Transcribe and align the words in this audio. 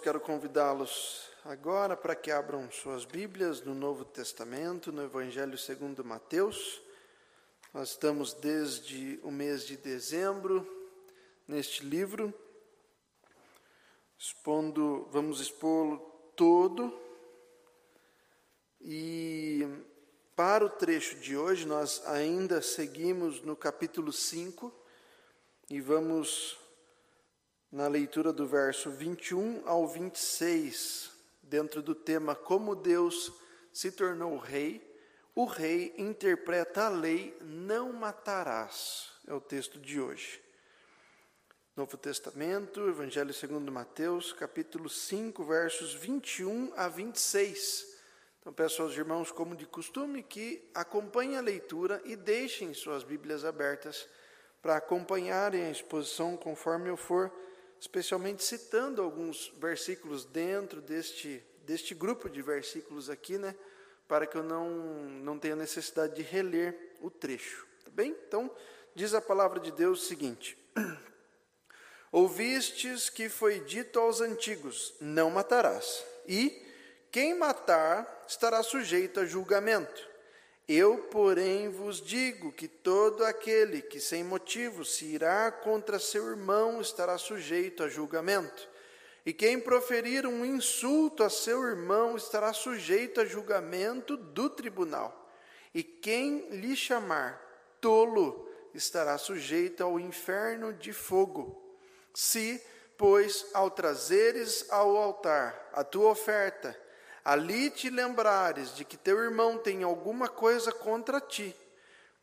Quero 0.00 0.20
convidá-los 0.20 1.28
agora 1.44 1.96
para 1.96 2.14
que 2.14 2.30
abram 2.30 2.70
suas 2.70 3.04
Bíblias 3.04 3.62
no 3.62 3.74
Novo 3.74 4.04
Testamento, 4.04 4.92
no 4.92 5.02
Evangelho 5.02 5.58
segundo 5.58 6.04
Mateus. 6.04 6.80
Nós 7.74 7.90
estamos 7.90 8.32
desde 8.32 9.18
o 9.24 9.30
mês 9.30 9.66
de 9.66 9.76
dezembro 9.76 10.66
neste 11.48 11.84
livro, 11.84 12.32
expondo, 14.16 15.08
vamos 15.10 15.40
expô-lo 15.40 15.98
todo. 16.36 16.96
E 18.80 19.66
para 20.36 20.64
o 20.64 20.70
trecho 20.70 21.18
de 21.18 21.36
hoje, 21.36 21.66
nós 21.66 22.06
ainda 22.06 22.62
seguimos 22.62 23.42
no 23.42 23.56
capítulo 23.56 24.12
5 24.12 24.72
e 25.68 25.80
vamos 25.80 26.56
na 27.70 27.86
leitura 27.86 28.32
do 28.32 28.46
verso 28.46 28.90
21 28.90 29.62
ao 29.66 29.86
26, 29.86 31.10
dentro 31.42 31.82
do 31.82 31.94
tema 31.94 32.34
Como 32.34 32.74
Deus 32.74 33.32
se 33.72 33.92
tornou 33.92 34.38
rei, 34.38 34.86
o 35.34 35.44
rei 35.44 35.94
interpreta 35.98 36.86
a 36.86 36.88
lei: 36.88 37.36
Não 37.42 37.92
matarás. 37.92 39.10
É 39.26 39.34
o 39.34 39.40
texto 39.40 39.78
de 39.78 40.00
hoje. 40.00 40.42
Novo 41.76 41.96
Testamento, 41.96 42.88
Evangelho 42.88 43.32
segundo 43.32 43.70
Mateus, 43.70 44.32
capítulo 44.32 44.88
5, 44.88 45.44
versos 45.44 45.94
21 45.94 46.72
a 46.74 46.88
26. 46.88 47.86
Então 48.40 48.52
peço 48.52 48.82
aos 48.82 48.96
irmãos, 48.96 49.30
como 49.30 49.54
de 49.54 49.66
costume, 49.66 50.22
que 50.22 50.68
acompanhem 50.74 51.36
a 51.36 51.42
leitura 51.42 52.00
e 52.04 52.16
deixem 52.16 52.72
suas 52.72 53.04
Bíblias 53.04 53.44
abertas 53.44 54.08
para 54.62 54.76
acompanharem 54.76 55.66
a 55.66 55.70
exposição 55.70 56.36
conforme 56.36 56.88
eu 56.88 56.96
for 56.96 57.30
especialmente 57.80 58.42
citando 58.42 59.02
alguns 59.02 59.52
versículos 59.58 60.24
dentro 60.24 60.80
deste, 60.80 61.44
deste 61.64 61.94
grupo 61.94 62.28
de 62.28 62.42
versículos 62.42 63.08
aqui, 63.08 63.38
né? 63.38 63.54
Para 64.06 64.26
que 64.26 64.36
eu 64.36 64.42
não, 64.42 64.70
não 64.70 65.38
tenha 65.38 65.54
necessidade 65.54 66.16
de 66.16 66.22
reler 66.22 66.96
o 67.00 67.10
trecho, 67.10 67.66
tá 67.84 67.90
bem? 67.90 68.16
Então, 68.26 68.50
diz 68.94 69.14
a 69.14 69.20
palavra 69.20 69.60
de 69.60 69.70
Deus 69.70 70.02
o 70.02 70.06
seguinte: 70.06 70.56
Ouvistes 72.10 73.10
que 73.10 73.28
foi 73.28 73.60
dito 73.60 73.98
aos 73.98 74.20
antigos: 74.20 74.94
Não 75.00 75.30
matarás, 75.30 76.04
e 76.26 76.66
quem 77.10 77.34
matar 77.34 78.24
estará 78.26 78.62
sujeito 78.62 79.20
a 79.20 79.26
julgamento. 79.26 80.07
Eu, 80.68 80.98
porém, 80.98 81.70
vos 81.70 81.98
digo 81.98 82.52
que 82.52 82.68
todo 82.68 83.24
aquele 83.24 83.80
que 83.80 83.98
sem 83.98 84.22
motivo 84.22 84.84
se 84.84 85.06
irá 85.06 85.50
contra 85.50 85.98
seu 85.98 86.28
irmão 86.28 86.78
estará 86.82 87.16
sujeito 87.16 87.82
a 87.82 87.88
julgamento. 87.88 88.68
E 89.24 89.32
quem 89.32 89.58
proferir 89.58 90.26
um 90.26 90.44
insulto 90.44 91.22
a 91.22 91.30
seu 91.30 91.62
irmão 91.66 92.16
estará 92.16 92.52
sujeito 92.52 93.18
a 93.18 93.24
julgamento 93.24 94.14
do 94.14 94.50
tribunal. 94.50 95.30
E 95.74 95.82
quem 95.82 96.50
lhe 96.50 96.76
chamar 96.76 97.40
tolo 97.80 98.46
estará 98.74 99.16
sujeito 99.16 99.82
ao 99.82 99.98
inferno 99.98 100.74
de 100.74 100.92
fogo. 100.92 101.62
Se, 102.12 102.62
pois, 102.98 103.46
ao 103.54 103.70
trazeres 103.70 104.66
ao 104.70 104.98
altar 104.98 105.70
a 105.72 105.82
tua 105.82 106.10
oferta, 106.10 106.78
ali 107.28 107.68
te 107.68 107.90
lembrares 107.90 108.74
de 108.74 108.86
que 108.86 108.96
teu 108.96 109.22
irmão 109.22 109.58
tem 109.58 109.82
alguma 109.82 110.28
coisa 110.28 110.72
contra 110.72 111.20
ti, 111.20 111.54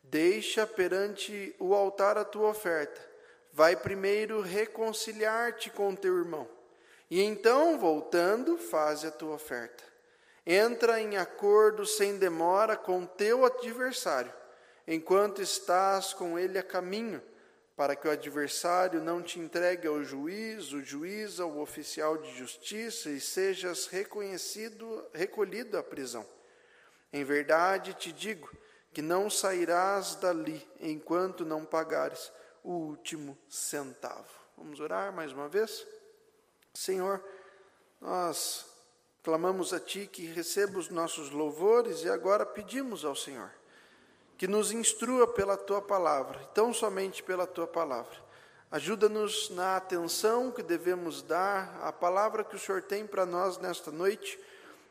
deixa 0.02 0.66
perante 0.66 1.54
o 1.60 1.76
altar 1.76 2.18
a 2.18 2.24
tua 2.24 2.48
oferta. 2.48 3.00
Vai 3.52 3.76
primeiro 3.76 4.40
reconciliar-te 4.40 5.70
com 5.70 5.94
teu 5.94 6.18
irmão, 6.18 6.48
e 7.08 7.22
então, 7.22 7.78
voltando, 7.78 8.58
faze 8.58 9.06
a 9.06 9.12
tua 9.12 9.36
oferta. 9.36 9.84
Entra 10.44 11.00
em 11.00 11.16
acordo 11.16 11.86
sem 11.86 12.18
demora 12.18 12.76
com 12.76 13.06
teu 13.06 13.44
adversário, 13.44 14.34
enquanto 14.88 15.40
estás 15.40 16.12
com 16.12 16.36
ele 16.36 16.58
a 16.58 16.64
caminho 16.64 17.22
para 17.76 17.94
que 17.94 18.08
o 18.08 18.10
adversário 18.10 19.02
não 19.02 19.22
te 19.22 19.38
entregue 19.38 19.86
ao 19.86 20.02
juiz, 20.02 20.72
o 20.72 20.82
juiz 20.82 21.38
ao 21.38 21.58
oficial 21.58 22.16
de 22.16 22.34
justiça 22.34 23.10
e 23.10 23.20
sejas 23.20 23.86
reconhecido, 23.86 25.04
recolhido 25.12 25.76
à 25.76 25.82
prisão. 25.82 26.26
Em 27.12 27.22
verdade 27.22 27.92
te 27.92 28.10
digo 28.10 28.50
que 28.94 29.02
não 29.02 29.28
sairás 29.28 30.14
dali 30.16 30.66
enquanto 30.80 31.44
não 31.44 31.66
pagares 31.66 32.32
o 32.64 32.72
último 32.72 33.36
centavo. 33.46 34.30
Vamos 34.56 34.80
orar 34.80 35.12
mais 35.12 35.30
uma 35.32 35.46
vez? 35.46 35.86
Senhor, 36.72 37.22
nós 38.00 38.64
clamamos 39.22 39.74
a 39.74 39.80
Ti 39.80 40.06
que 40.10 40.24
receba 40.24 40.78
os 40.78 40.88
nossos 40.88 41.30
louvores 41.30 42.02
e 42.04 42.08
agora 42.08 42.46
pedimos 42.46 43.04
ao 43.04 43.14
Senhor 43.14 43.50
que 44.36 44.46
nos 44.46 44.72
instrua 44.72 45.26
pela 45.26 45.56
tua 45.56 45.80
palavra, 45.80 46.38
tão 46.52 46.72
somente 46.72 47.22
pela 47.22 47.46
tua 47.46 47.66
palavra. 47.66 48.26
Ajuda-nos 48.70 49.48
na 49.50 49.76
atenção 49.76 50.50
que 50.50 50.62
devemos 50.62 51.22
dar 51.22 51.78
à 51.82 51.92
palavra 51.92 52.44
que 52.44 52.56
o 52.56 52.58
Senhor 52.58 52.82
tem 52.82 53.06
para 53.06 53.24
nós 53.24 53.58
nesta 53.58 53.90
noite. 53.90 54.38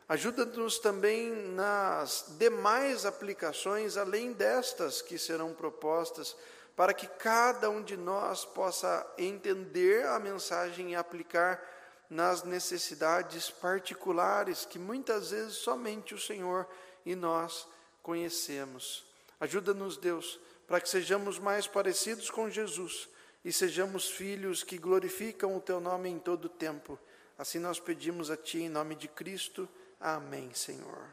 Ajuda-nos 0.08 0.78
também 0.78 1.30
nas 1.52 2.26
demais 2.38 3.04
aplicações, 3.04 3.96
além 3.96 4.32
destas 4.32 5.02
que 5.02 5.18
serão 5.18 5.52
propostas, 5.52 6.36
para 6.74 6.92
que 6.92 7.06
cada 7.06 7.70
um 7.70 7.82
de 7.82 7.96
nós 7.96 8.44
possa 8.44 9.06
entender 9.16 10.06
a 10.06 10.18
mensagem 10.18 10.92
e 10.92 10.96
aplicar 10.96 11.62
nas 12.08 12.42
necessidades 12.42 13.50
particulares 13.50 14.64
que 14.64 14.78
muitas 14.78 15.30
vezes 15.30 15.54
somente 15.54 16.14
o 16.14 16.20
Senhor 16.20 16.66
e 17.04 17.14
nós 17.14 17.68
conhecemos. 18.02 19.05
Ajuda-nos, 19.38 19.96
Deus, 19.96 20.40
para 20.66 20.80
que 20.80 20.88
sejamos 20.88 21.38
mais 21.38 21.66
parecidos 21.66 22.30
com 22.30 22.48
Jesus 22.48 23.08
e 23.44 23.52
sejamos 23.52 24.10
filhos 24.10 24.64
que 24.64 24.78
glorificam 24.78 25.56
o 25.56 25.60
teu 25.60 25.78
nome 25.78 26.08
em 26.08 26.18
todo 26.18 26.46
o 26.46 26.48
tempo. 26.48 26.98
Assim 27.38 27.58
nós 27.58 27.78
pedimos 27.78 28.30
a 28.30 28.36
ti 28.36 28.58
em 28.58 28.68
nome 28.68 28.94
de 28.94 29.08
Cristo. 29.08 29.68
Amém, 30.00 30.52
Senhor. 30.54 31.06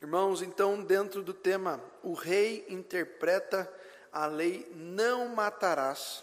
Irmãos, 0.00 0.42
então, 0.42 0.82
dentro 0.82 1.22
do 1.22 1.32
tema, 1.32 1.82
o 2.02 2.12
rei 2.12 2.64
interpreta 2.68 3.72
a 4.12 4.26
lei 4.26 4.70
não 4.74 5.28
matarás. 5.28 6.22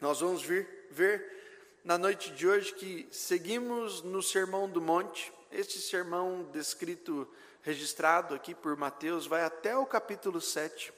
Nós 0.00 0.20
vamos 0.20 0.42
vir, 0.42 0.88
ver 0.90 1.41
na 1.84 1.98
noite 1.98 2.30
de 2.30 2.46
hoje 2.46 2.72
que 2.74 3.08
seguimos 3.10 4.02
no 4.02 4.22
Sermão 4.22 4.68
do 4.68 4.80
Monte. 4.80 5.32
Este 5.50 5.80
sermão 5.80 6.48
descrito, 6.52 7.28
registrado 7.60 8.34
aqui 8.34 8.54
por 8.54 8.76
Mateus, 8.76 9.26
vai 9.26 9.42
até 9.42 9.76
o 9.76 9.84
capítulo 9.84 10.40
7. 10.40 10.92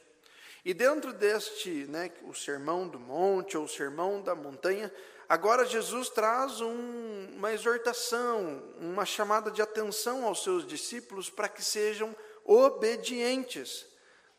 E 0.64 0.74
dentro 0.74 1.12
deste, 1.12 1.86
né, 1.86 2.12
o 2.24 2.34
Sermão 2.34 2.86
do 2.86 2.98
Monte 2.98 3.56
ou 3.56 3.64
o 3.64 3.68
Sermão 3.68 4.22
da 4.22 4.34
Montanha, 4.34 4.92
agora 5.28 5.64
Jesus 5.64 6.10
traz 6.10 6.60
um, 6.60 7.28
uma 7.34 7.52
exortação, 7.52 8.62
uma 8.78 9.06
chamada 9.06 9.50
de 9.50 9.62
atenção 9.62 10.24
aos 10.24 10.42
seus 10.42 10.66
discípulos 10.66 11.30
para 11.30 11.48
que 11.48 11.64
sejam 11.64 12.14
obedientes, 12.44 13.86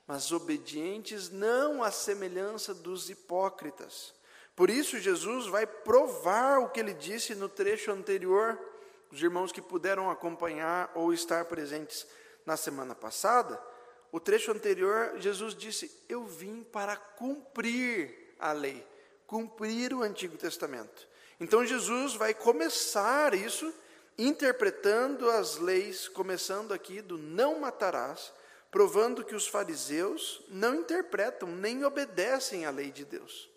mas 0.08 0.32
obedientes 0.32 1.30
não 1.30 1.84
à 1.84 1.90
semelhança 1.92 2.74
dos 2.74 3.10
hipócritas. 3.10 4.15
Por 4.56 4.70
isso, 4.70 5.00
Jesus 5.00 5.48
vai 5.48 5.68
provar 5.68 6.60
o 6.60 6.70
que 6.70 6.80
ele 6.80 6.94
disse 6.94 7.36
no 7.36 7.50
trecho 7.50 7.92
anterior. 7.92 8.58
Os 9.12 9.22
irmãos 9.22 9.52
que 9.52 9.62
puderam 9.62 10.10
acompanhar 10.10 10.92
ou 10.96 11.14
estar 11.14 11.44
presentes 11.46 12.08
na 12.46 12.56
semana 12.56 12.96
passada, 12.96 13.62
o 14.12 14.20
trecho 14.20 14.52
anterior, 14.52 15.16
Jesus 15.18 15.54
disse: 15.54 15.92
Eu 16.08 16.26
vim 16.26 16.64
para 16.64 16.96
cumprir 16.96 18.34
a 18.40 18.54
lei, 18.54 18.86
cumprir 19.28 19.94
o 19.94 20.02
Antigo 20.02 20.38
Testamento. 20.38 21.08
Então, 21.40 21.66
Jesus 21.66 22.14
vai 22.14 22.34
começar 22.34 23.34
isso 23.34 23.74
interpretando 24.18 25.30
as 25.30 25.58
leis, 25.58 26.08
começando 26.08 26.74
aqui 26.74 27.02
do 27.02 27.18
não 27.18 27.60
matarás, 27.60 28.32
provando 28.72 29.26
que 29.26 29.36
os 29.36 29.48
fariseus 29.48 30.42
não 30.48 30.76
interpretam 30.76 31.50
nem 31.50 31.84
obedecem 31.84 32.66
à 32.66 32.70
lei 32.70 32.92
de 32.92 33.04
Deus. 33.04 33.50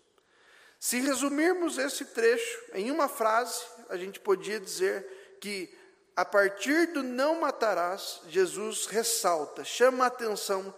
Se 0.79 1.01
resumirmos 1.01 1.77
esse 1.77 2.05
trecho 2.05 2.57
em 2.73 2.89
uma 2.89 3.09
frase, 3.09 3.61
a 3.89 3.97
gente 3.97 4.17
podia 4.17 4.59
dizer 4.61 5.37
que 5.41 5.69
a 6.15 6.23
partir 6.23 6.93
do 6.93 7.03
não 7.03 7.41
matarás, 7.41 8.21
Jesus 8.29 8.85
ressalta, 8.85 9.65
chama 9.65 10.05
a 10.05 10.07
atenção 10.07 10.73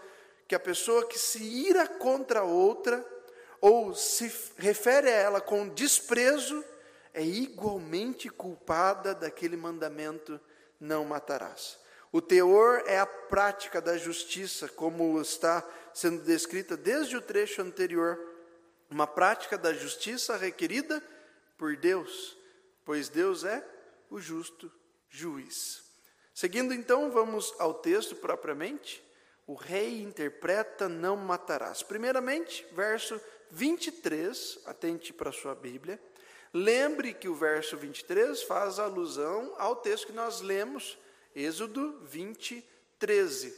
que 0.48 0.56
a 0.56 0.60
pessoa 0.60 1.08
que 1.08 1.20
se 1.20 1.44
ira 1.44 1.88
contra 1.88 2.44
outra 2.44 3.06
ou 3.60 3.94
se 3.94 4.34
refere 4.58 5.08
a 5.08 5.16
ela 5.16 5.40
com 5.40 5.68
desprezo 5.70 6.66
é 7.14 7.24
igualmente 7.24 8.28
culpada 8.28 9.14
daquele 9.14 9.56
mandamento 9.56 10.42
não 10.80 11.06
matarás. 11.06 11.80
O 12.12 12.22
teor 12.22 12.84
é 12.88 13.00
a 13.00 13.06
prática 13.06 13.80
da 13.80 13.98
justiça, 13.98 14.68
como 14.68 15.22
está 15.22 15.64
sendo 15.94 16.24
descrita 16.24 16.76
desde 16.76 17.16
o 17.16 17.22
trecho 17.22 17.62
anterior 17.62 18.31
uma 18.92 19.08
prática 19.08 19.58
da 19.58 19.74
justiça 19.74 20.36
requerida 20.36 21.02
por 21.58 21.78
Deus, 21.78 22.38
pois 22.84 23.08
Deus 23.08 23.46
é 23.46 23.66
o 24.10 24.20
justo 24.20 24.70
juiz. 25.10 25.84
Seguindo 26.34 26.74
então, 26.74 27.10
vamos 27.10 27.54
ao 27.58 27.74
texto 27.74 28.16
propriamente. 28.16 29.02
O 29.48 29.54
rei 29.54 30.02
interpreta: 30.02 30.90
Não 30.90 31.16
matarás. 31.16 31.82
Primeiramente, 31.82 32.66
verso 32.74 33.20
23, 33.50 34.60
atente 34.66 35.14
para 35.14 35.30
a 35.30 35.34
sua 35.34 35.56
Bíblia. 35.56 36.00
Lembre 36.54 37.14
que 37.14 37.30
o 37.30 37.36
verso 37.36 37.78
23 37.78 38.44
faz 38.44 38.78
alusão 38.78 39.56
ao 39.58 39.78
texto 39.78 40.08
que 40.08 40.14
nós 40.14 40.42
lemos, 40.42 40.98
Êxodo 41.34 42.00
20, 42.04 42.66
13. 43.00 43.56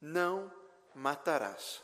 Não 0.00 0.52
matarás. 0.94 1.80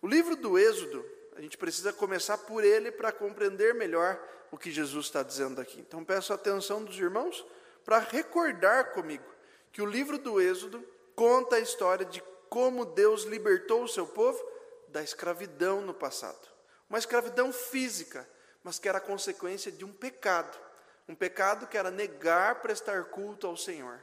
O 0.00 0.08
livro 0.08 0.34
do 0.34 0.58
Êxodo, 0.58 1.04
gente 1.42 1.58
precisa 1.58 1.92
começar 1.92 2.38
por 2.38 2.62
ele 2.62 2.92
para 2.92 3.10
compreender 3.10 3.74
melhor 3.74 4.20
o 4.50 4.58
que 4.58 4.70
Jesus 4.70 5.06
está 5.06 5.22
dizendo 5.22 5.60
aqui. 5.60 5.80
Então 5.80 6.04
peço 6.04 6.32
a 6.32 6.36
atenção 6.36 6.84
dos 6.84 6.96
irmãos 6.98 7.44
para 7.84 7.98
recordar 7.98 8.92
comigo 8.92 9.24
que 9.72 9.82
o 9.82 9.86
livro 9.86 10.18
do 10.18 10.40
Êxodo 10.40 10.86
conta 11.16 11.56
a 11.56 11.60
história 11.60 12.04
de 12.04 12.22
como 12.48 12.84
Deus 12.84 13.24
libertou 13.24 13.82
o 13.82 13.88
seu 13.88 14.06
povo 14.06 14.40
da 14.88 15.02
escravidão 15.02 15.80
no 15.80 15.94
passado. 15.94 16.48
Uma 16.88 16.98
escravidão 16.98 17.52
física, 17.52 18.28
mas 18.62 18.78
que 18.78 18.88
era 18.88 19.00
consequência 19.00 19.72
de 19.72 19.84
um 19.84 19.92
pecado. 19.92 20.58
Um 21.08 21.14
pecado 21.14 21.66
que 21.66 21.78
era 21.78 21.90
negar 21.90 22.60
prestar 22.60 23.04
culto 23.04 23.46
ao 23.46 23.56
Senhor. 23.56 24.00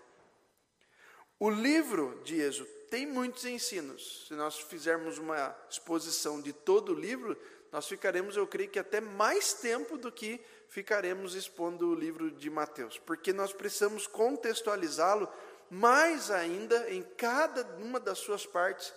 O 1.39 1.49
livro 1.49 2.19
de 2.21 2.41
Êxodo 2.41 2.69
tem 2.89 3.05
muitos 3.05 3.45
ensinos. 3.45 4.25
Se 4.27 4.33
nós 4.33 4.59
fizermos 4.59 5.17
uma 5.17 5.55
exposição 5.69 6.41
de 6.41 6.51
todo 6.51 6.91
o 6.91 6.99
livro, 6.99 7.37
nós 7.71 7.87
ficaremos, 7.87 8.35
eu 8.35 8.45
creio 8.45 8.69
que 8.69 8.77
até 8.77 8.99
mais 8.99 9.53
tempo 9.53 9.97
do 9.97 10.11
que 10.11 10.41
ficaremos 10.67 11.35
expondo 11.35 11.87
o 11.87 11.95
livro 11.95 12.29
de 12.29 12.49
Mateus, 12.49 12.97
porque 12.97 13.31
nós 13.31 13.53
precisamos 13.53 14.05
contextualizá-lo 14.05 15.31
mais 15.69 16.29
ainda 16.29 16.91
em 16.91 17.03
cada 17.15 17.63
uma 17.77 18.01
das 18.01 18.17
suas 18.17 18.45
partes, 18.45 18.93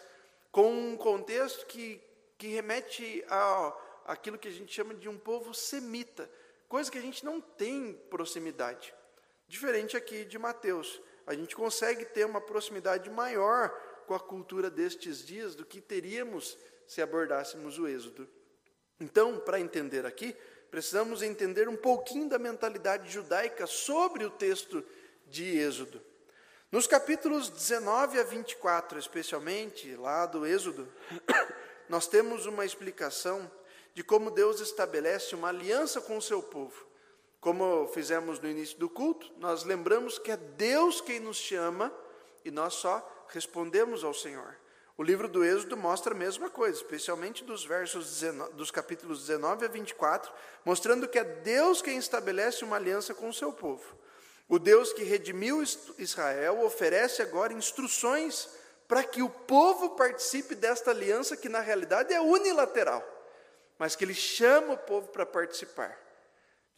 com 0.51 0.73
um 0.73 0.97
contexto 0.97 1.65
que, 1.67 2.01
que 2.37 2.49
remete 2.49 3.25
a 3.29 3.73
aquilo 4.05 4.37
que 4.37 4.49
a 4.49 4.53
gente 4.53 4.75
chama 4.75 4.95
de 4.95 5.09
um 5.09 5.17
povo 5.17 5.55
semita, 5.55 6.29
coisa 6.69 6.91
que 6.91 6.99
a 6.99 7.03
gente 7.03 7.25
não 7.25 7.41
tem 7.41 7.95
proximidade. 8.11 8.93
Diferente 9.47 9.97
aqui 9.97 10.25
de 10.25 10.39
Mateus, 10.41 11.01
a 11.27 11.35
gente 11.35 11.55
consegue 11.55 12.05
ter 12.05 12.25
uma 12.25 12.41
proximidade 12.41 13.09
maior 13.11 13.71
com 14.07 14.15
a 14.15 14.21
cultura 14.21 14.71
destes 14.71 15.25
dias 15.25 15.55
do 15.55 15.65
que 15.65 15.81
teríamos 15.81 16.59
se 16.87 17.01
abordássemos 17.01 17.79
o 17.79 17.87
Êxodo. 17.87 18.29
Então, 19.01 19.39
para 19.39 19.61
entender 19.61 20.05
aqui, 20.05 20.37
precisamos 20.71 21.23
entender 21.23 21.69
um 21.69 21.77
pouquinho 21.77 22.29
da 22.29 22.39
mentalidade 22.39 23.11
judaica 23.11 23.67
sobre 23.67 24.25
o 24.25 24.31
texto 24.31 24.85
de 25.27 25.59
Êxodo. 25.59 26.01
Nos 26.71 26.87
capítulos 26.87 27.51
19 27.51 28.19
a 28.19 28.23
24, 28.23 28.99
especialmente 28.99 29.95
lá 29.97 30.25
do 30.25 30.47
Êxodo, 30.47 30.91
nós 31.89 32.07
temos 32.07 32.47
uma 32.47 32.65
explicação 32.65 33.51
de 33.95 34.03
como 34.03 34.31
Deus 34.31 34.61
estabelece 34.61 35.35
uma 35.35 35.49
aliança 35.49 36.01
com 36.01 36.17
o 36.17 36.23
seu 36.23 36.43
povo. 36.43 36.87
Como 37.43 37.89
fizemos 37.89 38.39
no 38.39 38.49
início 38.49 38.79
do 38.79 38.89
culto, 38.89 39.29
nós 39.37 39.65
lembramos 39.65 40.17
que 40.17 40.31
é 40.31 40.37
Deus 40.37 41.01
quem 41.01 41.19
nos 41.19 41.39
chama 41.39 41.93
e 42.45 42.53
nós 42.53 42.75
só 42.75 43.27
respondemos 43.27 44.05
ao 44.05 44.15
Senhor. 44.15 44.57
O 44.97 45.03
livro 45.03 45.27
do 45.27 45.45
Êxodo 45.45 45.77
mostra 45.77 46.15
a 46.15 46.17
mesma 46.17 46.49
coisa, 46.49 46.77
especialmente 46.77 47.43
dos 47.43 47.65
versos 47.65 48.21
19, 48.21 48.53
dos 48.53 48.71
capítulos 48.71 49.27
19 49.27 49.65
a 49.65 49.69
24, 49.69 50.33
mostrando 50.65 51.09
que 51.09 51.19
é 51.19 51.25
Deus 51.25 51.83
quem 51.83 51.97
estabelece 51.97 52.65
uma 52.65 52.77
aliança 52.77 53.13
com 53.13 53.29
o 53.29 53.35
seu 53.35 53.53
povo. 53.53 53.99
O 54.49 54.57
Deus 54.57 54.93
que 54.93 55.03
redimiu 55.03 55.65
Israel 55.99 56.65
oferece 56.65 57.23
agora 57.23 57.53
instruções 57.53 58.51
para 58.87 59.03
que 59.03 59.21
o 59.21 59.29
povo 59.29 59.97
participe 59.97 60.55
desta 60.55 60.93
aliança 60.93 61.37
que 61.37 61.49
na 61.49 61.59
realidade 61.59 62.15
é 62.15 62.21
unilateral, 62.21 63.05
mas 63.77 63.97
que 63.97 64.05
ele 64.05 64.15
chama 64.15 64.75
o 64.75 64.79
povo 64.79 65.09
para 65.09 65.27
participar. 65.27 66.12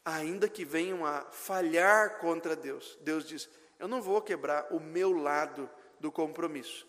Ainda 0.04 0.48
que 0.48 0.64
venham 0.64 1.06
a 1.06 1.22
falhar 1.30 2.18
contra 2.18 2.54
Deus, 2.54 2.98
Deus 3.00 3.24
diz: 3.26 3.48
Eu 3.78 3.88
não 3.88 4.02
vou 4.02 4.20
quebrar 4.20 4.66
o 4.70 4.78
meu 4.78 5.12
lado 5.12 5.68
do 5.98 6.12
compromisso. 6.12 6.86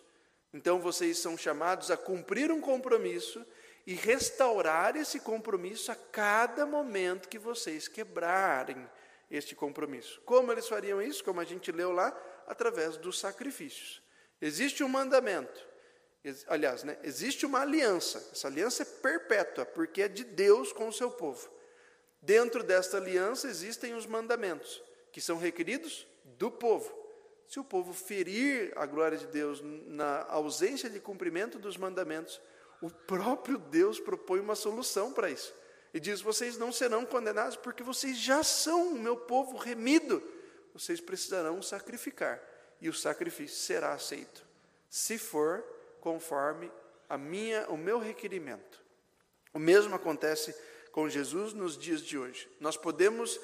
Então 0.53 0.79
vocês 0.79 1.17
são 1.19 1.37
chamados 1.37 1.91
a 1.91 1.97
cumprir 1.97 2.51
um 2.51 2.59
compromisso 2.59 3.45
e 3.85 3.93
restaurar 3.93 4.95
esse 4.95 5.19
compromisso 5.19 5.91
a 5.91 5.95
cada 5.95 6.65
momento 6.65 7.29
que 7.29 7.37
vocês 7.37 7.87
quebrarem 7.87 8.89
este 9.29 9.55
compromisso. 9.55 10.21
Como 10.25 10.51
eles 10.51 10.67
fariam 10.67 11.01
isso? 11.01 11.23
Como 11.23 11.39
a 11.39 11.43
gente 11.43 11.71
leu 11.71 11.91
lá, 11.91 12.17
através 12.47 12.97
dos 12.97 13.19
sacrifícios. 13.19 14.01
Existe 14.41 14.83
um 14.83 14.89
mandamento, 14.89 15.65
aliás, 16.47 16.83
né, 16.83 16.97
existe 17.03 17.45
uma 17.45 17.61
aliança. 17.61 18.17
Essa 18.31 18.47
aliança 18.47 18.83
é 18.83 18.85
perpétua, 18.85 19.65
porque 19.65 20.03
é 20.03 20.07
de 20.07 20.23
Deus 20.23 20.71
com 20.73 20.87
o 20.87 20.93
seu 20.93 21.11
povo. 21.11 21.49
Dentro 22.25 22.63
desta 22.63 22.97
aliança 22.97 23.47
existem 23.47 23.93
os 23.93 24.07
mandamentos, 24.07 24.81
que 25.11 25.21
são 25.21 25.37
requeridos 25.37 26.07
do 26.39 26.49
povo. 26.49 26.91
Se 27.47 27.59
o 27.59 27.63
povo 27.63 27.93
ferir 27.93 28.73
a 28.75 28.87
glória 28.87 29.15
de 29.15 29.27
Deus 29.27 29.61
na 29.61 30.23
ausência 30.23 30.89
de 30.89 30.99
cumprimento 30.99 31.59
dos 31.59 31.77
mandamentos, 31.77 32.41
o 32.81 32.89
próprio 32.89 33.59
Deus 33.59 33.99
propõe 33.99 34.39
uma 34.39 34.55
solução 34.55 35.13
para 35.13 35.29
isso. 35.29 35.53
E 35.93 35.99
diz: 35.99 36.19
Vocês 36.19 36.57
não 36.57 36.71
serão 36.71 37.05
condenados 37.05 37.55
porque 37.57 37.83
vocês 37.83 38.17
já 38.17 38.41
são 38.41 38.93
o 38.93 38.99
meu 38.99 39.15
povo 39.15 39.55
remido. 39.55 40.23
Vocês 40.73 40.99
precisarão 40.99 41.61
sacrificar, 41.61 42.41
e 42.81 42.89
o 42.89 42.93
sacrifício 42.93 43.55
será 43.55 43.93
aceito, 43.93 44.43
se 44.89 45.19
for 45.19 45.63
conforme 46.01 46.71
a 47.07 47.19
minha, 47.19 47.69
o 47.69 47.77
meu 47.77 47.99
requerimento. 47.99 48.83
O 49.53 49.59
mesmo 49.59 49.95
acontece 49.95 50.53
com 50.95 51.09
Jesus 51.09 51.51
nos 51.51 51.77
dias 51.77 52.01
de 52.01 52.17
hoje. 52.17 52.49
Nós 52.57 52.77
podemos 52.77 53.37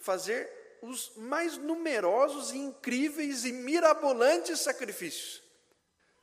fazer 0.00 0.50
os 0.82 1.12
mais 1.14 1.56
numerosos 1.56 2.50
incríveis 2.50 3.44
e 3.44 3.52
mirabolantes 3.52 4.58
sacrifícios. 4.58 5.40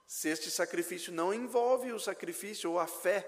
Se 0.05 0.27
este 0.27 0.51
sacrifício 0.51 1.13
não 1.13 1.33
envolve 1.33 1.93
o 1.93 1.99
sacrifício 2.01 2.69
ou 2.69 2.81
a 2.81 2.85
fé 2.85 3.25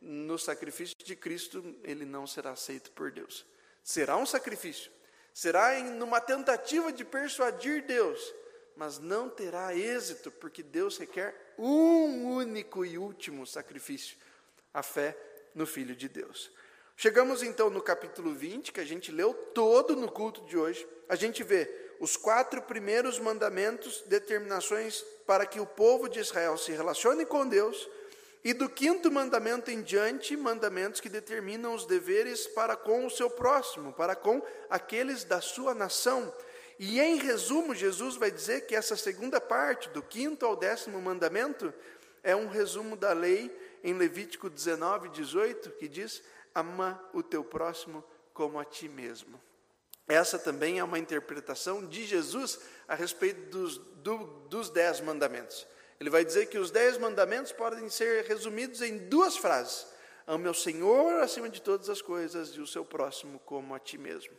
no 0.00 0.38
sacrifício 0.38 0.96
de 0.96 1.14
Cristo, 1.14 1.76
ele 1.84 2.06
não 2.06 2.26
será 2.26 2.52
aceito 2.52 2.90
por 2.92 3.10
Deus. 3.10 3.44
Será 3.82 4.16
um 4.16 4.24
sacrifício, 4.24 4.90
será 5.34 5.78
em 5.78 5.84
numa 5.84 6.22
tentativa 6.22 6.90
de 6.90 7.04
persuadir 7.04 7.84
Deus, 7.84 8.34
mas 8.76 8.98
não 8.98 9.28
terá 9.28 9.76
êxito, 9.76 10.30
porque 10.30 10.62
Deus 10.62 10.96
requer 10.96 11.52
um 11.58 12.34
único 12.34 12.82
e 12.82 12.96
último 12.96 13.46
sacrifício, 13.46 14.16
a 14.72 14.82
fé 14.82 15.14
no 15.54 15.66
Filho 15.66 15.94
de 15.94 16.08
Deus. 16.08 16.50
Chegamos 16.96 17.42
então 17.42 17.68
no 17.68 17.82
capítulo 17.82 18.32
20, 18.32 18.72
que 18.72 18.80
a 18.80 18.84
gente 18.84 19.10
leu 19.10 19.34
todo 19.52 19.96
no 19.96 20.10
culto 20.10 20.42
de 20.42 20.56
hoje. 20.56 20.86
A 21.08 21.16
gente 21.16 21.42
vê 21.42 21.68
os 22.00 22.16
quatro 22.16 22.62
primeiros 22.62 23.18
mandamentos, 23.18 24.02
determinações 24.06 25.02
para 25.26 25.44
que 25.44 25.60
o 25.60 25.66
povo 25.66 26.08
de 26.08 26.20
Israel 26.20 26.56
se 26.56 26.72
relacione 26.72 27.26
com 27.26 27.46
Deus, 27.46 27.88
e 28.44 28.52
do 28.52 28.68
quinto 28.68 29.10
mandamento 29.10 29.70
em 29.70 29.80
diante, 29.80 30.36
mandamentos 30.36 31.00
que 31.00 31.08
determinam 31.08 31.74
os 31.74 31.86
deveres 31.86 32.46
para 32.46 32.76
com 32.76 33.06
o 33.06 33.10
seu 33.10 33.30
próximo, 33.30 33.92
para 33.92 34.14
com 34.14 34.42
aqueles 34.68 35.24
da 35.24 35.40
sua 35.40 35.74
nação. 35.74 36.32
E 36.78 37.00
em 37.00 37.16
resumo, 37.16 37.74
Jesus 37.74 38.16
vai 38.16 38.30
dizer 38.30 38.66
que 38.66 38.76
essa 38.76 38.96
segunda 38.96 39.40
parte, 39.40 39.88
do 39.88 40.02
quinto 40.02 40.44
ao 40.44 40.56
décimo 40.56 41.00
mandamento, 41.00 41.72
é 42.22 42.36
um 42.36 42.46
resumo 42.46 42.96
da 42.96 43.12
lei 43.12 43.50
em 43.82 43.94
Levítico 43.94 44.50
19, 44.50 45.08
18, 45.08 45.70
que 45.72 45.88
diz: 45.88 46.22
ama 46.54 47.02
o 47.12 47.22
teu 47.22 47.42
próximo 47.42 48.04
como 48.32 48.58
a 48.58 48.64
ti 48.64 48.88
mesmo. 48.88 49.40
Essa 50.06 50.38
também 50.38 50.78
é 50.78 50.84
uma 50.84 50.98
interpretação 50.98 51.86
de 51.86 52.04
Jesus 52.04 52.58
a 52.86 52.94
respeito 52.94 53.50
dos, 53.50 53.78
do, 53.78 54.16
dos 54.48 54.68
dez 54.68 55.00
mandamentos. 55.00 55.66
Ele 55.98 56.10
vai 56.10 56.24
dizer 56.24 56.46
que 56.46 56.58
os 56.58 56.70
dez 56.70 56.98
mandamentos 56.98 57.52
podem 57.52 57.88
ser 57.88 58.24
resumidos 58.24 58.82
em 58.82 58.98
duas 59.08 59.36
frases: 59.36 59.86
ame 60.26 60.46
ao 60.46 60.54
Senhor 60.54 61.22
acima 61.22 61.48
de 61.48 61.62
todas 61.62 61.88
as 61.88 62.02
coisas 62.02 62.50
e 62.50 62.60
o 62.60 62.66
seu 62.66 62.84
próximo 62.84 63.38
como 63.40 63.74
a 63.74 63.78
ti 63.78 63.96
mesmo. 63.96 64.34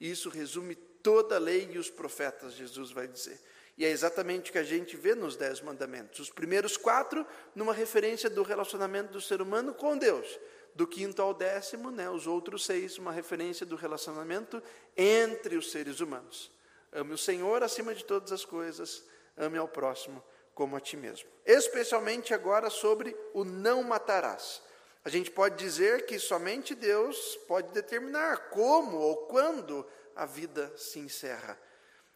Isso 0.00 0.30
resume 0.30 0.74
toda 0.74 1.36
a 1.36 1.38
lei 1.38 1.68
e 1.72 1.78
os 1.78 1.90
profetas, 1.90 2.54
Jesus 2.54 2.90
vai 2.90 3.06
dizer. 3.06 3.38
E 3.76 3.84
é 3.84 3.88
exatamente 3.88 4.50
o 4.50 4.52
que 4.52 4.58
a 4.58 4.64
gente 4.64 4.96
vê 4.96 5.14
nos 5.14 5.36
Dez 5.36 5.60
Mandamentos. 5.60 6.20
Os 6.20 6.30
primeiros 6.30 6.76
quatro, 6.76 7.26
numa 7.54 7.72
referência 7.72 8.28
do 8.28 8.42
relacionamento 8.42 9.12
do 9.12 9.20
ser 9.20 9.40
humano 9.40 9.74
com 9.74 9.96
Deus. 9.96 10.38
Do 10.74 10.86
quinto 10.86 11.20
ao 11.20 11.34
décimo, 11.34 11.90
né, 11.90 12.08
os 12.08 12.26
outros 12.26 12.64
seis, 12.64 12.98
uma 12.98 13.12
referência 13.12 13.66
do 13.66 13.76
relacionamento 13.76 14.62
entre 14.96 15.56
os 15.56 15.70
seres 15.70 16.00
humanos. 16.00 16.50
Ame 16.92 17.14
o 17.14 17.18
Senhor 17.18 17.62
acima 17.62 17.94
de 17.94 18.04
todas 18.04 18.32
as 18.32 18.44
coisas, 18.44 19.04
ame 19.36 19.58
ao 19.58 19.68
próximo 19.68 20.22
como 20.54 20.76
a 20.76 20.80
ti 20.80 20.96
mesmo. 20.96 21.28
Especialmente 21.44 22.34
agora 22.34 22.70
sobre 22.70 23.16
o 23.32 23.44
não 23.44 23.82
matarás. 23.82 24.62
A 25.04 25.08
gente 25.08 25.30
pode 25.30 25.56
dizer 25.56 26.06
que 26.06 26.18
somente 26.18 26.74
Deus 26.74 27.36
pode 27.48 27.72
determinar 27.72 28.50
como 28.50 28.98
ou 28.98 29.26
quando 29.26 29.86
a 30.14 30.24
vida 30.24 30.72
se 30.76 30.98
encerra. 30.98 31.58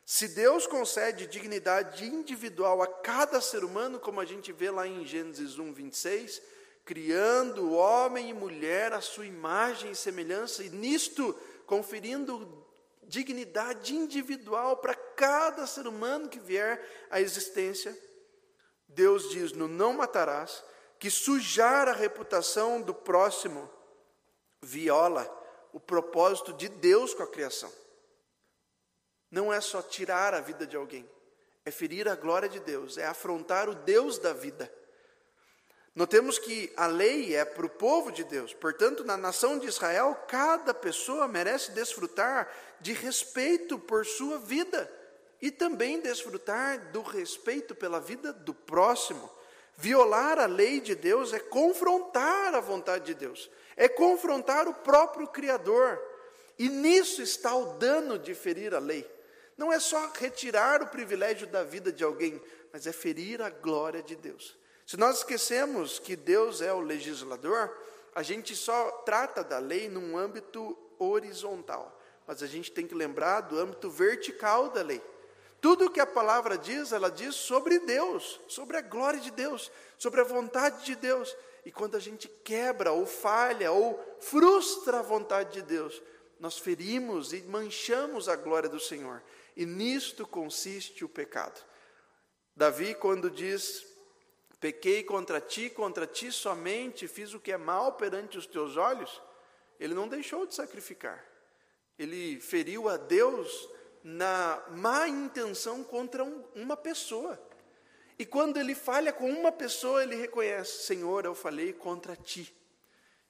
Se 0.04 0.28
Deus 0.28 0.68
concede 0.68 1.26
dignidade 1.26 2.04
individual 2.04 2.80
a 2.80 2.86
cada 2.86 3.40
ser 3.40 3.64
humano, 3.64 3.98
como 3.98 4.20
a 4.20 4.24
gente 4.24 4.52
vê 4.52 4.70
lá 4.70 4.86
em 4.86 5.04
Gênesis 5.04 5.58
1, 5.58 5.72
26, 5.72 6.40
criando 6.86 7.72
homem 7.72 8.30
e 8.30 8.32
mulher 8.32 8.92
à 8.92 9.00
sua 9.00 9.26
imagem 9.26 9.90
e 9.90 9.96
semelhança, 9.96 10.62
e 10.62 10.70
nisto 10.70 11.34
conferindo 11.66 12.64
dignidade 13.02 13.94
individual 13.94 14.76
para 14.76 14.94
cada 14.94 15.66
ser 15.66 15.88
humano 15.88 16.28
que 16.28 16.38
vier 16.38 16.80
à 17.10 17.20
existência, 17.20 17.96
Deus 18.88 19.28
diz 19.30 19.50
no 19.50 19.66
não 19.66 19.92
matarás 19.94 20.62
que 20.98 21.10
sujar 21.10 21.88
a 21.88 21.92
reputação 21.92 22.80
do 22.80 22.94
próximo 22.94 23.68
viola 24.62 25.28
o 25.72 25.80
propósito 25.80 26.52
de 26.52 26.68
Deus 26.68 27.12
com 27.12 27.22
a 27.24 27.26
criação. 27.26 27.70
Não 29.28 29.52
é 29.52 29.60
só 29.60 29.82
tirar 29.82 30.34
a 30.34 30.40
vida 30.40 30.64
de 30.66 30.76
alguém, 30.76 31.08
é 31.64 31.70
ferir 31.72 32.08
a 32.08 32.14
glória 32.14 32.48
de 32.48 32.60
Deus, 32.60 32.96
é 32.96 33.06
afrontar 33.06 33.68
o 33.68 33.74
Deus 33.74 34.18
da 34.18 34.32
vida. 34.32 34.72
Notemos 35.96 36.38
que 36.38 36.70
a 36.76 36.86
lei 36.86 37.34
é 37.34 37.42
para 37.42 37.64
o 37.64 37.70
povo 37.70 38.12
de 38.12 38.22
Deus, 38.22 38.52
portanto, 38.52 39.02
na 39.02 39.16
nação 39.16 39.58
de 39.58 39.66
Israel, 39.66 40.14
cada 40.28 40.74
pessoa 40.74 41.26
merece 41.26 41.70
desfrutar 41.70 42.54
de 42.82 42.92
respeito 42.92 43.78
por 43.78 44.04
sua 44.04 44.38
vida 44.38 44.92
e 45.40 45.50
também 45.50 45.98
desfrutar 45.98 46.92
do 46.92 47.00
respeito 47.00 47.74
pela 47.74 47.98
vida 47.98 48.30
do 48.30 48.52
próximo. 48.52 49.30
Violar 49.74 50.38
a 50.38 50.44
lei 50.44 50.80
de 50.80 50.94
Deus 50.94 51.32
é 51.32 51.38
confrontar 51.38 52.54
a 52.54 52.60
vontade 52.60 53.06
de 53.06 53.14
Deus, 53.14 53.50
é 53.74 53.88
confrontar 53.88 54.68
o 54.68 54.74
próprio 54.74 55.26
Criador, 55.28 55.98
e 56.58 56.68
nisso 56.68 57.22
está 57.22 57.54
o 57.54 57.78
dano 57.78 58.18
de 58.18 58.34
ferir 58.34 58.74
a 58.74 58.78
lei. 58.78 59.10
Não 59.56 59.72
é 59.72 59.80
só 59.80 60.12
retirar 60.14 60.82
o 60.82 60.88
privilégio 60.88 61.46
da 61.46 61.64
vida 61.64 61.90
de 61.90 62.04
alguém, 62.04 62.38
mas 62.70 62.86
é 62.86 62.92
ferir 62.92 63.40
a 63.40 63.48
glória 63.48 64.02
de 64.02 64.14
Deus. 64.14 64.54
Se 64.86 64.96
nós 64.96 65.18
esquecemos 65.18 65.98
que 65.98 66.14
Deus 66.14 66.60
é 66.60 66.72
o 66.72 66.78
legislador, 66.78 67.76
a 68.14 68.22
gente 68.22 68.54
só 68.54 68.90
trata 69.04 69.42
da 69.42 69.58
lei 69.58 69.88
num 69.88 70.16
âmbito 70.16 70.78
horizontal, 70.96 72.00
mas 72.24 72.40
a 72.40 72.46
gente 72.46 72.70
tem 72.70 72.86
que 72.86 72.94
lembrar 72.94 73.40
do 73.42 73.58
âmbito 73.58 73.90
vertical 73.90 74.70
da 74.70 74.82
lei. 74.82 75.02
Tudo 75.60 75.90
que 75.90 75.98
a 75.98 76.06
palavra 76.06 76.56
diz, 76.56 76.92
ela 76.92 77.10
diz 77.10 77.34
sobre 77.34 77.80
Deus, 77.80 78.40
sobre 78.46 78.76
a 78.76 78.80
glória 78.80 79.18
de 79.18 79.32
Deus, 79.32 79.72
sobre 79.98 80.20
a 80.20 80.24
vontade 80.24 80.84
de 80.84 80.94
Deus. 80.94 81.36
E 81.64 81.72
quando 81.72 81.96
a 81.96 82.00
gente 82.00 82.28
quebra 82.44 82.92
ou 82.92 83.04
falha 83.04 83.72
ou 83.72 83.98
frustra 84.20 85.00
a 85.00 85.02
vontade 85.02 85.54
de 85.54 85.62
Deus, 85.62 86.00
nós 86.38 86.58
ferimos 86.58 87.32
e 87.32 87.42
manchamos 87.42 88.28
a 88.28 88.36
glória 88.36 88.68
do 88.68 88.78
Senhor. 88.78 89.20
E 89.56 89.66
nisto 89.66 90.24
consiste 90.26 91.04
o 91.04 91.08
pecado. 91.08 91.60
Davi, 92.54 92.94
quando 92.94 93.28
diz 93.28 93.95
Pequei 94.60 95.04
contra 95.04 95.40
ti, 95.40 95.68
contra 95.68 96.06
ti 96.06 96.32
somente, 96.32 97.06
fiz 97.06 97.34
o 97.34 97.40
que 97.40 97.52
é 97.52 97.56
mal 97.56 97.92
perante 97.92 98.38
os 98.38 98.46
teus 98.46 98.76
olhos. 98.76 99.22
Ele 99.78 99.94
não 99.94 100.08
deixou 100.08 100.46
de 100.46 100.54
sacrificar. 100.54 101.22
Ele 101.98 102.40
feriu 102.40 102.88
a 102.88 102.96
Deus 102.96 103.68
na 104.02 104.62
má 104.70 105.08
intenção 105.08 105.84
contra 105.84 106.24
um, 106.24 106.44
uma 106.54 106.76
pessoa. 106.76 107.40
E 108.18 108.24
quando 108.24 108.56
ele 108.56 108.74
falha 108.74 109.12
com 109.12 109.30
uma 109.30 109.52
pessoa, 109.52 110.02
ele 110.02 110.16
reconhece: 110.16 110.84
Senhor, 110.84 111.24
eu 111.26 111.34
falei 111.34 111.72
contra 111.72 112.16
ti. 112.16 112.54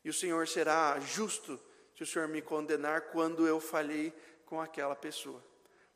E 0.05 0.11
o 0.11 0.15
Senhor 0.15 0.47
será 0.47 1.01
justo 1.01 1.61
se 1.97 2.05
o 2.05 2.07
Senhor 2.07 2.29
me 2.29 2.41
condenar 2.41 3.11
quando 3.11 3.47
eu 3.47 3.59
falhei 3.59 4.13
com 4.45 4.61
aquela 4.61 4.95
pessoa 4.95 5.43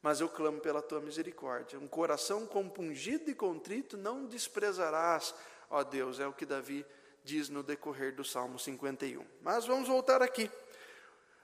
mas 0.03 0.21
eu 0.21 0.29
clamo 0.29 0.61
pela 0.61 0.81
tua 0.81 1.01
misericórdia. 1.01 1.79
Um 1.79 1.89
coração 1.89 2.47
compungido 2.47 3.31
e 3.31 3.35
contrito 3.35 3.97
não 3.97 4.27
desprezarás, 4.27 5.35
ó 5.69 5.85
Deus, 5.85 6.19
é 6.19 6.27
o 6.27 6.33
que 6.33 6.47
Davi 6.47 6.87
diz 7.23 7.49
no 7.49 7.63
decorrer 7.63 8.15
do 8.15 8.25
Salmo 8.25 8.59
51. 8.59 9.25
Mas 9.43 9.67
vamos 9.67 9.89
voltar 9.89 10.23
aqui. 10.23 10.51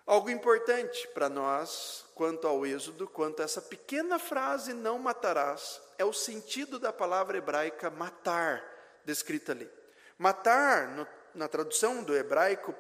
Algo 0.07 0.31
importante 0.31 1.07
para 1.09 1.29
nós, 1.29 2.07
quanto 2.15 2.47
ao 2.47 2.65
Êxodo, 2.65 3.09
quanto 3.09 3.43
a 3.43 3.45
essa 3.45 3.61
pequena 3.61 4.19
frase, 4.19 4.73
não 4.73 4.99
matarás, 4.99 5.81
é 5.99 6.05
o 6.05 6.13
sentido 6.13 6.79
da 6.79 6.93
palavra 6.93 7.39
hebraica 7.39 7.91
matar, 7.91 8.63
descrita 9.05 9.53
ali. 9.53 9.69
Matar, 10.17 10.89
no, 10.89 11.07
na 11.35 11.49
tradução 11.49 12.03
do 12.05 12.17
hebraico, 12.17 12.75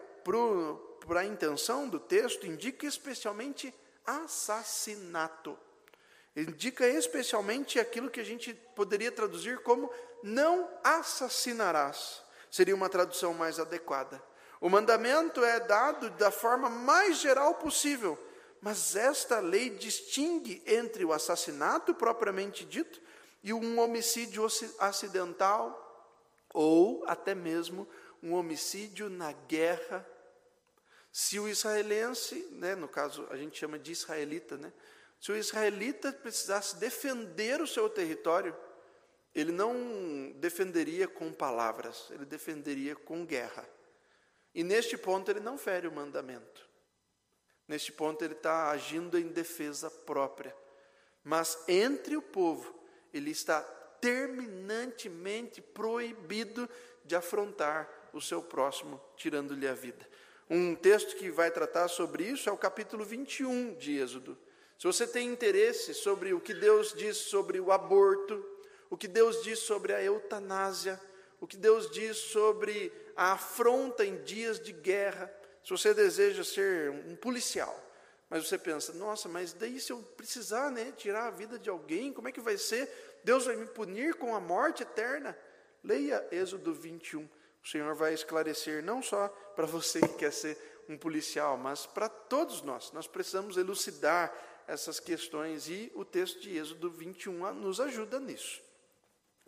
para 1.06 1.20
a 1.20 1.24
intenção 1.24 1.88
do 1.88 1.98
texto, 1.98 2.46
indica 2.46 2.86
especialmente 2.86 3.74
assassinato 4.06 5.58
indica 6.36 6.86
especialmente 6.86 7.80
aquilo 7.80 8.10
que 8.10 8.20
a 8.20 8.24
gente 8.24 8.52
poderia 8.74 9.10
traduzir 9.10 9.58
como 9.62 9.90
não 10.22 10.68
assassinarás. 10.84 12.22
Seria 12.50 12.74
uma 12.74 12.88
tradução 12.88 13.32
mais 13.32 13.58
adequada. 13.58 14.22
O 14.60 14.68
mandamento 14.68 15.42
é 15.44 15.60
dado 15.60 16.10
da 16.10 16.30
forma 16.30 16.68
mais 16.68 17.18
geral 17.18 17.54
possível, 17.54 18.18
mas 18.60 18.96
esta 18.96 19.38
lei 19.40 19.70
distingue 19.70 20.62
entre 20.66 21.04
o 21.04 21.12
assassinato 21.12 21.94
propriamente 21.94 22.64
dito 22.64 23.00
e 23.42 23.52
um 23.52 23.78
homicídio 23.78 24.46
acidental 24.78 25.82
ou 26.52 27.04
até 27.06 27.34
mesmo 27.34 27.86
um 28.22 28.34
homicídio 28.34 29.08
na 29.08 29.32
guerra. 29.32 30.06
Se 31.12 31.38
o 31.38 31.48
israelense, 31.48 32.48
né, 32.52 32.74
no 32.74 32.88
caso 32.88 33.26
a 33.30 33.36
gente 33.36 33.58
chama 33.58 33.78
de 33.78 33.92
israelita, 33.92 34.56
né, 34.56 34.72
se 35.26 35.32
o 35.32 35.36
israelita 35.36 36.12
precisasse 36.12 36.76
defender 36.76 37.60
o 37.60 37.66
seu 37.66 37.90
território, 37.90 38.56
ele 39.34 39.50
não 39.50 40.30
defenderia 40.36 41.08
com 41.08 41.32
palavras, 41.32 42.08
ele 42.12 42.24
defenderia 42.24 42.94
com 42.94 43.26
guerra. 43.26 43.68
E 44.54 44.62
neste 44.62 44.96
ponto 44.96 45.28
ele 45.28 45.40
não 45.40 45.58
fere 45.58 45.88
o 45.88 45.92
mandamento. 45.92 46.68
Neste 47.66 47.90
ponto 47.90 48.24
ele 48.24 48.34
está 48.34 48.70
agindo 48.70 49.18
em 49.18 49.26
defesa 49.26 49.90
própria. 49.90 50.56
Mas 51.24 51.58
entre 51.66 52.16
o 52.16 52.22
povo, 52.22 52.78
ele 53.12 53.32
está 53.32 53.62
terminantemente 54.00 55.60
proibido 55.60 56.70
de 57.04 57.16
afrontar 57.16 57.90
o 58.12 58.20
seu 58.20 58.40
próximo, 58.40 59.02
tirando-lhe 59.16 59.66
a 59.66 59.74
vida. 59.74 60.08
Um 60.48 60.76
texto 60.76 61.16
que 61.16 61.32
vai 61.32 61.50
tratar 61.50 61.88
sobre 61.88 62.22
isso 62.22 62.48
é 62.48 62.52
o 62.52 62.56
capítulo 62.56 63.04
21 63.04 63.74
de 63.74 63.98
Êxodo. 63.98 64.45
Se 64.78 64.86
você 64.86 65.06
tem 65.06 65.28
interesse 65.28 65.94
sobre 65.94 66.34
o 66.34 66.40
que 66.40 66.52
Deus 66.52 66.92
diz 66.92 67.16
sobre 67.16 67.58
o 67.58 67.72
aborto, 67.72 68.44
o 68.90 68.96
que 68.96 69.08
Deus 69.08 69.42
diz 69.42 69.60
sobre 69.60 69.94
a 69.94 70.02
eutanásia, 70.02 71.00
o 71.40 71.46
que 71.46 71.56
Deus 71.56 71.90
diz 71.90 72.16
sobre 72.16 72.92
a 73.16 73.32
afronta 73.32 74.04
em 74.04 74.22
dias 74.22 74.60
de 74.60 74.72
guerra, 74.72 75.32
se 75.64 75.70
você 75.70 75.94
deseja 75.94 76.44
ser 76.44 76.90
um 76.90 77.16
policial, 77.16 77.82
mas 78.28 78.46
você 78.46 78.58
pensa, 78.58 78.92
nossa, 78.92 79.28
mas 79.28 79.52
daí 79.52 79.80
se 79.80 79.92
eu 79.92 80.02
precisar 80.16 80.70
né, 80.70 80.92
tirar 80.96 81.28
a 81.28 81.30
vida 81.30 81.58
de 81.58 81.70
alguém, 81.70 82.12
como 82.12 82.28
é 82.28 82.32
que 82.32 82.40
vai 82.40 82.58
ser? 82.58 82.88
Deus 83.24 83.46
vai 83.46 83.56
me 83.56 83.66
punir 83.66 84.14
com 84.14 84.34
a 84.34 84.40
morte 84.40 84.82
eterna? 84.82 85.36
Leia 85.82 86.26
Êxodo 86.30 86.74
21. 86.74 87.22
O 87.22 87.68
Senhor 87.68 87.94
vai 87.94 88.14
esclarecer 88.14 88.82
não 88.82 89.02
só 89.02 89.28
para 89.56 89.66
você 89.66 90.00
que 90.00 90.14
quer 90.14 90.32
ser 90.32 90.75
um 90.88 90.96
policial, 90.96 91.56
mas 91.56 91.86
para 91.86 92.08
todos 92.08 92.62
nós. 92.62 92.92
Nós 92.92 93.06
precisamos 93.06 93.56
elucidar 93.56 94.32
essas 94.66 94.98
questões 94.98 95.68
e 95.68 95.90
o 95.94 96.04
texto 96.04 96.40
de 96.40 96.56
Êxodo 96.56 96.90
21 96.90 97.54
nos 97.54 97.80
ajuda 97.80 98.18
nisso. 98.18 98.60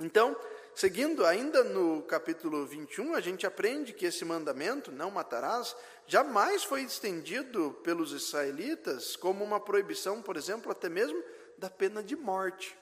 Então, 0.00 0.36
seguindo 0.76 1.26
ainda 1.26 1.64
no 1.64 2.02
capítulo 2.02 2.64
21, 2.64 3.14
a 3.14 3.20
gente 3.20 3.44
aprende 3.44 3.92
que 3.92 4.06
esse 4.06 4.24
mandamento, 4.24 4.92
não 4.92 5.10
matarás, 5.10 5.74
jamais 6.06 6.62
foi 6.62 6.82
estendido 6.82 7.76
pelos 7.82 8.12
israelitas 8.12 9.16
como 9.16 9.42
uma 9.42 9.58
proibição, 9.58 10.22
por 10.22 10.36
exemplo, 10.36 10.70
até 10.70 10.88
mesmo 10.88 11.20
da 11.56 11.68
pena 11.68 12.00
de 12.00 12.14
morte. 12.14 12.76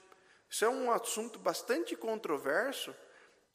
Isso 0.48 0.64
é 0.66 0.68
um 0.68 0.90
assunto 0.90 1.38
bastante 1.38 1.96
controverso 1.96 2.94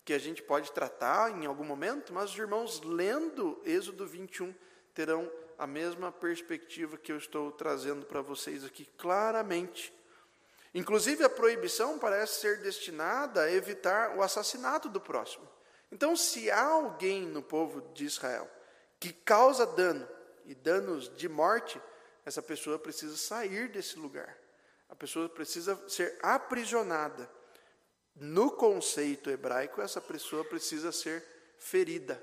que 0.03 0.13
a 0.13 0.20
gente 0.20 0.41
pode 0.41 0.72
tratar 0.72 1.31
em 1.31 1.46
algum 1.46 1.63
momento, 1.63 2.12
mas 2.12 2.31
os 2.31 2.38
irmãos 2.38 2.81
lendo 2.81 3.62
Êxodo 3.63 4.08
21 4.08 4.53
terão 4.93 5.31
a 5.57 5.67
mesma 5.67 6.12
perspectiva 6.12 6.98
que 6.98 7.12
eu 7.12 7.17
estou 7.17 7.51
trazendo 7.51 8.05
para 8.05 8.21
vocês 8.21 8.63
aqui 8.63 8.86
claramente. 8.98 9.93
Inclusive, 10.74 11.24
a 11.24 11.29
proibição 11.29 12.00
parece 12.00 12.39
ser 12.39 12.62
destinada 12.62 13.43
a 13.43 13.51
evitar 13.51 14.17
o 14.17 14.24
assassinato 14.24 14.89
do 14.89 15.00
próximo. 15.00 15.48
Então, 15.91 16.15
se 16.15 16.50
há 16.50 16.65
alguém 16.65 17.27
no 17.27 17.43
povo 17.43 17.81
de 17.93 18.05
Israel 18.05 18.50
que 19.00 19.12
causa 19.12 19.65
dano 19.65 20.07
e 20.45 20.55
danos 20.55 21.15
de 21.15 21.27
morte, 21.27 21.81
essa 22.25 22.41
pessoa 22.41 22.79
precisa 22.79 23.17
sair 23.17 23.67
desse 23.69 24.00
lugar. 24.00 24.38
A 24.89 24.95
pessoa 24.95 25.27
precisa 25.27 25.77
ser 25.88 26.17
aprisionada. 26.21 27.29
No 28.15 28.51
conceito 28.51 29.29
hebraico, 29.29 29.81
essa 29.81 30.01
pessoa 30.01 30.43
precisa 30.45 30.91
ser 30.91 31.25
ferida. 31.57 32.21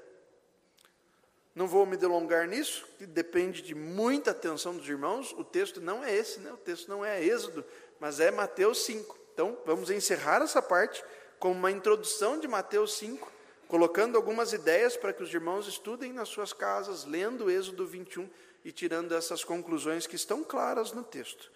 Não 1.59 1.67
vou 1.67 1.85
me 1.85 1.97
delongar 1.97 2.47
nisso, 2.47 2.87
que 2.97 3.05
depende 3.05 3.63
de 3.63 3.75
muita 3.75 4.31
atenção 4.31 4.77
dos 4.77 4.89
irmãos. 4.89 5.33
O 5.33 5.43
texto 5.43 5.81
não 5.81 6.05
é 6.05 6.15
esse, 6.15 6.39
né? 6.39 6.53
o 6.53 6.57
texto 6.57 6.87
não 6.87 7.05
é 7.05 7.21
Êxodo, 7.21 7.65
mas 7.99 8.21
é 8.21 8.31
Mateus 8.31 8.85
5. 8.85 9.19
Então, 9.35 9.59
vamos 9.67 9.91
encerrar 9.91 10.41
essa 10.41 10.63
parte 10.63 11.03
com 11.37 11.51
uma 11.51 11.73
introdução 11.73 12.39
de 12.39 12.47
Mateus 12.47 12.97
5, 12.99 13.33
colocando 13.67 14.15
algumas 14.15 14.53
ideias 14.53 14.97
para 14.97 15.13
que 15.13 15.21
os 15.21 15.35
irmãos 15.35 15.67
estudem 15.67 16.13
nas 16.13 16.29
suas 16.29 16.53
casas, 16.53 17.05
lendo 17.05 17.51
Êxodo 17.51 17.85
21 17.85 18.31
e 18.65 18.71
tirando 18.71 19.13
essas 19.13 19.43
conclusões 19.43 20.07
que 20.07 20.15
estão 20.15 20.45
claras 20.45 20.93
no 20.93 21.03
texto. 21.03 21.51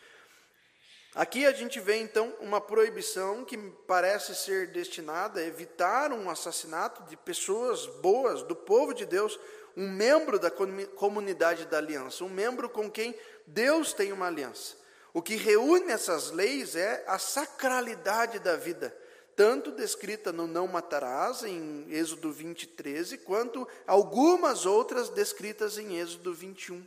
Aqui 1.14 1.46
a 1.46 1.52
gente 1.52 1.78
vê 1.78 1.98
então 1.98 2.34
uma 2.40 2.60
proibição 2.60 3.44
que 3.44 3.56
parece 3.86 4.34
ser 4.34 4.72
destinada 4.72 5.38
a 5.38 5.46
evitar 5.46 6.10
um 6.10 6.28
assassinato 6.28 7.04
de 7.04 7.16
pessoas 7.18 7.86
boas, 8.00 8.42
do 8.42 8.56
povo 8.56 8.94
de 8.94 9.04
Deus, 9.04 9.38
um 9.76 9.90
membro 9.90 10.38
da 10.38 10.50
comunidade 10.50 11.66
da 11.66 11.78
aliança, 11.78 12.24
um 12.24 12.28
membro 12.28 12.68
com 12.68 12.90
quem 12.90 13.14
Deus 13.46 13.92
tem 13.92 14.12
uma 14.12 14.26
aliança. 14.26 14.76
O 15.14 15.20
que 15.20 15.36
reúne 15.36 15.92
essas 15.92 16.30
leis 16.30 16.74
é 16.74 17.04
a 17.06 17.18
sacralidade 17.18 18.38
da 18.38 18.56
vida, 18.56 18.96
tanto 19.36 19.70
descrita 19.70 20.32
no 20.32 20.46
não 20.46 20.66
matarás, 20.66 21.42
em 21.42 21.86
Êxodo 21.90 22.32
20, 22.32 22.66
13, 22.68 23.18
quanto 23.18 23.66
algumas 23.86 24.66
outras 24.66 25.08
descritas 25.08 25.78
em 25.78 25.98
Êxodo 25.98 26.32
21. 26.32 26.86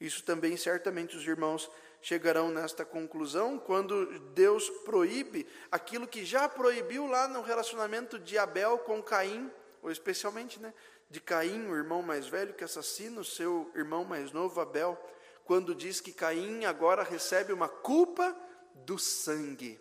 Isso 0.00 0.22
também 0.22 0.56
certamente 0.56 1.16
os 1.16 1.26
irmãos 1.26 1.70
chegarão 2.02 2.50
nesta 2.50 2.84
conclusão 2.84 3.58
quando 3.58 4.18
Deus 4.30 4.68
proíbe 4.84 5.46
aquilo 5.70 6.08
que 6.08 6.24
já 6.24 6.48
proibiu 6.48 7.06
lá 7.06 7.28
no 7.28 7.40
relacionamento 7.40 8.18
de 8.18 8.36
Abel 8.36 8.78
com 8.78 9.02
Caim, 9.02 9.50
ou 9.80 9.90
especialmente, 9.90 10.60
né, 10.60 10.74
de 11.12 11.20
Caim, 11.20 11.68
o 11.68 11.76
irmão 11.76 12.02
mais 12.02 12.26
velho 12.26 12.54
que 12.54 12.64
assassina 12.64 13.20
o 13.20 13.24
seu 13.24 13.70
irmão 13.74 14.02
mais 14.02 14.32
novo, 14.32 14.62
Abel, 14.62 14.98
quando 15.44 15.74
diz 15.74 16.00
que 16.00 16.10
Caim 16.10 16.64
agora 16.64 17.02
recebe 17.02 17.52
uma 17.52 17.68
culpa 17.68 18.34
do 18.74 18.98
sangue. 18.98 19.78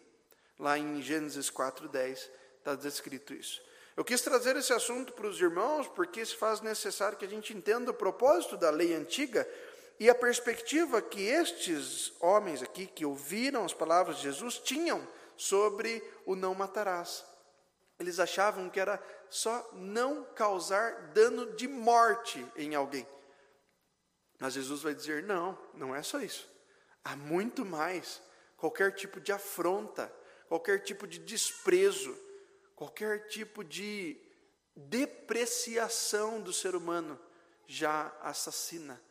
Lá 0.59 0.77
em 0.77 1.01
Gênesis 1.01 1.49
4:10 1.49 2.29
está 2.57 2.75
descrito 2.75 3.33
isso. 3.33 3.61
Eu 3.95 4.03
quis 4.03 4.21
trazer 4.21 4.57
esse 4.57 4.73
assunto 4.73 5.13
para 5.13 5.27
os 5.27 5.39
irmãos 5.39 5.87
porque 5.87 6.25
se 6.25 6.35
faz 6.35 6.59
necessário 6.59 7.17
que 7.17 7.25
a 7.25 7.29
gente 7.29 7.53
entenda 7.53 7.91
o 7.91 7.93
propósito 7.93 8.57
da 8.57 8.69
lei 8.69 8.93
antiga 8.93 9.47
e 10.01 10.09
a 10.09 10.15
perspectiva 10.15 11.01
que 11.01 11.21
estes 11.21 12.11
homens 12.19 12.61
aqui, 12.61 12.87
que 12.87 13.05
ouviram 13.05 13.63
as 13.63 13.73
palavras 13.73 14.17
de 14.17 14.23
Jesus, 14.23 14.57
tinham 14.57 15.07
sobre 15.37 16.03
o 16.25 16.35
não 16.35 16.53
matarás. 16.53 17.23
Eles 17.97 18.19
achavam 18.19 18.69
que 18.69 18.79
era 18.79 19.01
só 19.31 19.67
não 19.73 20.23
causar 20.35 21.07
dano 21.13 21.55
de 21.55 21.67
morte 21.67 22.45
em 22.55 22.75
alguém. 22.75 23.07
Mas 24.39 24.53
Jesus 24.53 24.83
vai 24.83 24.93
dizer: 24.93 25.23
não, 25.23 25.57
não 25.73 25.95
é 25.95 26.03
só 26.03 26.19
isso. 26.19 26.47
Há 27.03 27.15
muito 27.15 27.65
mais. 27.65 28.21
Qualquer 28.55 28.91
tipo 28.93 29.19
de 29.19 29.31
afronta, 29.31 30.13
qualquer 30.47 30.83
tipo 30.83 31.07
de 31.07 31.17
desprezo, 31.17 32.15
qualquer 32.75 33.27
tipo 33.27 33.63
de 33.63 34.21
depreciação 34.75 36.39
do 36.39 36.53
ser 36.53 36.75
humano 36.75 37.19
já 37.65 38.15
assassina 38.21 39.01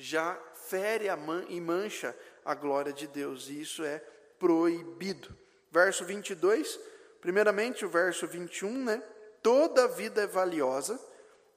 já 0.00 0.34
fere 0.54 1.06
e 1.48 1.60
mancha 1.60 2.16
a 2.42 2.54
glória 2.54 2.90
de 2.90 3.06
Deus, 3.06 3.48
e 3.48 3.60
isso 3.60 3.84
é 3.84 3.98
proibido. 4.38 5.36
Verso 5.70 6.06
22, 6.06 6.80
primeiramente 7.20 7.84
o 7.84 7.88
verso 7.90 8.26
21, 8.26 8.82
né? 8.82 9.02
Toda 9.42 9.88
vida 9.88 10.22
é 10.22 10.26
valiosa. 10.26 10.98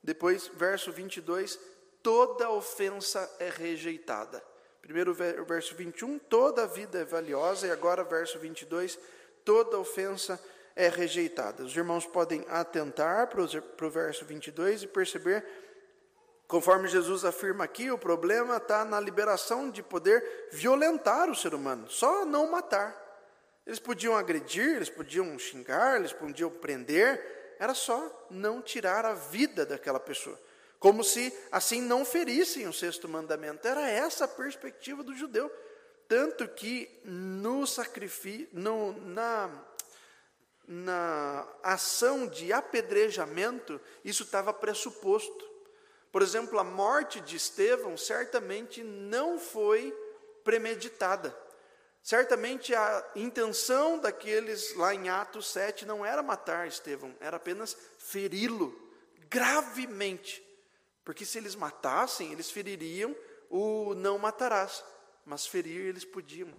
Depois, 0.04 0.48
verso 0.56 0.92
22, 0.92 1.60
toda 2.02 2.50
ofensa 2.50 3.30
é 3.40 3.50
rejeitada. 3.50 4.44
Primeiro 4.82 5.14
verso 5.14 5.76
21, 5.76 6.20
toda 6.20 6.68
vida 6.68 7.00
é 7.00 7.06
valiosa, 7.06 7.68
e 7.68 7.72
agora 7.72 8.04
verso 8.04 8.38
22, 8.38 9.00
toda 9.46 9.80
ofensa 9.80 10.38
é 10.76 10.90
rejeitada. 10.90 11.64
Os 11.64 11.76
irmãos 11.76 12.06
podem 12.06 12.46
atentar 12.50 13.28
para 13.28 13.42
o 13.42 13.90
verso 13.90 14.26
22 14.26 14.84
e 14.84 14.88
perceber 14.88 15.46
Conforme 16.54 16.88
Jesus 16.88 17.26
afirma 17.26 17.64
aqui, 17.64 17.90
o 17.90 17.98
problema 17.98 18.58
está 18.58 18.86
na 18.86 19.00
liberação 19.00 19.72
de 19.72 19.82
poder 19.82 20.50
violentar 20.52 21.28
o 21.28 21.36
ser 21.36 21.56
humano, 21.56 21.90
só 21.90 22.26
não 22.26 22.52
matar. 22.52 22.96
Eles 23.66 23.80
podiam 23.80 24.16
agredir, 24.16 24.76
eles 24.76 24.90
podiam 24.90 25.40
xingar, 25.40 25.96
eles 25.96 26.14
podiam 26.14 26.52
prender, 26.52 27.43
era 27.60 27.74
só 27.74 28.28
não 28.30 28.62
tirar 28.62 29.06
a 29.06 29.14
vida 29.14 29.66
daquela 29.66 30.00
pessoa. 30.00 30.40
Como 30.80 31.04
se 31.04 31.34
assim 31.52 31.82
não 31.82 32.04
ferissem 32.04 32.68
o 32.68 32.74
sexto 32.74 33.08
mandamento. 33.08 33.66
Era 33.68 33.90
essa 33.90 34.26
a 34.26 34.28
perspectiva 34.28 35.02
do 35.02 35.16
judeu. 35.16 35.50
Tanto 36.08 36.48
que 36.48 37.00
no 37.06 37.66
sacrifício, 37.66 38.50
na, 38.52 39.50
na 40.68 41.48
ação 41.64 42.28
de 42.28 42.52
apedrejamento, 42.52 43.80
isso 44.04 44.24
estava 44.24 44.54
pressuposto. 44.54 45.50
Por 46.12 46.22
exemplo, 46.22 46.60
a 46.60 46.64
morte 46.64 47.22
de 47.22 47.38
Estevão 47.38 47.98
certamente 47.98 48.84
não 48.84 49.40
foi 49.40 49.92
premeditada. 50.44 51.36
Certamente 52.04 52.76
a 52.76 53.12
intenção 53.16 53.98
daqueles 53.98 54.76
lá 54.76 54.94
em 54.94 55.08
Atos 55.08 55.48
7 55.48 55.86
não 55.86 56.06
era 56.06 56.22
matar 56.22 56.68
Estevão, 56.68 57.16
era 57.22 57.38
apenas 57.38 57.78
feri-lo 57.98 58.78
gravemente. 59.30 60.46
Porque 61.06 61.26
se 61.26 61.38
eles 61.38 61.56
matassem, 61.56 62.34
eles 62.34 62.52
feririam 62.52 63.16
o 63.50 63.94
não 63.96 64.18
matarás, 64.18 64.84
mas 65.26 65.48
ferir 65.48 65.86
eles 65.86 66.04
podiam. 66.04 66.50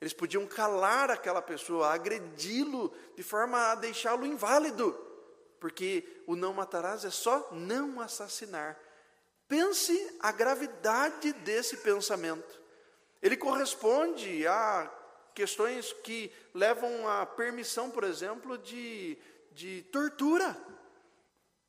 Eles 0.00 0.14
podiam 0.14 0.46
calar 0.46 1.10
aquela 1.10 1.42
pessoa, 1.42 1.92
agredi-lo 1.92 2.94
de 3.14 3.22
forma 3.22 3.72
a 3.72 3.74
deixá-lo 3.74 4.24
inválido, 4.24 4.92
porque 5.60 6.22
o 6.26 6.34
não 6.34 6.54
matarás 6.54 7.04
é 7.04 7.10
só 7.10 7.48
não 7.52 8.00
assassinar. 8.00 8.78
Pense 9.46 10.16
a 10.20 10.32
gravidade 10.32 11.32
desse 11.32 11.78
pensamento. 11.78 12.58
Ele 13.22 13.36
corresponde 13.36 14.46
a 14.46 14.90
questões 15.34 15.92
que 16.04 16.32
levam 16.54 17.08
à 17.08 17.24
permissão, 17.24 17.90
por 17.90 18.04
exemplo, 18.04 18.58
de, 18.58 19.16
de 19.52 19.82
tortura. 19.92 20.56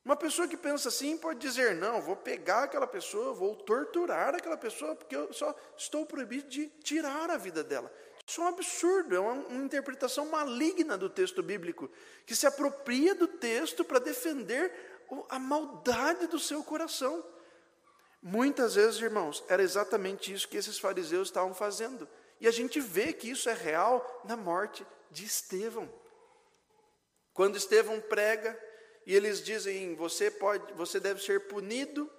Uma 0.04 0.16
pessoa 0.16 0.48
que 0.48 0.58
pensa 0.58 0.90
assim 0.90 1.18
pode 1.18 1.40
dizer: 1.40 1.76
não, 1.76 2.02
vou 2.02 2.16
pegar 2.16 2.64
aquela 2.64 2.88
pessoa, 2.88 3.34
vou 3.34 3.56
torturar 3.56 4.34
aquela 4.34 4.58
pessoa, 4.58 4.96
porque 4.96 5.16
eu 5.16 5.32
só 5.34 5.54
estou 5.78 6.06
proibido 6.06 6.50
de 6.50 6.68
tirar 6.84 7.30
a 7.30 7.38
vida 7.38 7.64
dela. 7.64 7.92
Isso 8.26 8.42
é 8.42 8.44
um 8.44 8.48
absurdo, 8.48 9.16
é 9.16 9.20
uma, 9.20 9.34
uma 9.34 9.64
interpretação 9.64 10.26
maligna 10.28 10.98
do 10.98 11.10
texto 11.10 11.42
bíblico, 11.42 11.90
que 12.26 12.36
se 12.36 12.46
apropria 12.46 13.16
do 13.16 13.28
texto 13.28 13.84
para 13.84 14.00
defender 14.00 14.72
a 15.30 15.40
maldade 15.40 16.28
do 16.28 16.40
seu 16.40 16.64
coração. 16.64 17.24
Muitas 18.22 18.76
vezes, 18.76 19.00
irmãos, 19.00 19.44
era 19.48 19.64
exatamente 19.64 20.34
isso 20.34 20.48
que 20.48 20.58
esses 20.58 20.78
fariseus 20.78 21.30
estavam 21.30 21.54
fazendo. 21.54 22.08
E 22.40 22.48
a 22.48 22.52
gente 22.52 22.80
vê 22.80 23.14
que 23.14 23.30
isso 23.30 23.50
é 23.50 23.54
real 23.54 24.24
na 24.26 24.36
morte 24.36 24.86
de 25.12 25.26
Estevão. 25.26 25.90
Quando 27.34 27.58
Estevão 27.58 28.02
prega 28.02 28.58
e 29.06 29.16
eles 29.16 29.42
dizem: 29.42 29.96
"Você 29.96 30.30
pode, 30.30 30.74
você 30.74 31.00
deve 31.00 31.22
ser 31.24 31.48
punido", 31.48 32.10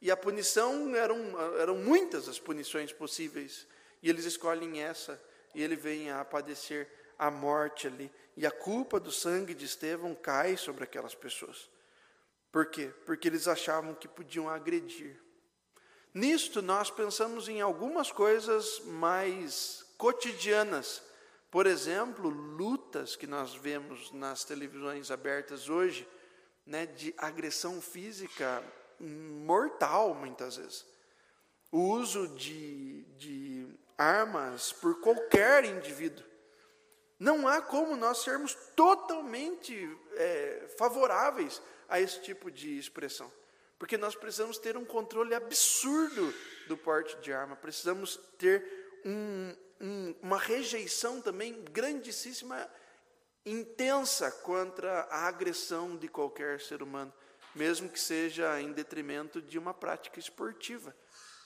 e 0.00 0.10
a 0.10 0.16
punição 0.16 0.94
eram 0.94 1.18
eram 1.58 1.76
muitas 1.76 2.28
as 2.28 2.38
punições 2.38 2.92
possíveis, 2.92 3.66
e 4.02 4.08
eles 4.08 4.24
escolhem 4.24 4.82
essa, 4.82 5.20
e 5.54 5.62
ele 5.62 5.76
vem 5.76 6.10
a 6.10 6.24
padecer 6.24 6.88
a 7.18 7.30
morte 7.30 7.86
ali, 7.86 8.10
e 8.36 8.46
a 8.46 8.50
culpa 8.50 8.98
do 8.98 9.12
sangue 9.12 9.54
de 9.54 9.66
Estevão 9.66 10.14
cai 10.14 10.56
sobre 10.56 10.84
aquelas 10.84 11.14
pessoas. 11.14 11.68
Por 12.50 12.66
quê? 12.66 12.90
Porque 13.04 13.28
eles 13.28 13.46
achavam 13.46 13.94
que 13.94 14.08
podiam 14.08 14.48
agredir. 14.48 15.20
Nisto, 16.12 16.60
nós 16.60 16.90
pensamos 16.90 17.48
em 17.48 17.60
algumas 17.60 18.10
coisas 18.10 18.80
mais 18.80 19.84
cotidianas. 19.96 21.02
Por 21.50 21.66
exemplo, 21.66 22.28
lutas 22.28 23.14
que 23.14 23.26
nós 23.26 23.54
vemos 23.54 24.10
nas 24.12 24.44
televisões 24.44 25.10
abertas 25.10 25.68
hoje, 25.68 26.08
né, 26.66 26.86
de 26.86 27.14
agressão 27.16 27.80
física 27.80 28.62
mortal, 28.98 30.14
muitas 30.14 30.56
vezes. 30.56 30.84
O 31.70 31.78
uso 31.78 32.26
de, 32.28 33.04
de 33.16 33.68
armas 33.96 34.72
por 34.72 35.00
qualquer 35.00 35.64
indivíduo. 35.64 36.24
Não 37.18 37.46
há 37.46 37.60
como 37.60 37.96
nós 37.96 38.22
sermos 38.22 38.54
totalmente 38.74 39.96
é, 40.14 40.74
favoráveis 40.76 41.62
a 41.88 42.00
esse 42.00 42.20
tipo 42.22 42.50
de 42.50 42.78
expressão. 42.78 43.30
Porque 43.80 43.96
nós 43.96 44.14
precisamos 44.14 44.58
ter 44.58 44.76
um 44.76 44.84
controle 44.84 45.34
absurdo 45.34 46.34
do 46.68 46.76
porte 46.76 47.16
de 47.22 47.32
arma, 47.32 47.56
precisamos 47.56 48.20
ter 48.36 48.62
um, 49.06 49.56
um, 49.80 50.14
uma 50.20 50.36
rejeição 50.36 51.22
também 51.22 51.64
grandíssima, 51.72 52.70
intensa 53.44 54.30
contra 54.30 55.04
a 55.04 55.26
agressão 55.26 55.96
de 55.96 56.08
qualquer 56.08 56.60
ser 56.60 56.82
humano. 56.82 57.10
mesmo 57.54 57.88
que 57.88 57.98
seja 57.98 58.60
em 58.60 58.70
detrimento 58.70 59.40
de 59.40 59.58
uma 59.58 59.72
prática 59.72 60.20
esportiva. 60.20 60.94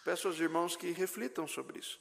Peço 0.04 0.26
aos 0.26 0.38
irmãos 0.40 0.74
que 0.74 0.90
reflitam 0.90 1.46
sobre 1.46 1.78
isso. 1.78 2.00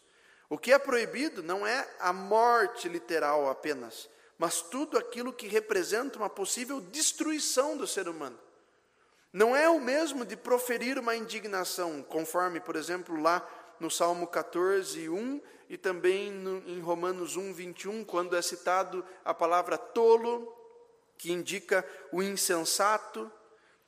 O 0.49 0.57
que 0.57 0.73
é 0.73 0.79
proibido 0.79 1.43
não 1.43 1.65
é 1.65 1.87
a 1.99 2.11
morte 2.11 2.89
literal 2.89 3.47
apenas, 3.47 4.09
mas 4.37 4.63
tudo 4.63 4.97
aquilo 4.97 5.31
que 5.31 5.47
representa 5.47 6.17
uma 6.17 6.29
possível 6.29 6.81
destruição 6.81 7.77
do 7.77 7.85
ser 7.85 8.09
humano. 8.09 8.37
Não 9.33 9.55
é 9.55 9.67
o 9.67 9.81
mesmo 9.81 10.23
de 10.23 10.37
proferir 10.37 10.99
uma 10.99 11.15
indignação, 11.15 12.03
conforme, 12.03 12.59
por 12.59 12.75
exemplo, 12.75 13.19
lá 13.19 13.43
no 13.79 13.89
Salmo 13.89 14.27
14, 14.27 15.09
1 15.09 15.41
e 15.67 15.75
também 15.75 16.31
no, 16.31 16.59
em 16.69 16.79
Romanos 16.79 17.35
1, 17.35 17.51
21, 17.51 18.05
quando 18.05 18.35
é 18.35 18.41
citado 18.43 19.03
a 19.25 19.33
palavra 19.33 19.75
tolo, 19.75 20.55
que 21.17 21.31
indica 21.31 21.83
o 22.11 22.21
insensato, 22.21 23.31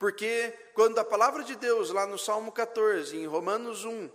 porque 0.00 0.52
quando 0.74 0.98
a 0.98 1.04
palavra 1.04 1.44
de 1.44 1.54
Deus, 1.54 1.90
lá 1.90 2.08
no 2.08 2.18
Salmo 2.18 2.50
14, 2.50 3.16
em 3.16 3.26
Romanos 3.26 3.84
1, 3.84 4.10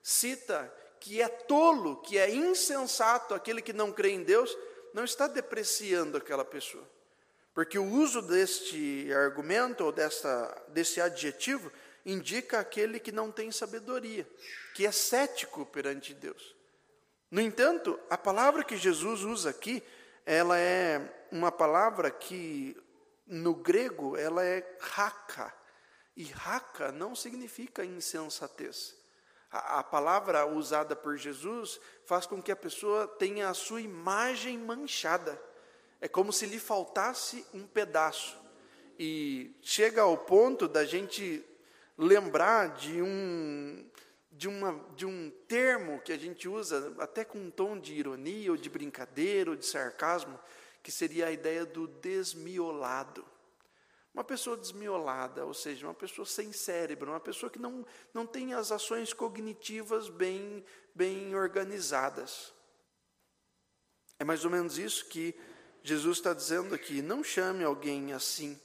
cita 0.00 0.72
que 1.00 1.20
é 1.20 1.28
tolo, 1.28 1.96
que 1.96 2.16
é 2.16 2.32
insensato 2.32 3.34
aquele 3.34 3.60
que 3.60 3.72
não 3.72 3.90
crê 3.90 4.10
em 4.10 4.22
Deus, 4.22 4.56
não 4.94 5.04
está 5.04 5.26
depreciando 5.26 6.16
aquela 6.16 6.44
pessoa. 6.44 6.88
Porque 7.56 7.78
o 7.78 7.90
uso 7.90 8.20
deste 8.20 9.10
argumento 9.14 9.82
ou 9.82 9.90
desta, 9.90 10.62
desse 10.68 11.00
adjetivo 11.00 11.72
indica 12.04 12.60
aquele 12.60 13.00
que 13.00 13.10
não 13.10 13.32
tem 13.32 13.50
sabedoria, 13.50 14.28
que 14.74 14.86
é 14.86 14.92
cético 14.92 15.64
perante 15.64 16.12
Deus. 16.12 16.54
No 17.30 17.40
entanto, 17.40 17.98
a 18.10 18.18
palavra 18.18 18.62
que 18.62 18.76
Jesus 18.76 19.22
usa 19.22 19.48
aqui, 19.48 19.82
ela 20.26 20.58
é 20.58 21.00
uma 21.32 21.50
palavra 21.50 22.10
que 22.10 22.76
no 23.26 23.54
grego 23.54 24.18
ela 24.18 24.44
é 24.44 24.76
raka. 24.78 25.50
E 26.14 26.24
raka 26.24 26.92
não 26.92 27.14
significa 27.14 27.82
insensatez. 27.82 28.94
A, 29.50 29.78
a, 29.78 29.82
palavra 29.82 30.44
usada 30.44 30.94
por 30.94 31.16
Jesus 31.16 31.80
faz 32.04 32.26
com 32.26 32.42
que 32.42 32.52
a 32.52 32.56
pessoa 32.56 33.08
tenha 33.08 33.48
a 33.48 33.54
sua 33.54 33.80
imagem 33.80 34.58
manchada. 34.58 35.40
É 36.00 36.08
como 36.08 36.32
se 36.32 36.46
lhe 36.46 36.58
faltasse 36.58 37.44
um 37.54 37.66
pedaço. 37.66 38.36
E 38.98 39.54
chega 39.62 40.02
ao 40.02 40.16
ponto 40.16 40.68
da 40.68 40.84
gente 40.84 41.44
lembrar 41.96 42.74
de 42.76 43.00
um, 43.00 43.88
de, 44.30 44.48
uma, 44.48 44.84
de 44.94 45.06
um 45.06 45.30
termo 45.48 46.00
que 46.00 46.12
a 46.12 46.18
gente 46.18 46.48
usa, 46.48 46.94
até 46.98 47.24
com 47.24 47.38
um 47.38 47.50
tom 47.50 47.78
de 47.78 47.94
ironia, 47.94 48.50
ou 48.50 48.56
de 48.56 48.68
brincadeira, 48.68 49.50
ou 49.50 49.56
de 49.56 49.66
sarcasmo, 49.66 50.38
que 50.82 50.92
seria 50.92 51.26
a 51.26 51.32
ideia 51.32 51.64
do 51.64 51.86
desmiolado. 51.86 53.24
Uma 54.14 54.24
pessoa 54.24 54.56
desmiolada, 54.56 55.44
ou 55.44 55.52
seja, 55.52 55.86
uma 55.86 55.94
pessoa 55.94 56.24
sem 56.24 56.50
cérebro, 56.50 57.10
uma 57.10 57.20
pessoa 57.20 57.50
que 57.50 57.58
não, 57.58 57.84
não 58.14 58.26
tem 58.26 58.54
as 58.54 58.72
ações 58.72 59.12
cognitivas 59.12 60.08
bem, 60.08 60.64
bem 60.94 61.34
organizadas. 61.34 62.54
É 64.18 64.24
mais 64.24 64.42
ou 64.42 64.50
menos 64.50 64.78
isso 64.78 65.06
que 65.06 65.34
Jesus 65.86 66.16
está 66.16 66.32
dizendo 66.32 66.74
aqui. 66.74 67.00
Não 67.00 67.22
chame 67.22 67.62
alguém 67.62 68.12
assim. 68.12 68.58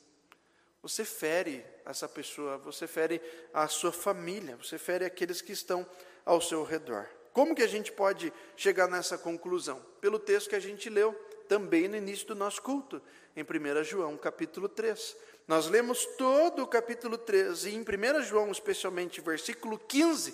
Você 0.81 1.05
fere 1.05 1.63
essa 1.85 2.09
pessoa, 2.09 2.57
você 2.57 2.87
fere 2.87 3.21
a 3.53 3.67
sua 3.67 3.91
família, 3.91 4.57
você 4.57 4.79
fere 4.79 5.05
aqueles 5.05 5.39
que 5.39 5.51
estão 5.51 5.85
ao 6.25 6.41
seu 6.41 6.63
redor. 6.63 7.07
Como 7.31 7.53
que 7.53 7.61
a 7.61 7.67
gente 7.67 7.91
pode 7.91 8.33
chegar 8.57 8.87
nessa 8.87 9.19
conclusão? 9.19 9.79
Pelo 10.01 10.17
texto 10.17 10.49
que 10.49 10.55
a 10.55 10.59
gente 10.59 10.89
leu 10.89 11.13
também 11.47 11.87
no 11.87 11.95
início 11.95 12.25
do 12.25 12.33
nosso 12.33 12.59
culto, 12.59 12.99
em 13.35 13.43
1 13.43 13.83
João, 13.83 14.17
capítulo 14.17 14.67
3. 14.67 15.15
Nós 15.47 15.67
lemos 15.67 16.03
todo 16.17 16.63
o 16.63 16.67
capítulo 16.67 17.19
3 17.19 17.65
e 17.65 17.75
em 17.75 17.81
1 17.81 18.23
João, 18.23 18.51
especialmente 18.51 19.21
versículo 19.21 19.77
15, 19.77 20.33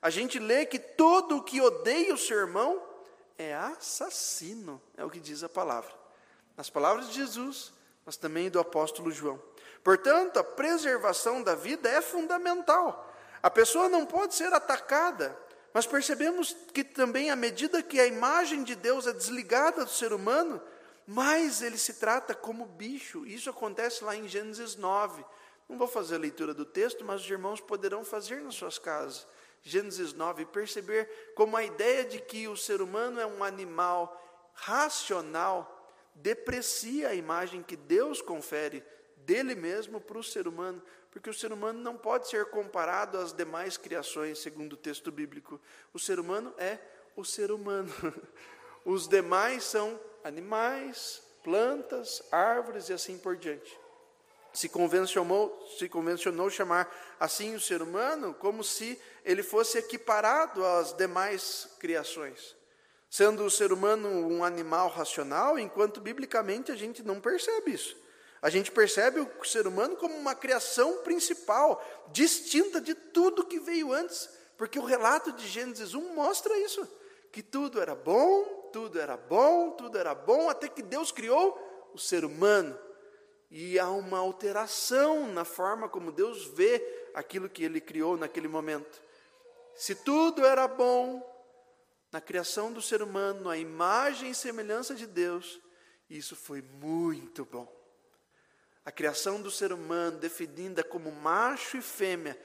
a 0.00 0.08
gente 0.08 0.38
lê 0.38 0.64
que 0.64 0.78
todo 0.78 1.36
o 1.36 1.42
que 1.42 1.60
odeia 1.60 2.14
o 2.14 2.18
seu 2.18 2.38
irmão 2.38 2.82
é 3.36 3.54
assassino, 3.54 4.80
é 4.96 5.04
o 5.04 5.10
que 5.10 5.20
diz 5.20 5.42
a 5.44 5.48
palavra. 5.48 6.01
Nas 6.56 6.68
palavras 6.70 7.08
de 7.08 7.14
Jesus, 7.14 7.72
mas 8.04 8.16
também 8.16 8.50
do 8.50 8.60
apóstolo 8.60 9.10
João. 9.10 9.42
Portanto, 9.82 10.38
a 10.38 10.44
preservação 10.44 11.42
da 11.42 11.54
vida 11.54 11.88
é 11.88 12.00
fundamental. 12.00 13.12
A 13.42 13.50
pessoa 13.50 13.88
não 13.88 14.06
pode 14.06 14.34
ser 14.34 14.52
atacada, 14.52 15.36
mas 15.72 15.86
percebemos 15.86 16.54
que 16.72 16.84
também, 16.84 17.30
à 17.30 17.36
medida 17.36 17.82
que 17.82 17.98
a 17.98 18.06
imagem 18.06 18.62
de 18.62 18.74
Deus 18.74 19.06
é 19.06 19.12
desligada 19.12 19.84
do 19.84 19.90
ser 19.90 20.12
humano, 20.12 20.62
mais 21.06 21.62
ele 21.62 21.78
se 21.78 21.94
trata 21.94 22.34
como 22.34 22.66
bicho. 22.66 23.26
Isso 23.26 23.50
acontece 23.50 24.04
lá 24.04 24.14
em 24.14 24.28
Gênesis 24.28 24.76
9. 24.76 25.24
Não 25.68 25.78
vou 25.78 25.88
fazer 25.88 26.16
a 26.16 26.18
leitura 26.18 26.52
do 26.52 26.64
texto, 26.64 27.04
mas 27.04 27.22
os 27.22 27.30
irmãos 27.30 27.60
poderão 27.60 28.04
fazer 28.04 28.42
nas 28.42 28.54
suas 28.54 28.78
casas. 28.78 29.26
Gênesis 29.62 30.12
9, 30.12 30.44
perceber 30.46 31.32
como 31.34 31.56
a 31.56 31.64
ideia 31.64 32.04
de 32.04 32.20
que 32.20 32.46
o 32.48 32.56
ser 32.56 32.82
humano 32.82 33.20
é 33.20 33.26
um 33.26 33.42
animal 33.42 34.20
racional 34.52 35.71
deprecia 36.14 37.08
a 37.08 37.14
imagem 37.14 37.62
que 37.62 37.76
Deus 37.76 38.20
confere 38.20 38.84
dele 39.16 39.54
mesmo 39.54 40.00
para 40.00 40.18
o 40.18 40.22
ser 40.22 40.48
humano, 40.48 40.82
porque 41.10 41.30
o 41.30 41.34
ser 41.34 41.52
humano 41.52 41.78
não 41.80 41.96
pode 41.96 42.28
ser 42.28 42.46
comparado 42.46 43.18
às 43.18 43.32
demais 43.32 43.76
criações, 43.76 44.38
segundo 44.38 44.74
o 44.74 44.76
texto 44.76 45.12
bíblico. 45.12 45.60
O 45.92 45.98
ser 45.98 46.18
humano 46.18 46.54
é 46.58 46.78
o 47.14 47.24
ser 47.24 47.50
humano. 47.52 47.92
Os 48.84 49.06
demais 49.06 49.64
são 49.64 50.00
animais, 50.24 51.22
plantas, 51.44 52.22
árvores 52.32 52.88
e 52.88 52.92
assim 52.92 53.18
por 53.18 53.36
diante. 53.36 53.78
Se 54.52 54.68
convencionou, 54.68 55.66
se 55.78 55.88
convencionou 55.88 56.50
chamar 56.50 56.90
assim 57.18 57.54
o 57.54 57.60
ser 57.60 57.80
humano 57.80 58.34
como 58.34 58.64
se 58.64 59.00
ele 59.24 59.42
fosse 59.42 59.78
equiparado 59.78 60.64
às 60.64 60.92
demais 60.94 61.68
criações 61.78 62.56
sendo 63.12 63.44
o 63.44 63.50
ser 63.50 63.74
humano 63.74 64.08
um 64.08 64.42
animal 64.42 64.88
racional, 64.88 65.58
enquanto 65.58 66.00
biblicamente 66.00 66.72
a 66.72 66.74
gente 66.74 67.02
não 67.02 67.20
percebe 67.20 67.74
isso. 67.74 67.94
A 68.40 68.48
gente 68.48 68.72
percebe 68.72 69.20
o 69.20 69.44
ser 69.44 69.66
humano 69.66 69.96
como 69.96 70.16
uma 70.16 70.34
criação 70.34 71.02
principal, 71.02 71.84
distinta 72.10 72.80
de 72.80 72.94
tudo 72.94 73.44
que 73.44 73.60
veio 73.60 73.92
antes, 73.92 74.30
porque 74.56 74.78
o 74.78 74.84
relato 74.84 75.30
de 75.30 75.46
Gênesis 75.46 75.92
1 75.92 76.14
mostra 76.14 76.56
isso, 76.56 76.88
que 77.30 77.42
tudo 77.42 77.82
era 77.82 77.94
bom, 77.94 78.70
tudo 78.72 78.98
era 78.98 79.18
bom, 79.18 79.72
tudo 79.72 79.98
era 79.98 80.14
bom, 80.14 80.48
até 80.48 80.66
que 80.66 80.80
Deus 80.80 81.12
criou 81.12 81.90
o 81.92 81.98
ser 81.98 82.24
humano. 82.24 82.78
E 83.50 83.78
há 83.78 83.90
uma 83.90 84.20
alteração 84.20 85.26
na 85.26 85.44
forma 85.44 85.86
como 85.86 86.10
Deus 86.10 86.46
vê 86.46 87.10
aquilo 87.12 87.50
que 87.50 87.62
ele 87.62 87.78
criou 87.78 88.16
naquele 88.16 88.48
momento. 88.48 89.02
Se 89.74 89.94
tudo 89.94 90.46
era 90.46 90.66
bom, 90.66 91.31
na 92.12 92.20
criação 92.20 92.70
do 92.70 92.82
ser 92.82 93.02
humano, 93.02 93.48
a 93.48 93.56
imagem 93.56 94.30
e 94.30 94.34
semelhança 94.34 94.94
de 94.94 95.06
Deus, 95.06 95.58
isso 96.10 96.36
foi 96.36 96.60
muito 96.60 97.44
bom. 97.46 97.66
A 98.84 98.92
criação 98.92 99.40
do 99.40 99.50
ser 99.50 99.72
humano, 99.72 100.18
definida 100.18 100.84
como 100.84 101.10
macho 101.10 101.78
e 101.78 101.82
fêmea, 101.82 102.38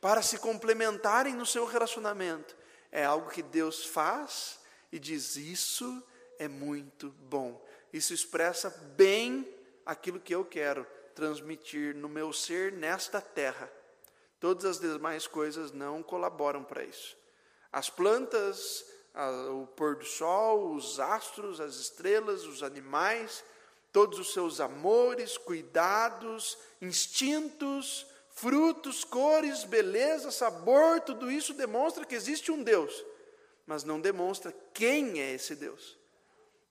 para 0.00 0.22
se 0.22 0.38
complementarem 0.38 1.34
no 1.34 1.44
seu 1.44 1.66
relacionamento, 1.66 2.56
é 2.92 3.04
algo 3.04 3.30
que 3.30 3.42
Deus 3.42 3.84
faz 3.84 4.60
e 4.92 4.98
diz: 4.98 5.36
Isso 5.36 6.02
é 6.38 6.46
muito 6.46 7.10
bom. 7.10 7.60
Isso 7.92 8.14
expressa 8.14 8.70
bem 8.96 9.48
aquilo 9.84 10.20
que 10.20 10.34
eu 10.34 10.44
quero 10.44 10.86
transmitir 11.14 11.96
no 11.96 12.08
meu 12.08 12.32
ser 12.32 12.72
nesta 12.72 13.20
terra. 13.20 13.70
Todas 14.38 14.64
as 14.64 14.78
demais 14.78 15.26
coisas 15.26 15.72
não 15.72 16.02
colaboram 16.02 16.62
para 16.62 16.84
isso. 16.84 17.16
As 17.72 17.90
plantas 17.90 18.84
o 19.52 19.66
pôr 19.66 19.96
do 19.96 20.04
sol, 20.04 20.74
os 20.74 21.00
astros, 21.00 21.60
as 21.60 21.76
estrelas, 21.76 22.44
os 22.44 22.62
animais, 22.62 23.44
todos 23.92 24.18
os 24.18 24.32
seus 24.32 24.60
amores, 24.60 25.36
cuidados, 25.36 26.56
instintos, 26.80 28.06
frutos, 28.30 29.04
cores, 29.04 29.64
beleza, 29.64 30.30
sabor, 30.30 31.00
tudo 31.00 31.30
isso 31.30 31.52
demonstra 31.52 32.04
que 32.04 32.14
existe 32.14 32.50
um 32.52 32.62
Deus, 32.62 33.04
mas 33.66 33.84
não 33.84 34.00
demonstra 34.00 34.54
quem 34.72 35.20
é 35.20 35.32
esse 35.32 35.54
Deus. 35.54 35.98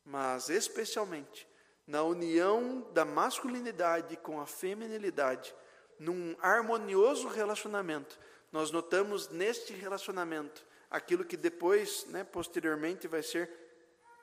Mas 0.06 0.50
especialmente 0.50 1.48
na 1.86 2.04
união 2.04 2.88
da 2.94 3.04
masculinidade 3.04 4.16
com 4.18 4.40
a 4.40 4.46
feminilidade, 4.46 5.54
num 6.00 6.36
harmonioso 6.40 7.28
relacionamento, 7.28 8.18
nós 8.52 8.72
notamos 8.72 9.30
neste 9.30 9.74
relacionamento 9.74 10.66
aquilo 10.90 11.26
que 11.26 11.38
depois, 11.38 12.06
né, 12.08 12.24
posteriormente, 12.24 13.08
vai 13.08 13.24
ser 13.24 13.50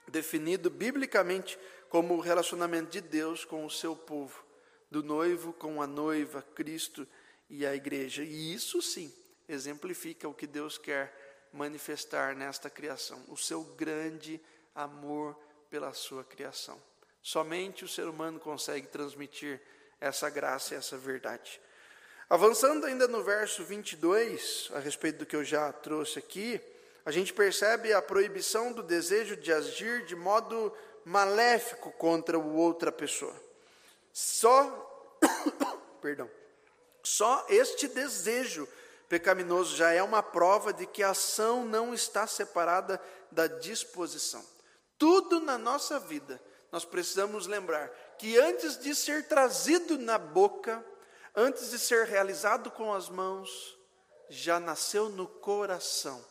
definido 0.09 0.71
biblicamente 0.71 1.59
como 1.89 2.15
o 2.15 2.21
relacionamento 2.21 2.91
de 2.91 3.01
Deus 3.01 3.45
com 3.45 3.65
o 3.65 3.71
seu 3.71 3.97
povo, 3.97 4.45
do 4.91 5.03
noivo 5.03 5.53
com 5.53 5.81
a 5.81 5.87
noiva, 5.87 6.43
Cristo 6.55 7.07
e 7.49 7.67
a 7.67 7.75
igreja. 7.75 8.23
E 8.23 8.55
isso 8.55 8.81
sim 8.83 9.13
exemplifica 9.49 10.29
o 10.29 10.35
que 10.35 10.47
Deus 10.47 10.79
quer 10.79 11.49
manifestar 11.53 12.35
nesta 12.35 12.69
criação, 12.69 13.23
o 13.29 13.37
seu 13.37 13.63
grande 13.63 14.41
amor 14.75 15.39
pela 15.71 15.93
sua 15.93 16.25
criação. 16.25 16.81
Somente 17.23 17.85
o 17.85 17.89
ser 17.89 18.07
humano 18.07 18.39
consegue 18.39 18.87
transmitir 18.87 19.61
essa 20.01 20.29
graça 20.29 20.75
e 20.75 20.77
essa 20.77 20.97
verdade. 20.97 21.61
Avançando 22.29 22.87
ainda 22.87 23.07
no 23.07 23.23
verso 23.23 23.62
22, 23.62 24.71
a 24.75 24.81
respeito 24.81 25.19
do 25.19 25.27
que 25.27 25.37
eu 25.37 25.45
já 25.45 25.73
trouxe 25.73 26.19
aqui, 26.19 26.61
a 27.05 27.12
gente 27.12 27.33
percebe 27.33 27.93
a 27.93 28.03
proibição 28.03 28.73
do 28.73 28.83
desejo 28.83 29.37
de 29.37 29.53
agir 29.53 30.05
de 30.07 30.17
modo 30.17 30.73
maléfico 31.05 31.93
contra 31.93 32.37
outra 32.37 32.91
pessoa. 32.91 33.33
Só, 34.12 35.17
perdão, 36.03 36.29
só 37.01 37.47
este 37.49 37.87
desejo 37.87 38.67
pecaminoso 39.09 39.77
já 39.77 39.93
é 39.93 40.03
uma 40.03 40.21
prova 40.21 40.73
de 40.73 40.85
que 40.85 41.05
a 41.05 41.11
ação 41.11 41.65
não 41.65 41.95
está 41.95 42.27
separada 42.27 43.01
da 43.31 43.47
disposição. 43.47 44.45
Tudo 44.99 45.39
na 45.39 45.57
nossa 45.57 46.01
vida, 46.01 46.43
nós 46.73 46.85
precisamos 46.85 47.47
lembrar 47.47 47.89
que 48.19 48.37
antes 48.37 48.77
de 48.77 48.97
ser 48.97 49.29
trazido 49.29 49.97
na 49.97 50.19
boca, 50.19 50.85
antes 51.37 51.70
de 51.70 51.79
ser 51.79 52.07
realizado 52.07 52.70
com 52.70 52.92
as 52.92 53.09
mãos, 53.09 53.79
já 54.29 54.59
nasceu 54.59 55.09
no 55.09 55.29
coração. 55.29 56.25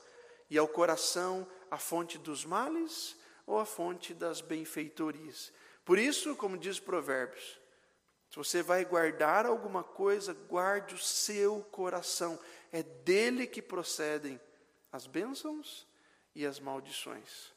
E 0.49 0.57
é 0.57 0.61
o 0.61 0.67
coração 0.67 1.47
a 1.69 1.77
fonte 1.77 2.17
dos 2.17 2.43
males 2.43 3.15
ou 3.45 3.59
a 3.59 3.65
fonte 3.65 4.13
das 4.13 4.41
benfeitorias. 4.41 5.53
Por 5.83 5.99
isso, 5.99 6.35
como 6.35 6.57
diz 6.57 6.79
Provérbios, 6.79 7.59
se 8.29 8.37
você 8.37 8.61
vai 8.61 8.83
guardar 8.83 9.45
alguma 9.45 9.83
coisa, 9.83 10.33
guarde 10.33 10.95
o 10.95 10.99
seu 10.99 11.61
coração. 11.71 12.39
É 12.71 12.83
dele 12.83 13.47
que 13.47 13.61
procedem 13.61 14.39
as 14.91 15.07
bênçãos 15.07 15.87
e 16.33 16.45
as 16.45 16.59
maldições. 16.59 17.54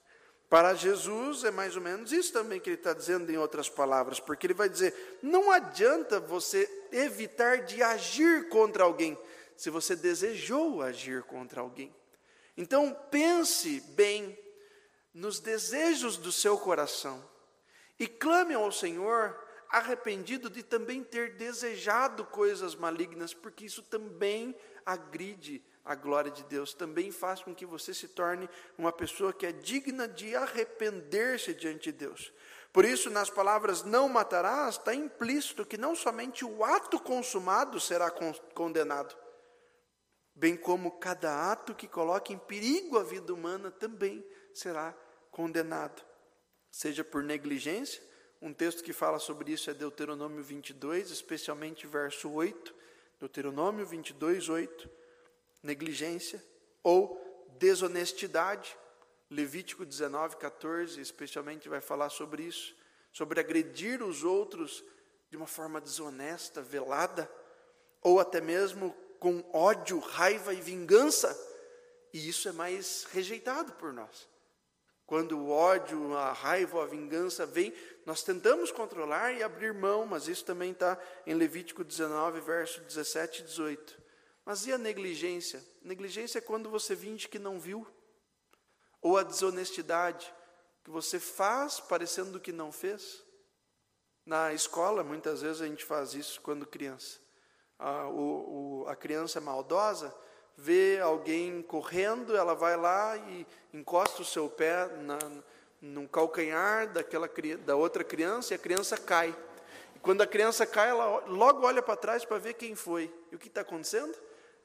Para 0.49 0.75
Jesus 0.75 1.45
é 1.45 1.51
mais 1.51 1.77
ou 1.77 1.83
menos 1.83 2.11
isso 2.11 2.33
também 2.33 2.59
que 2.59 2.71
ele 2.71 2.77
está 2.77 2.95
dizendo 2.95 3.31
em 3.31 3.37
outras 3.37 3.69
palavras, 3.69 4.19
porque 4.19 4.47
ele 4.47 4.55
vai 4.55 4.69
dizer: 4.69 5.19
não 5.23 5.51
adianta 5.51 6.19
você 6.19 6.69
evitar 6.91 7.59
de 7.65 7.83
agir 7.83 8.49
contra 8.49 8.85
alguém, 8.85 9.19
se 9.57 9.69
você 9.69 9.95
desejou 9.95 10.81
agir 10.81 11.23
contra 11.25 11.61
alguém. 11.61 11.95
Então 12.57 12.97
pense 13.11 13.81
bem 13.91 14.39
nos 15.13 15.39
desejos 15.39 16.17
do 16.17 16.33
seu 16.33 16.57
coração 16.57 17.23
e 17.99 18.07
clame 18.07 18.55
ao 18.55 18.73
Senhor 18.73 19.39
arrependido 19.69 20.49
de 20.49 20.63
também 20.63 21.05
ter 21.05 21.35
desejado 21.35 22.25
coisas 22.25 22.75
malignas, 22.75 23.35
porque 23.35 23.67
isso 23.67 23.83
também 23.83 24.57
agride 24.87 25.63
a 25.89 25.95
glória 25.95 26.31
de 26.31 26.45
Deus, 26.45 26.75
também 26.75 27.11
faz 27.11 27.43
com 27.43 27.55
que 27.55 27.65
você 27.65 27.95
se 27.95 28.09
torne 28.09 28.49
uma 28.77 28.93
pessoa 28.93 29.33
que 29.33 29.47
é 29.47 29.53
digna 29.53 30.07
de 30.07 30.37
arrepender-se 30.37 31.55
diante 31.55 31.91
de 31.91 31.93
Deus. 31.93 32.31
Por 32.71 32.85
isso, 32.85 33.09
nas 33.09 33.31
palavras 33.31 33.83
não 33.83 34.07
matarás, 34.07 34.77
está 34.77 34.95
implícito 34.95 35.65
que 35.65 35.79
não 35.79 35.97
somente 35.97 36.45
o 36.45 36.63
ato 36.63 37.01
consumado 37.01 37.81
será 37.81 38.11
condenado, 38.55 39.17
bem 40.35 40.55
como 40.55 40.99
cada 40.99 41.51
ato 41.51 41.75
que 41.75 41.89
coloque 41.89 42.35
em 42.35 42.39
perigo 42.39 42.99
a 42.99 43.03
vida 43.03 43.33
humana 43.33 43.71
também 43.71 44.23
será 44.53 44.95
condenado, 45.31 46.05
seja 46.71 47.03
por 47.03 47.23
negligência, 47.23 48.07
um 48.43 48.53
texto 48.53 48.85
que 48.85 48.93
fala 48.93 49.19
sobre 49.19 49.53
isso 49.53 49.71
é 49.71 49.75
Deuteronômio 49.75 50.45
22, 50.45 51.11
especialmente 51.11 51.87
verso 51.87 52.31
8, 52.31 52.75
Deuteronômio 53.19 53.85
22, 53.85 54.49
8, 54.51 54.98
negligência 55.63 56.45
ou 56.83 57.21
desonestidade, 57.59 58.77
Levítico 59.31 59.85
19, 59.85 60.37
14, 60.37 61.01
especialmente 61.01 61.69
vai 61.69 61.81
falar 61.81 62.09
sobre 62.09 62.45
isso, 62.45 62.75
sobre 63.13 63.41
agredir 63.41 64.03
os 64.03 64.25
outros 64.25 64.83
de 65.31 65.37
uma 65.37 65.47
forma 65.47 65.81
desonesta, 65.81 66.63
velada, 66.63 67.31
ou 68.01 68.21
até 68.21 68.41
mesmo 68.41 68.95
com 69.19 69.45
ódio, 69.53 69.99
raiva 69.99 70.55
e 70.55 70.61
vingança, 70.61 71.37
e 72.13 72.29
isso 72.29 72.49
é 72.49 72.53
mais 72.53 73.05
rejeitado 73.13 73.73
por 73.73 73.93
nós. 73.93 74.29
Quando 75.05 75.39
o 75.39 75.51
ódio, 75.51 76.15
a 76.17 76.33
raiva, 76.33 76.83
a 76.83 76.87
vingança 76.87 77.47
vem, 77.47 77.75
nós 78.05 78.23
tentamos 78.23 78.71
controlar 78.71 79.33
e 79.33 79.43
abrir 79.43 79.73
mão, 79.75 80.07
mas 80.07 80.29
isso 80.29 80.45
também 80.45 80.73
está 80.73 80.99
em 81.27 81.35
Levítico 81.35 81.83
19, 81.83 82.41
verso 82.41 82.81
17 82.83 83.41
e 83.41 83.45
18. 83.45 84.08
Mas 84.49 84.67
e 84.67 84.73
a 84.73 84.79
negligência? 84.79 85.63
Negligência 85.83 86.39
é 86.39 86.41
quando 86.41 86.71
você 86.71 86.97
finge 86.97 87.29
que 87.29 87.39
não 87.39 87.61
viu. 87.61 87.87
Ou 89.03 89.19
a 89.19 89.23
desonestidade, 89.23 90.33
que 90.83 90.91
você 90.91 91.21
faz 91.21 91.81
parecendo 91.81 92.41
que 92.41 92.51
não 92.51 92.73
fez. 92.73 93.23
Na 94.25 94.55
escola, 94.55 95.05
muitas 95.05 95.43
vezes 95.43 95.61
a 95.61 95.67
gente 95.67 95.85
faz 95.85 96.15
isso 96.15 96.41
quando 96.41 96.65
criança. 96.65 97.19
A, 97.79 98.09
o, 98.09 98.85
o, 98.85 98.89
a 98.89 98.97
criança 98.97 99.39
é 99.39 99.43
maldosa, 99.43 100.17
vê 100.57 100.99
alguém 100.99 101.61
correndo, 101.61 102.35
ela 102.35 102.55
vai 102.55 102.75
lá 102.75 103.19
e 103.19 103.47
encosta 103.75 104.23
o 104.23 104.25
seu 104.25 104.49
pé 104.49 104.87
na, 105.03 105.19
num 105.79 106.07
calcanhar 106.07 106.91
daquela, 106.91 107.29
da 107.67 107.77
outra 107.77 108.03
criança 108.03 108.55
e 108.55 108.57
a 108.57 108.59
criança 108.59 108.97
cai. 108.97 109.37
E 109.95 109.99
quando 109.99 110.23
a 110.23 110.27
criança 110.27 110.65
cai, 110.65 110.89
ela 110.89 111.23
logo 111.27 111.67
olha 111.67 111.83
para 111.83 111.97
trás 111.97 112.25
para 112.25 112.39
ver 112.39 112.55
quem 112.55 112.75
foi. 112.75 113.15
E 113.31 113.37
o 113.37 113.39
que 113.39 113.49
está 113.49 113.61
acontecendo? 113.61 114.17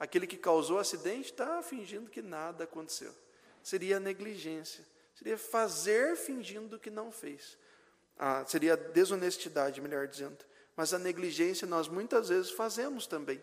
Aquele 0.04 0.28
que 0.28 0.36
causou 0.36 0.76
o 0.76 0.80
acidente 0.82 1.32
está 1.32 1.64
fingindo 1.64 2.12
que 2.12 2.22
nada 2.22 2.66
aconteceu. 2.66 3.16
Seria 3.64 4.02
negligência. 4.02 4.86
Seria 5.16 5.38
fazer 5.38 6.18
fingindo 6.18 6.78
que 6.78 6.90
não 6.90 7.10
fez. 7.10 7.58
Ah, 8.20 8.44
seria 8.46 8.76
desonestidade, 8.76 9.80
melhor 9.80 10.06
dizendo. 10.10 10.40
Mas 10.76 10.94
a 10.94 11.00
negligência 11.00 11.66
nós 11.66 11.88
muitas 11.88 12.28
vezes 12.28 12.52
fazemos 12.52 13.08
também. 13.08 13.42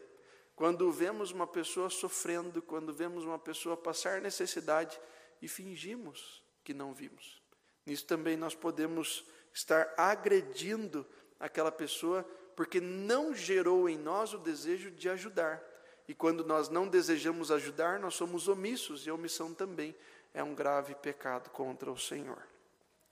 Quando 0.54 0.92
vemos 0.92 1.30
uma 1.30 1.46
pessoa 1.46 1.88
sofrendo, 1.88 2.60
quando 2.60 2.92
vemos 2.92 3.24
uma 3.24 3.38
pessoa 3.38 3.74
passar 3.74 4.20
necessidade 4.20 5.00
e 5.40 5.48
fingimos 5.48 6.44
que 6.62 6.74
não 6.74 6.92
vimos. 6.92 7.42
Nisso 7.86 8.04
também 8.04 8.36
nós 8.36 8.54
podemos 8.54 9.24
estar 9.50 9.94
agredindo 9.96 11.06
aquela 11.38 11.72
pessoa 11.72 12.22
porque 12.54 12.82
não 12.82 13.34
gerou 13.34 13.88
em 13.88 13.96
nós 13.96 14.34
o 14.34 14.38
desejo 14.38 14.90
de 14.90 15.08
ajudar. 15.08 15.69
E 16.10 16.14
quando 16.14 16.44
nós 16.44 16.68
não 16.68 16.88
desejamos 16.88 17.52
ajudar, 17.52 18.00
nós 18.00 18.14
somos 18.14 18.48
omissos, 18.48 19.06
e 19.06 19.10
a 19.10 19.14
omissão 19.14 19.54
também 19.54 19.94
é 20.34 20.42
um 20.42 20.56
grave 20.56 20.92
pecado 20.96 21.50
contra 21.50 21.88
o 21.88 21.96
Senhor. 21.96 22.42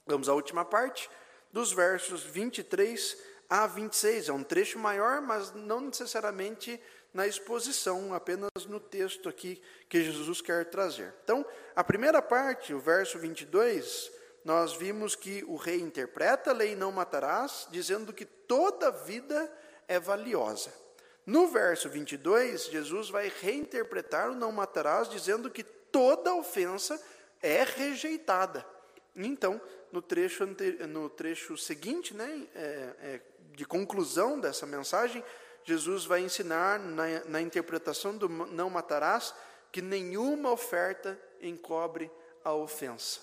Vamos 0.05 0.29
à 0.29 0.35
última 0.35 0.65
parte, 0.65 1.09
dos 1.53 1.73
versos 1.73 2.25
23 2.25 3.17
a 3.49 3.69
26. 3.69 4.29
É 4.29 4.33
um 4.33 4.43
trecho 4.43 4.81
maior, 4.81 5.21
mas 5.21 5.55
não 5.55 5.81
necessariamente 5.81 6.81
na 7.15 7.25
exposição, 7.25 8.13
apenas 8.13 8.51
no 8.67 8.81
texto 8.81 9.29
aqui 9.29 9.63
que 9.89 10.03
Jesus 10.03 10.41
quer 10.41 10.65
trazer. 10.65 11.15
Então, 11.23 11.47
a 11.77 11.85
primeira 11.85 12.21
parte, 12.21 12.75
o 12.75 12.81
verso 12.81 13.17
22, 13.17 14.11
nós 14.45 14.73
vimos 14.73 15.15
que 15.15 15.45
o 15.47 15.55
rei 15.55 15.81
interpreta 15.81 16.51
a 16.51 16.53
lei 16.53 16.75
não 16.75 16.91
matarás, 16.91 17.69
dizendo 17.71 18.13
que 18.13 18.25
toda 18.25 18.91
vida 18.91 19.49
é 19.87 20.01
valiosa. 20.01 20.88
No 21.29 21.47
verso 21.47 21.91
22, 21.91 22.69
Jesus 22.69 23.11
vai 23.11 23.31
reinterpretar 23.43 24.31
o 24.31 24.35
não 24.35 24.51
matarás, 24.51 25.11
dizendo 25.11 25.51
que 25.51 25.63
toda 25.63 26.35
ofensa 26.35 26.99
é 27.43 27.65
rejeitada. 27.65 28.67
Então, 29.15 29.61
no 29.93 30.01
trecho, 30.01 30.47
no 30.89 31.11
trecho 31.11 31.55
seguinte, 31.59 32.15
né, 32.15 32.49
é, 32.55 32.61
é, 33.03 33.21
de 33.53 33.67
conclusão 33.67 34.41
dessa 34.41 34.65
mensagem, 34.65 35.23
Jesus 35.65 36.07
vai 36.07 36.23
ensinar 36.23 36.79
na, 36.79 37.23
na 37.27 37.43
interpretação 37.43 38.17
do 38.17 38.27
não 38.27 38.71
matarás 38.71 39.35
que 39.71 39.83
nenhuma 39.83 40.51
oferta 40.51 41.21
encobre 41.43 42.11
a 42.43 42.55
ofensa. 42.55 43.21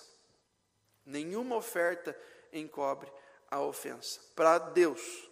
Nenhuma 1.03 1.55
oferta 1.55 2.15
encobre 2.53 3.11
a 3.49 3.61
ofensa. 3.61 4.19
Para 4.35 4.59
Deus, 4.59 5.24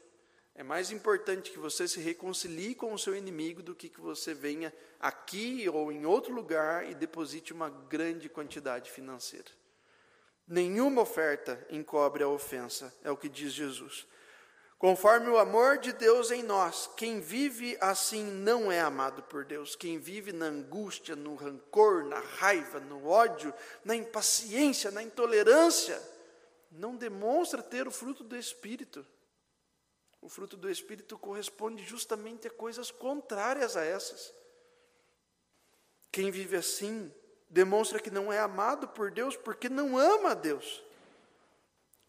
é 0.56 0.62
mais 0.62 0.92
importante 0.92 1.52
que 1.52 1.58
você 1.58 1.88
se 1.88 2.00
reconcilie 2.00 2.76
com 2.76 2.94
o 2.94 3.00
seu 3.00 3.16
inimigo 3.16 3.64
do 3.64 3.74
que 3.74 3.90
que 3.90 4.00
você 4.00 4.34
venha 4.34 4.72
aqui 5.00 5.68
ou 5.68 5.92
em 5.92 6.06
outro 6.06 6.34
lugar 6.34 6.90
e 6.90 6.94
deposite 6.94 7.52
uma 7.52 7.70
grande 7.70 8.30
quantidade 8.30 8.92
financeira. 8.92 9.50
Nenhuma 10.48 11.02
oferta 11.02 11.66
encobre 11.70 12.24
a 12.24 12.28
ofensa, 12.28 12.94
é 13.04 13.10
o 13.10 13.18
que 13.18 13.30
diz 13.30 13.52
Jesus. 13.52 14.06
Conforme 14.78 15.30
o 15.30 15.38
amor 15.38 15.78
de 15.78 15.94
Deus 15.94 16.30
em 16.30 16.44
nós, 16.44 16.90
quem 16.98 17.22
vive 17.22 17.78
assim 17.80 18.26
não 18.26 18.70
é 18.70 18.82
amado 18.82 19.24
por 19.24 19.46
Deus. 19.46 19.78
Quem 19.78 19.98
vive 19.98 20.34
na 20.34 20.48
angústia, 20.48 21.16
no 21.16 21.36
rancor, 21.36 22.04
na 22.04 22.20
raiva, 22.20 22.82
no 22.82 23.08
ódio, 23.08 23.54
na 23.86 23.96
impaciência, 23.96 24.92
na 24.92 25.02
intolerância, 25.02 26.02
não 26.70 26.98
demonstra 26.98 27.64
ter 27.64 27.88
o 27.88 27.92
fruto 27.92 28.26
do 28.26 28.36
Espírito. 28.36 29.08
O 30.24 30.30
fruto 30.30 30.56
do 30.56 30.72
Espírito 30.72 31.18
corresponde 31.18 31.84
justamente 31.84 32.48
a 32.48 32.50
coisas 32.50 32.90
contrárias 32.90 33.76
a 33.76 33.84
essas. 33.84 34.34
Quem 36.10 36.32
vive 36.32 36.56
assim 36.56 37.14
demonstra 37.50 38.00
que 38.00 38.10
não 38.10 38.32
é 38.32 38.40
amado 38.40 38.88
por 38.88 39.12
Deus 39.12 39.36
porque 39.36 39.68
não 39.68 39.98
ama 39.98 40.32
a 40.32 40.34
Deus. 40.34 40.82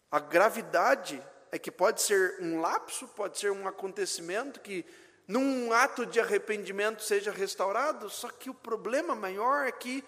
A 0.09 0.17
gravidade 0.17 1.21
é 1.51 1.59
que 1.59 1.69
pode 1.69 2.01
ser 2.01 2.37
um 2.39 2.61
lapso, 2.61 3.05
pode 3.09 3.37
ser 3.37 3.51
um 3.51 3.67
acontecimento 3.67 4.61
que 4.61 4.85
num 5.27 5.73
ato 5.73 6.05
de 6.05 6.17
arrependimento 6.17 7.03
seja 7.03 7.31
restaurado, 7.31 8.09
só 8.09 8.29
que 8.29 8.49
o 8.49 8.53
problema 8.53 9.13
maior 9.13 9.67
é 9.67 9.73
que 9.73 10.05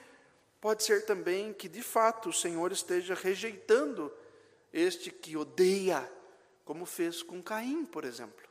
pode 0.61 0.81
ser 0.81 1.05
também 1.05 1.51
que 1.51 1.67
de 1.67 1.81
fato 1.81 2.29
o 2.29 2.33
Senhor 2.33 2.71
esteja 2.71 3.15
rejeitando 3.15 4.13
este 4.71 5.11
que 5.11 5.35
odeia, 5.35 6.09
como 6.67 6.86
fez 6.86 7.23
com 7.23 7.41
Caim, 7.41 7.86
por 7.86 8.03
exemplo. 8.03 8.45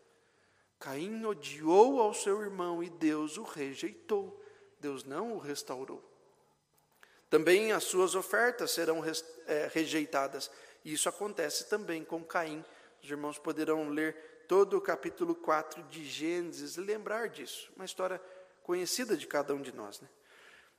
Caim 0.81 1.23
odiou 1.27 2.01
ao 2.01 2.15
seu 2.15 2.41
irmão 2.41 2.83
e 2.83 2.89
Deus 2.89 3.37
o 3.37 3.43
rejeitou. 3.43 4.43
Deus 4.81 5.05
não 5.05 5.35
o 5.35 5.39
restaurou. 5.39 6.03
Também 7.29 7.73
as 7.73 7.85
suas 7.85 8.15
ofertas 8.15 8.71
serão 8.71 9.03
é, 9.47 9.71
rejeitadas. 9.71 10.51
E 10.83 10.95
isso 10.95 11.11
acontece 11.11 11.69
também 11.69 12.03
com 12.03 12.25
Caim. 12.25 12.65
Os 13.03 13.11
irmãos 13.11 13.39
poderão 13.39 13.91
ler 13.91 14.45
todo 14.49 14.79
o 14.79 14.81
capítulo 14.81 15.35
4 15.35 15.83
de 15.83 16.03
Gênesis 16.07 16.79
e 16.79 16.81
lembrar 16.81 17.29
disso. 17.29 17.71
Uma 17.77 17.85
história 17.85 18.19
conhecida 18.63 19.15
de 19.15 19.27
cada 19.27 19.55
um 19.55 19.61
de 19.61 19.75
nós. 19.75 20.01
Né? 20.01 20.09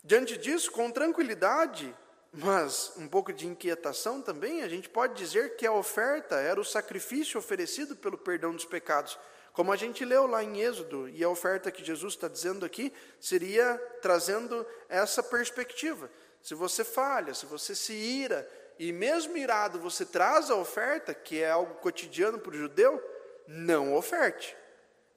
Diante 0.03 0.37
disso, 0.37 0.71
com 0.71 0.89
tranquilidade, 0.89 1.95
mas 2.39 2.93
um 2.97 3.07
pouco 3.07 3.33
de 3.33 3.47
inquietação 3.47 4.21
também, 4.21 4.61
a 4.61 4.67
gente 4.67 4.87
pode 4.87 5.15
dizer 5.15 5.55
que 5.55 5.65
a 5.65 5.71
oferta 5.71 6.35
era 6.35 6.61
o 6.61 6.65
sacrifício 6.65 7.39
oferecido 7.39 7.95
pelo 7.95 8.15
perdão 8.15 8.53
dos 8.53 8.63
pecados. 8.63 9.17
Como 9.53 9.71
a 9.71 9.75
gente 9.75 10.05
leu 10.05 10.27
lá 10.27 10.43
em 10.43 10.61
Êxodo, 10.61 11.09
e 11.09 11.23
a 11.23 11.29
oferta 11.29 11.71
que 11.71 11.83
Jesus 11.83 12.13
está 12.13 12.27
dizendo 12.27 12.63
aqui 12.63 12.93
seria 13.19 13.75
trazendo 14.03 14.63
essa 14.87 15.23
perspectiva. 15.23 16.11
Se 16.43 16.53
você 16.53 16.83
falha, 16.83 17.33
se 17.33 17.47
você 17.47 17.73
se 17.73 17.93
ira, 17.93 18.47
e 18.77 18.93
mesmo 18.93 19.35
irado 19.35 19.79
você 19.79 20.05
traz 20.05 20.51
a 20.51 20.55
oferta, 20.55 21.15
que 21.15 21.41
é 21.41 21.49
algo 21.49 21.73
cotidiano 21.81 22.37
para 22.37 22.53
o 22.53 22.57
judeu, 22.57 23.03
não 23.47 23.95
oferte. 23.95 24.55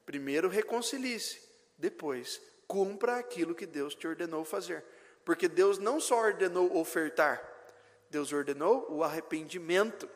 Primeiro 0.07 0.49
reconcilie-se, 0.49 1.39
depois 1.77 2.41
cumpra 2.67 3.17
aquilo 3.17 3.53
que 3.53 3.67
Deus 3.67 3.93
te 3.93 4.07
ordenou 4.07 4.43
fazer. 4.43 4.83
Porque 5.23 5.47
Deus 5.47 5.77
não 5.77 5.99
só 5.99 6.17
ordenou 6.19 6.77
ofertar, 6.77 7.41
Deus 8.09 8.33
ordenou 8.33 8.87
o 8.89 9.03
arrependimento. 9.03 10.09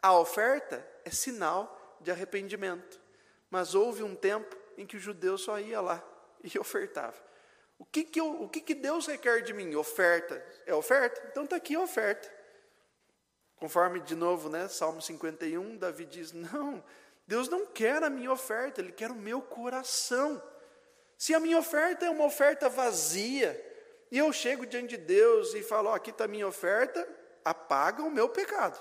A 0.00 0.16
oferta 0.18 0.86
é 1.04 1.10
sinal 1.10 1.98
de 2.00 2.10
arrependimento. 2.10 3.00
Mas 3.50 3.74
houve 3.74 4.02
um 4.02 4.14
tempo 4.14 4.56
em 4.76 4.86
que 4.86 4.96
o 4.96 5.00
judeu 5.00 5.36
só 5.36 5.58
ia 5.58 5.80
lá 5.80 6.02
e 6.42 6.58
ofertava. 6.58 7.16
O 7.78 7.84
que, 7.84 8.04
que, 8.04 8.20
eu, 8.20 8.42
o 8.42 8.48
que, 8.48 8.60
que 8.60 8.74
Deus 8.74 9.06
requer 9.06 9.42
de 9.42 9.52
mim? 9.52 9.74
Oferta. 9.74 10.44
É 10.66 10.74
oferta? 10.74 11.20
Então 11.30 11.44
está 11.44 11.56
aqui 11.56 11.74
a 11.74 11.80
oferta. 11.80 12.30
Conforme, 13.56 14.00
de 14.00 14.14
novo, 14.14 14.48
né, 14.48 14.68
Salmo 14.68 15.00
51, 15.00 15.76
Davi 15.76 16.04
diz: 16.04 16.32
Não, 16.32 16.82
Deus 17.26 17.48
não 17.48 17.66
quer 17.66 18.02
a 18.02 18.10
minha 18.10 18.32
oferta, 18.32 18.80
Ele 18.80 18.92
quer 18.92 19.10
o 19.10 19.16
meu 19.16 19.40
coração. 19.40 20.42
Se 21.16 21.34
a 21.34 21.40
minha 21.40 21.58
oferta 21.58 22.06
é 22.06 22.10
uma 22.10 22.24
oferta 22.24 22.68
vazia, 22.68 23.67
e 24.10 24.18
eu 24.18 24.32
chego 24.32 24.66
diante 24.66 24.96
de 24.96 24.98
Deus 24.98 25.54
e 25.54 25.62
falo: 25.62 25.90
oh, 25.90 25.94
aqui 25.94 26.10
está 26.10 26.24
a 26.24 26.28
minha 26.28 26.46
oferta, 26.46 27.06
apaga 27.44 28.02
o 28.02 28.10
meu 28.10 28.28
pecado. 28.28 28.80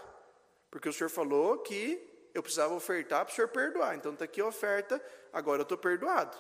Porque 0.70 0.90
o 0.90 0.94
Senhor 0.94 1.10
falou 1.10 1.60
que 1.60 2.30
eu 2.34 2.44
precisava 2.44 2.74
ofertar 2.74 3.26
para 3.26 3.32
o 3.32 3.36
Senhor 3.36 3.48
perdoar. 3.48 3.96
Então 3.96 4.14
está 4.14 4.26
aqui 4.26 4.40
a 4.42 4.46
oferta, 4.46 5.02
agora 5.34 5.62
eu 5.62 5.64
estou 5.64 5.78
perdoado. 5.78 6.38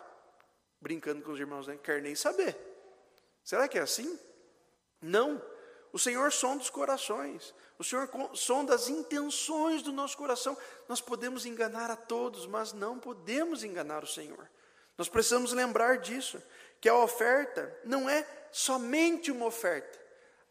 Brincando 0.79 1.23
com 1.23 1.31
os 1.31 1.39
irmãos, 1.39 1.67
né? 1.67 1.77
quer 1.81 2.01
nem 2.01 2.15
saber. 2.15 2.55
Será 3.43 3.67
que 3.67 3.79
é 3.79 3.81
assim? 3.81 4.19
Não. 5.01 5.41
O 5.91 5.97
Senhor 5.97 6.31
sonda 6.31 6.61
os 6.61 6.69
corações. 6.69 7.53
O 7.79 7.83
Senhor 7.83 8.09
sonda 8.33 8.75
as 8.75 8.89
intenções 8.89 9.81
do 9.81 9.91
nosso 9.91 10.17
coração. 10.17 10.55
Nós 10.87 11.01
podemos 11.01 11.45
enganar 11.45 11.89
a 11.89 11.95
todos, 11.95 12.45
mas 12.45 12.73
não 12.73 12.99
podemos 12.99 13.63
enganar 13.63 14.03
o 14.03 14.07
Senhor. 14.07 14.49
Nós 14.97 15.09
precisamos 15.09 15.53
lembrar 15.53 15.97
disso, 15.99 16.41
que 16.81 16.89
a 16.89 16.95
oferta 16.95 17.75
não 17.83 18.09
é 18.09 18.23
somente 18.57 19.31
uma 19.31 19.45
oferta. 19.45 19.99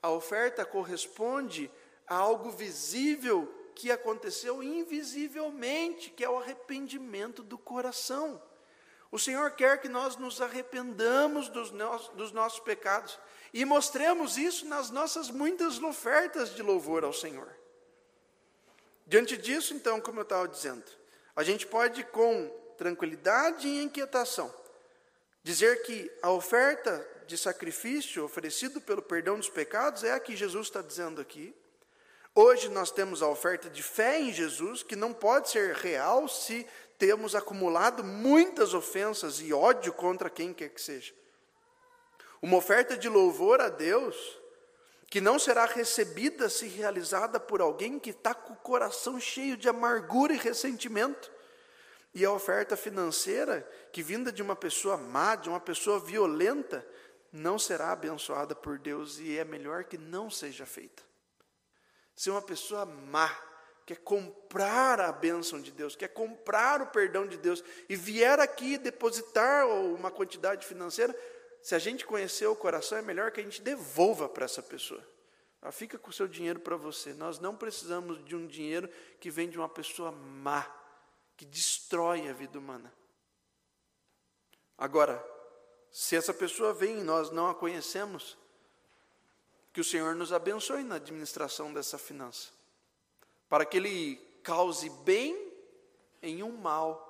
A 0.01 0.11
oferta 0.11 0.64
corresponde 0.64 1.69
a 2.07 2.14
algo 2.14 2.51
visível 2.51 3.53
que 3.75 3.90
aconteceu 3.90 4.62
invisivelmente, 4.62 6.11
que 6.11 6.25
é 6.25 6.31
o 6.31 6.38
arrependimento 6.38 7.42
do 7.42 7.59
coração. 7.59 8.40
O 9.11 9.19
Senhor 9.19 9.51
quer 9.51 9.81
que 9.81 9.88
nós 9.88 10.16
nos 10.16 10.40
arrependamos 10.40 11.49
dos, 11.49 11.73
nossos, 11.73 12.09
dos 12.14 12.31
nossos 12.31 12.61
pecados 12.61 13.19
e 13.53 13.64
mostremos 13.64 14.38
isso 14.38 14.66
nas 14.66 14.88
nossas 14.88 15.29
muitas 15.29 15.83
ofertas 15.83 16.55
de 16.55 16.62
louvor 16.62 17.03
ao 17.03 17.12
Senhor. 17.12 17.51
Diante 19.05 19.37
disso, 19.37 19.75
então, 19.75 20.01
como 20.01 20.21
eu 20.21 20.23
estava 20.23 20.47
dizendo, 20.47 20.85
a 21.35 21.42
gente 21.42 21.66
pode, 21.66 22.05
com 22.05 22.49
tranquilidade 22.79 23.66
e 23.66 23.83
inquietação, 23.83 24.55
dizer 25.42 25.83
que 25.83 26.11
a 26.23 26.31
oferta 26.31 27.15
de 27.27 27.37
sacrifício 27.37 28.25
oferecido 28.25 28.81
pelo 28.81 29.03
perdão 29.03 29.37
dos 29.37 29.49
pecados 29.49 30.05
é 30.05 30.12
a 30.12 30.21
que 30.21 30.37
Jesus 30.37 30.69
está 30.69 30.81
dizendo 30.81 31.21
aqui, 31.21 31.55
Hoje 32.39 32.69
nós 32.69 32.91
temos 32.91 33.23
a 33.23 33.29
oferta 33.29 33.71
de 33.71 33.83
fé 33.83 34.21
em 34.21 34.31
Jesus, 34.31 34.83
que 34.83 34.95
não 34.95 35.11
pode 35.11 35.49
ser 35.49 35.75
real 35.75 36.29
se 36.29 36.67
temos 36.99 37.35
acumulado 37.35 38.05
muitas 38.05 38.75
ofensas 38.75 39.41
e 39.41 39.55
ódio 39.55 39.91
contra 39.95 40.29
quem 40.29 40.53
quer 40.53 40.69
que 40.69 40.83
seja. 40.83 41.15
Uma 42.43 42.59
oferta 42.59 42.95
de 42.95 43.09
louvor 43.09 43.62
a 43.62 43.71
Deus, 43.71 44.39
que 45.09 45.19
não 45.19 45.39
será 45.39 45.65
recebida 45.65 46.51
se 46.51 46.67
realizada 46.67 47.41
por 47.41 47.62
alguém 47.62 47.99
que 47.99 48.11
está 48.11 48.35
com 48.35 48.53
o 48.53 48.57
coração 48.57 49.19
cheio 49.19 49.57
de 49.57 49.67
amargura 49.67 50.35
e 50.35 50.39
ressentimento. 50.39 51.33
E 52.15 52.23
a 52.23 52.31
oferta 52.31 52.77
financeira, 52.77 53.67
que 53.91 54.03
vinda 54.03 54.31
de 54.31 54.43
uma 54.43 54.55
pessoa 54.55 54.99
má, 54.99 55.37
de 55.37 55.49
uma 55.49 55.61
pessoa 55.61 55.99
violenta, 55.99 56.87
não 57.33 57.59
será 57.59 57.93
abençoada 57.93 58.55
por 58.55 58.79
Deus 58.79 59.19
e 59.19 59.39
é 59.39 59.45
melhor 59.45 59.85
que 59.85 59.99
não 59.99 60.31
seja 60.31 60.65
feita. 60.65 61.03
Se 62.15 62.31
uma 62.31 62.43
pessoa 62.43 62.87
má 62.87 63.31
quer 63.87 63.99
comprar 63.99 65.01
a 65.01 65.12
bênção 65.12 65.61
de 65.61 65.71
Deus, 65.71 65.95
quer 65.95 66.09
comprar 66.09 66.83
o 66.83 66.89
perdão 66.89 67.27
de 67.27 67.37
Deus 67.37 67.62
e 67.89 67.95
vier 67.95 68.41
aqui 68.41 68.77
depositar 68.77 69.69
uma 69.69 70.11
quantidade 70.11 70.67
financeira, 70.67 71.17
se 71.62 71.75
a 71.75 71.79
gente 71.79 72.05
conhecer 72.05 72.47
o 72.47 72.57
coração, 72.57 72.99
é 72.99 73.03
melhor 73.03 73.31
que 73.31 73.41
a 73.41 73.43
gente 73.43 73.62
devolva 73.62 74.29
para 74.29 74.45
essa 74.45 74.62
pessoa. 74.62 75.05
Ela 75.62 75.73
fica 75.73 75.99
com 75.99 76.11
o 76.11 76.12
seu 76.12 76.29
dinheiro 76.29 76.61
para 76.61 76.77
você. 76.77 77.12
Nós 77.15 77.39
não 77.39 77.57
precisamos 77.57 78.25
de 78.25 78.37
um 78.37 78.47
dinheiro 78.47 78.89
que 79.19 79.31
vem 79.31 79.49
de 79.49 79.59
uma 79.59 79.69
pessoa 79.69 80.12
má, 80.12 80.65
que 81.37 81.45
destrói 81.45 82.29
a 82.29 82.33
vida 82.33 82.59
humana. 82.59 82.93
Agora, 84.79 85.25
se 85.98 86.14
essa 86.14 86.35
pessoa 86.35 86.74
vem 86.74 87.00
e 87.00 87.02
nós 87.02 87.30
não 87.30 87.48
a 87.48 87.54
conhecemos, 87.54 88.37
que 89.72 89.80
o 89.80 89.85
Senhor 89.85 90.14
nos 90.14 90.30
abençoe 90.30 90.82
na 90.82 90.96
administração 90.96 91.72
dessa 91.72 91.96
finança, 91.96 92.50
para 93.48 93.64
que 93.64 93.78
Ele 93.78 94.16
cause 94.42 94.90
bem 95.06 95.54
em 96.22 96.42
um 96.42 96.54
mal 96.54 97.02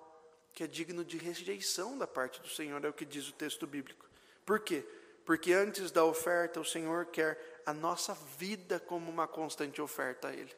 que 0.53 0.63
é 0.63 0.69
digno 0.69 1.05
de 1.05 1.19
rejeição 1.19 1.99
da 1.99 2.07
parte 2.07 2.41
do 2.41 2.49
Senhor, 2.49 2.85
é 2.85 2.89
o 2.89 2.93
que 2.93 3.05
diz 3.05 3.29
o 3.29 3.33
texto 3.33 3.67
bíblico. 3.67 4.07
Por 4.45 4.61
quê? 4.61 4.87
Porque 5.25 5.53
antes 5.53 5.91
da 5.91 6.05
oferta, 6.05 6.61
o 6.61 6.65
Senhor 6.65 7.07
quer 7.07 7.61
a 7.67 7.75
nossa 7.75 8.15
vida 8.39 8.79
como 8.79 9.11
uma 9.11 9.27
constante 9.27 9.83
oferta 9.83 10.29
a 10.29 10.33
Ele. 10.33 10.55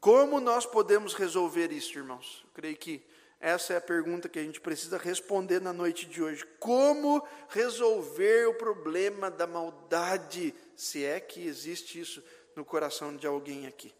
Como 0.00 0.40
nós 0.40 0.66
podemos 0.66 1.14
resolver 1.14 1.70
isso, 1.70 1.96
irmãos? 1.96 2.42
Eu 2.42 2.50
creio 2.54 2.76
que 2.76 3.00
essa 3.40 3.72
é 3.72 3.76
a 3.78 3.80
pergunta 3.80 4.28
que 4.28 4.38
a 4.38 4.42
gente 4.42 4.60
precisa 4.60 4.98
responder 4.98 5.62
na 5.62 5.72
noite 5.72 6.04
de 6.04 6.22
hoje. 6.22 6.44
Como 6.58 7.26
resolver 7.48 8.46
o 8.48 8.54
problema 8.54 9.30
da 9.30 9.46
maldade, 9.46 10.54
se 10.76 11.02
é 11.06 11.18
que 11.18 11.46
existe 11.46 11.98
isso 11.98 12.22
no 12.54 12.66
coração 12.66 13.16
de 13.16 13.26
alguém 13.26 13.66
aqui? 13.66 13.94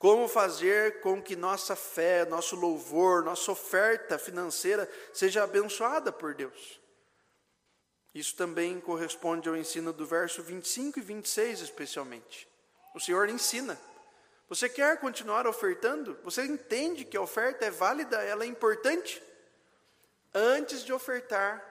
Como 0.00 0.26
fazer 0.26 1.00
com 1.00 1.22
que 1.22 1.36
nossa 1.36 1.76
fé, 1.76 2.24
nosso 2.24 2.56
louvor, 2.56 3.22
nossa 3.22 3.52
oferta 3.52 4.18
financeira 4.18 4.90
seja 5.12 5.44
abençoada 5.44 6.10
por 6.10 6.34
Deus? 6.34 6.80
Isso 8.12 8.34
também 8.34 8.80
corresponde 8.80 9.48
ao 9.48 9.56
ensino 9.56 9.92
do 9.92 10.04
verso 10.04 10.42
25 10.42 10.98
e 10.98 11.02
26, 11.02 11.60
especialmente. 11.60 12.48
O 12.96 13.00
Senhor 13.00 13.28
ensina 13.28 13.78
você 14.48 14.68
quer 14.68 14.98
continuar 14.98 15.46
ofertando? 15.46 16.18
Você 16.24 16.42
entende 16.42 17.04
que 17.04 17.16
a 17.16 17.20
oferta 17.20 17.66
é 17.66 17.70
válida, 17.70 18.22
ela 18.22 18.44
é 18.44 18.46
importante? 18.46 19.22
Antes 20.34 20.82
de 20.84 20.92
ofertar, 20.92 21.62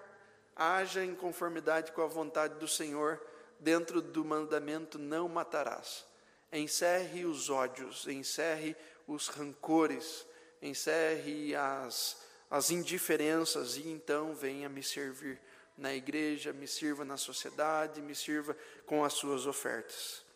haja 0.56 1.04
em 1.04 1.16
conformidade 1.16 1.92
com 1.92 2.02
a 2.04 2.08
vontade 2.08 2.56
do 2.56 2.68
Senhor, 2.68 3.20
dentro 3.60 4.02
do 4.02 4.24
mandamento: 4.24 5.00
não 5.00 5.28
matarás. 5.28 6.06
Encerre 6.52 7.26
os 7.26 7.50
ódios, 7.50 8.08
encerre 8.08 8.76
os 9.08 9.28
rancores, 9.28 10.26
encerre 10.62 11.56
as, 11.56 12.18
as 12.50 12.70
indiferenças 12.70 13.76
e 13.76 13.90
então 13.90 14.36
venha 14.36 14.70
me 14.70 14.84
servir 14.84 15.40
na 15.78 15.94
igreja, 15.94 16.54
me 16.54 16.68
sirva 16.68 17.04
na 17.04 17.18
sociedade, 17.18 18.02
me 18.02 18.16
sirva 18.16 18.56
com 18.86 19.04
as 19.04 19.14
suas 19.14 19.46
ofertas. 19.46 20.27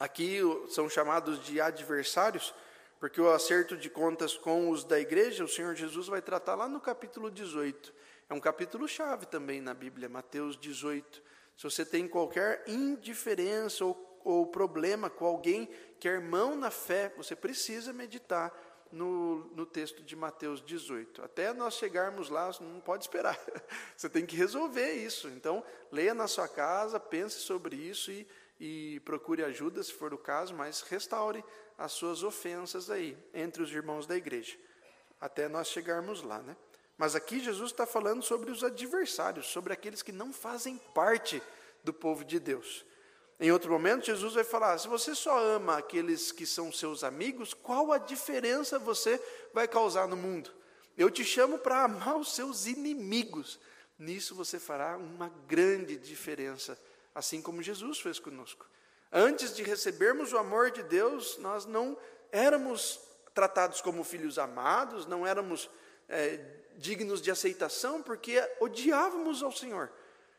Aqui 0.00 0.38
são 0.70 0.88
chamados 0.88 1.44
de 1.44 1.60
adversários, 1.60 2.54
Porque 2.98 3.20
o 3.20 3.30
acerto 3.30 3.76
de 3.76 3.90
contas 3.90 4.34
com 4.34 4.70
os 4.70 4.82
da 4.82 4.98
igreja, 4.98 5.44
o 5.44 5.48
Senhor 5.48 5.74
Jesus 5.74 6.06
vai 6.06 6.22
tratar 6.22 6.54
lá 6.54 6.66
no 6.66 6.80
capítulo 6.80 7.30
18. 7.30 7.92
É 8.28 8.34
um 8.34 8.40
capítulo 8.40 8.88
chave 8.88 9.26
também 9.26 9.60
na 9.60 9.74
Bíblia, 9.74 10.08
Mateus 10.08 10.56
18. 10.58 11.22
Se 11.56 11.64
você 11.64 11.84
tem 11.84 12.08
qualquer 12.08 12.64
indiferença 12.66 13.84
ou, 13.84 14.20
ou 14.24 14.46
problema 14.46 15.10
com 15.10 15.26
alguém 15.26 15.68
que 15.98 16.08
é 16.08 16.12
irmão 16.12 16.56
na 16.56 16.70
fé, 16.70 17.12
você 17.16 17.36
precisa 17.36 17.92
meditar 17.92 18.54
no, 18.92 19.50
no 19.54 19.64
texto 19.64 20.02
de 20.02 20.16
Mateus 20.16 20.62
18. 20.62 21.22
Até 21.22 21.52
nós 21.52 21.74
chegarmos 21.74 22.28
lá, 22.28 22.50
não 22.60 22.80
pode 22.80 23.04
esperar. 23.04 23.38
Você 23.96 24.08
tem 24.08 24.26
que 24.26 24.36
resolver 24.36 24.92
isso. 24.92 25.28
Então, 25.28 25.62
leia 25.92 26.12
na 26.12 26.26
sua 26.26 26.48
casa, 26.48 26.98
pense 26.98 27.40
sobre 27.40 27.76
isso 27.76 28.10
e, 28.10 28.26
e 28.60 29.00
procure 29.00 29.42
ajuda, 29.42 29.82
se 29.82 29.92
for 29.92 30.12
o 30.12 30.18
caso, 30.18 30.54
mas 30.54 30.82
restaure 30.82 31.42
as 31.78 31.92
suas 31.92 32.22
ofensas 32.22 32.90
aí, 32.90 33.16
entre 33.32 33.62
os 33.62 33.72
irmãos 33.72 34.06
da 34.06 34.14
igreja. 34.14 34.54
Até 35.18 35.48
nós 35.48 35.68
chegarmos 35.68 36.22
lá, 36.22 36.40
né? 36.40 36.54
Mas 36.98 37.16
aqui 37.16 37.40
Jesus 37.40 37.70
está 37.70 37.86
falando 37.86 38.22
sobre 38.22 38.50
os 38.50 38.62
adversários, 38.62 39.46
sobre 39.46 39.72
aqueles 39.72 40.02
que 40.02 40.12
não 40.12 40.30
fazem 40.34 40.76
parte 40.94 41.42
do 41.82 41.94
povo 41.94 42.22
de 42.22 42.38
Deus. 42.38 42.84
Em 43.40 43.50
outro 43.50 43.72
momento, 43.72 44.04
Jesus 44.04 44.34
vai 44.34 44.44
falar: 44.44 44.76
se 44.76 44.86
você 44.86 45.14
só 45.14 45.38
ama 45.38 45.78
aqueles 45.78 46.30
que 46.30 46.44
são 46.44 46.70
seus 46.70 47.02
amigos, 47.02 47.54
qual 47.54 47.90
a 47.90 47.96
diferença 47.96 48.78
você 48.78 49.18
vai 49.54 49.66
causar 49.66 50.06
no 50.06 50.16
mundo? 50.16 50.52
Eu 50.98 51.10
te 51.10 51.24
chamo 51.24 51.58
para 51.58 51.84
amar 51.84 52.18
os 52.18 52.34
seus 52.34 52.66
inimigos. 52.66 53.58
Nisso 53.98 54.34
você 54.34 54.58
fará 54.58 54.98
uma 54.98 55.30
grande 55.46 55.96
diferença, 55.96 56.78
assim 57.14 57.42
como 57.42 57.62
Jesus 57.62 58.00
fez 58.00 58.18
conosco. 58.18 58.66
Antes 59.12 59.54
de 59.54 59.62
recebermos 59.62 60.32
o 60.32 60.38
amor 60.38 60.70
de 60.70 60.82
Deus, 60.84 61.36
nós 61.38 61.66
não 61.66 61.98
éramos 62.30 63.00
tratados 63.34 63.80
como 63.80 64.04
filhos 64.04 64.38
amados, 64.38 65.06
não 65.06 65.26
éramos 65.26 65.68
é, 66.08 66.38
dignos 66.76 67.20
de 67.20 67.30
aceitação, 67.30 68.02
porque 68.02 68.40
odiávamos 68.60 69.42
ao 69.42 69.52
Senhor. 69.52 69.90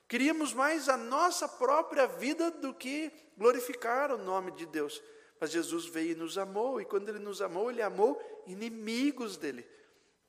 Queríamos 0.08 0.54
mais 0.54 0.90
a 0.90 0.98
nossa 0.98 1.48
própria 1.48 2.06
vida 2.06 2.52
do 2.52 2.74
que 2.74 3.12
glorificar 3.38 4.12
o 4.12 4.18
nome 4.18 4.52
de 4.52 4.66
Deus. 4.66 5.02
Mas 5.40 5.52
Jesus 5.52 5.86
veio 5.86 6.12
e 6.12 6.16
nos 6.16 6.38
amou, 6.38 6.80
e 6.80 6.86
quando 6.86 7.10
Ele 7.10 7.20
nos 7.20 7.42
amou, 7.42 7.72
Ele 7.72 7.82
amou 7.82 8.22
inimigos 8.46 9.38
dele. 9.38 9.68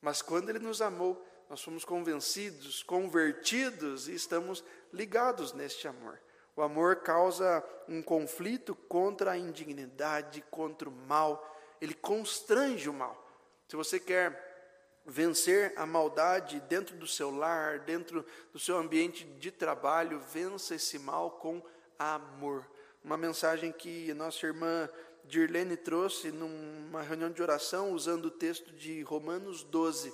Mas 0.01 0.23
quando 0.23 0.49
Ele 0.49 0.59
nos 0.59 0.81
amou, 0.81 1.23
nós 1.51 1.63
fomos 1.63 1.85
convencidos, 1.85 2.83
convertidos 2.83 4.09
e 4.09 4.15
estamos 4.15 4.65
ligados 4.93 5.53
neste 5.53 5.87
amor. 5.87 6.19
O 6.55 6.63
amor 6.63 6.97
causa 6.97 7.65
um 7.89 8.03
conflito 8.03 8.75
contra 8.75 9.33
a 9.33 9.39
indignidade, 9.39 10.45
contra 10.51 10.89
o 10.89 10.93
mal, 10.93 11.57
ele 11.81 11.95
constrange 11.95 12.89
o 12.89 12.93
mal. 12.93 13.19
Se 13.69 13.77
você 13.77 13.99
quer 13.99 14.51
vencer 15.05 15.73
a 15.77 15.87
maldade 15.87 16.61
dentro 16.61 16.97
do 16.97 17.07
seu 17.07 17.31
lar, 17.31 17.81
dentro 17.81 18.25
do 18.53 18.59
seu 18.59 18.77
ambiente 18.77 19.25
de 19.25 19.51
trabalho, 19.51 20.21
vença 20.21 20.75
esse 20.75 20.99
mal 20.99 21.33
com 21.33 21.63
amor. 21.99 22.69
Uma 23.03 23.17
mensagem 23.17 23.73
que 23.73 24.13
nossa 24.15 24.47
irmã 24.47 24.89
Dirlene 25.25 25.77
trouxe 25.77 26.31
numa 26.31 27.03
reunião 27.03 27.31
de 27.31 27.43
oração 27.43 27.93
usando 27.93 28.27
o 28.27 28.31
texto 28.31 28.73
de 28.73 29.03
Romanos 29.03 29.63
12. 29.65 30.13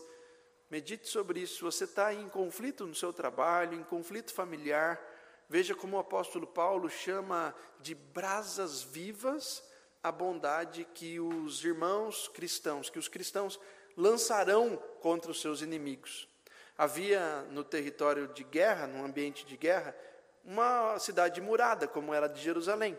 Medite 0.70 1.09
sobre 1.09 1.41
isso. 1.41 1.64
Você 1.64 1.84
está 1.84 2.12
em 2.12 2.28
conflito 2.28 2.86
no 2.86 2.95
seu 2.95 3.12
trabalho, 3.12 3.78
em 3.78 3.82
conflito 3.82 4.32
familiar, 4.32 5.01
veja 5.49 5.74
como 5.74 5.96
o 5.96 6.01
apóstolo 6.01 6.46
Paulo 6.46 6.90
chama 6.90 7.55
de 7.80 7.94
brasas 7.94 8.82
vivas 8.82 9.62
a 10.03 10.12
bondade 10.12 10.86
que 10.94 11.18
os 11.18 11.64
irmãos 11.64 12.28
cristãos, 12.28 12.90
que 12.90 12.99
os 12.99 13.09
cristãos 13.09 13.59
lançarão 13.96 14.76
contra 15.01 15.30
os 15.30 15.40
seus 15.40 15.61
inimigos. 15.61 16.28
Havia 16.76 17.42
no 17.51 17.64
território 17.64 18.28
de 18.28 18.44
guerra, 18.44 18.86
num 18.86 19.05
ambiente 19.05 19.44
de 19.44 19.57
guerra, 19.57 19.96
uma 20.44 20.99
cidade 20.99 21.40
murada, 21.40 21.88
como 21.88 22.14
era 22.14 22.28
de 22.28 22.40
Jerusalém. 22.40 22.96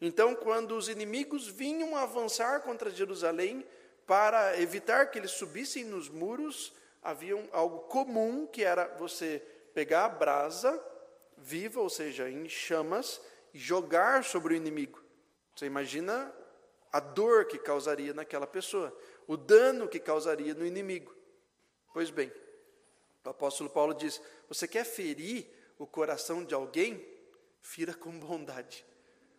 Então, 0.00 0.34
quando 0.34 0.76
os 0.76 0.88
inimigos 0.88 1.46
vinham 1.46 1.96
avançar 1.96 2.60
contra 2.60 2.90
Jerusalém, 2.90 3.64
para 4.06 4.60
evitar 4.60 5.10
que 5.10 5.18
eles 5.18 5.30
subissem 5.30 5.84
nos 5.84 6.10
muros, 6.10 6.74
havia 7.02 7.48
algo 7.52 7.80
comum 7.88 8.46
que 8.46 8.62
era 8.62 8.86
você 8.98 9.42
pegar 9.72 10.04
a 10.04 10.08
brasa 10.10 10.72
viva, 11.44 11.80
ou 11.80 11.90
seja, 11.90 12.30
em 12.30 12.48
chamas, 12.48 13.20
e 13.52 13.58
jogar 13.58 14.24
sobre 14.24 14.54
o 14.54 14.56
inimigo. 14.56 15.02
Você 15.54 15.66
imagina 15.66 16.34
a 16.90 16.98
dor 16.98 17.44
que 17.44 17.58
causaria 17.58 18.14
naquela 18.14 18.46
pessoa 18.46 18.96
o 19.26 19.36
dano 19.36 19.86
que 19.86 20.00
causaria 20.00 20.54
no 20.54 20.66
inimigo. 20.66 21.14
Pois 21.92 22.10
bem, 22.10 22.32
o 23.24 23.28
apóstolo 23.28 23.68
Paulo 23.68 23.94
diz: 23.94 24.20
você 24.48 24.66
quer 24.66 24.84
ferir 24.84 25.46
o 25.78 25.86
coração 25.86 26.44
de 26.44 26.54
alguém? 26.54 27.06
Fira 27.60 27.94
com 27.94 28.18
bondade. 28.18 28.84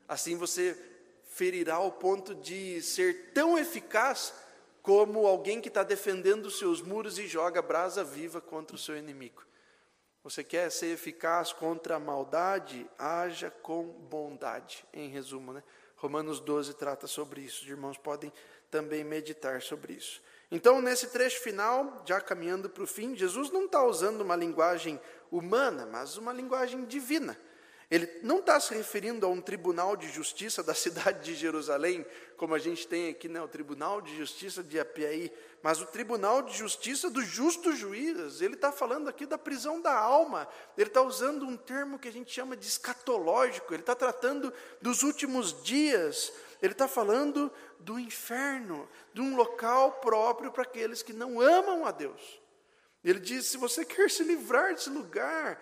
Assim 0.08 0.36
você 0.38 0.78
ferirá 1.28 1.76
ao 1.76 1.92
ponto 1.92 2.36
de 2.36 2.82
ser 2.82 3.32
tão 3.34 3.58
eficaz 3.58 4.34
como 4.82 5.26
alguém 5.26 5.60
que 5.60 5.68
está 5.68 5.84
defendendo 5.84 6.46
os 6.46 6.60
seus 6.60 6.82
muros 6.82 7.18
e 7.18 7.28
joga 7.28 7.62
brasa 7.62 8.04
viva 8.04 8.40
contra 8.40 8.76
o 8.76 8.80
seu 8.80 8.96
inimigo. 8.96 9.44
Você 10.26 10.44
quer 10.44 10.72
ser 10.72 10.88
eficaz 10.88 11.54
contra 11.54 11.98
a 11.98 12.00
maldade? 12.00 12.90
Haja 12.98 13.52
com 13.52 13.84
bondade. 13.84 14.84
Em 14.92 15.08
resumo, 15.08 15.54
né? 15.54 15.62
Romanos 15.98 16.40
12 16.40 16.74
trata 16.74 17.06
sobre 17.06 17.42
isso. 17.42 17.62
Os 17.62 17.70
irmãos 17.70 17.96
podem 17.96 18.34
também 18.72 19.04
meditar 19.04 19.62
sobre 19.62 19.94
isso. 19.94 20.24
Então, 20.50 20.82
nesse 20.82 21.12
trecho 21.12 21.40
final, 21.42 22.02
já 22.08 22.20
caminhando 22.20 22.68
para 22.68 22.82
o 22.82 22.88
fim, 22.88 23.16
Jesus 23.16 23.52
não 23.52 23.66
está 23.66 23.84
usando 23.84 24.22
uma 24.22 24.36
linguagem 24.36 25.00
humana, 25.30 25.86
mas 25.86 26.18
uma 26.18 26.34
linguagem 26.34 26.86
divina. 26.86 27.38
Ele 27.90 28.10
não 28.24 28.40
está 28.40 28.60
se 28.60 28.74
referindo 28.74 29.26
a 29.26 29.30
um 29.30 29.40
tribunal 29.40 29.96
de 29.96 30.10
justiça 30.10 30.64
da 30.64 30.74
cidade 30.76 31.24
de 31.24 31.36
Jerusalém, 31.36 32.06
como 32.36 32.56
a 32.56 32.60
gente 32.60 32.88
tem 32.88 33.10
aqui, 33.10 33.30
né, 33.30 33.42
o 33.42 33.48
tribunal 33.48 34.02
de 34.02 34.16
justiça 34.18 34.64
de 34.64 34.80
Apiaí, 34.80 35.32
mas 35.62 35.82
o 35.82 35.86
tribunal 35.86 36.42
de 36.42 36.58
justiça 36.58 37.10
dos 37.10 37.26
justos 37.26 37.78
juízes. 37.78 38.42
Ele 38.42 38.56
está 38.56 38.72
falando 38.72 39.08
aqui 39.08 39.26
da 39.26 39.38
prisão 39.38 39.82
da 39.82 39.98
alma. 39.98 40.48
Ele 40.78 40.90
está 40.90 41.02
usando 41.02 41.46
um 41.46 41.56
termo 41.56 42.00
que 42.00 42.08
a 42.08 42.12
gente 42.12 42.32
chama 42.32 42.56
de 42.56 42.68
escatológico. 42.68 43.74
Ele 43.74 43.82
está 43.82 43.96
tratando 43.96 44.54
dos 44.82 45.04
últimos 45.04 45.64
dias, 45.64 46.32
ele 46.62 46.74
está 46.74 46.88
falando 46.88 47.52
do 47.80 48.00
inferno, 48.00 48.88
de 49.14 49.22
um 49.22 49.36
local 49.36 49.94
próprio 49.94 50.52
para 50.52 50.64
aqueles 50.64 51.04
que 51.04 51.14
não 51.14 51.40
amam 51.40 51.86
a 51.86 51.92
Deus. 51.92 52.42
Ele 53.04 53.20
diz: 53.20 53.46
se 53.46 53.58
você 53.58 53.86
quer 53.86 54.10
se 54.10 54.24
livrar 54.24 54.74
desse 54.74 54.90
lugar, 54.90 55.62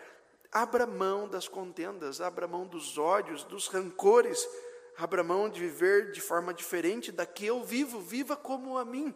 abra 0.54 0.86
mão 0.86 1.28
das 1.28 1.48
contendas, 1.48 2.22
abra 2.22 2.48
mão 2.48 2.68
dos 2.68 2.98
ódios, 3.00 3.44
dos 3.44 3.68
rancores, 3.68 4.48
abra 4.96 5.24
mão 5.24 5.50
de 5.50 5.60
viver 5.60 6.12
de 6.12 6.22
forma 6.22 6.54
diferente 6.54 7.12
da 7.12 7.26
que 7.26 7.44
eu 7.44 7.64
vivo, 7.64 8.00
viva 8.00 8.38
como 8.38 8.78
a 8.78 8.86
mim, 8.86 9.14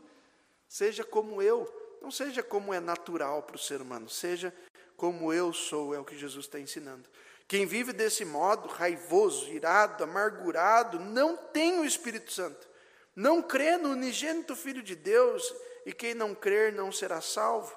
seja 0.68 1.04
como 1.04 1.40
eu, 1.40 1.72
não 2.02 2.10
seja 2.10 2.42
como 2.42 2.74
é 2.74 2.80
natural 2.80 3.44
para 3.44 3.56
o 3.56 3.60
ser 3.60 3.82
humano, 3.82 4.10
seja 4.10 4.52
como 4.96 5.32
eu 5.32 5.54
sou, 5.54 5.94
é 5.94 6.00
o 6.00 6.06
que 6.06 6.18
Jesus 6.18 6.46
está 6.46 6.60
ensinando. 6.60 7.08
Quem 7.48 7.68
vive 7.68 7.94
desse 7.94 8.26
modo, 8.26 8.68
raivoso, 8.68 9.48
irado, 9.50 10.04
amargurado, 10.04 11.00
não 11.00 11.38
tem 11.38 11.80
o 11.80 11.86
Espírito 11.86 12.34
Santo. 12.34 12.68
Não 13.16 13.42
crê 13.42 13.78
no 13.78 13.92
unigênito 13.92 14.56
Filho 14.56 14.82
de 14.82 14.96
Deus, 14.96 15.54
e 15.86 15.94
quem 15.94 16.14
não 16.14 16.36
crer 16.36 16.74
não 16.74 16.92
será 16.92 17.22
salvo, 17.22 17.74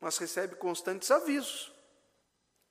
mas 0.00 0.16
recebe 0.16 0.54
constantes 0.54 1.10
avisos 1.10 1.79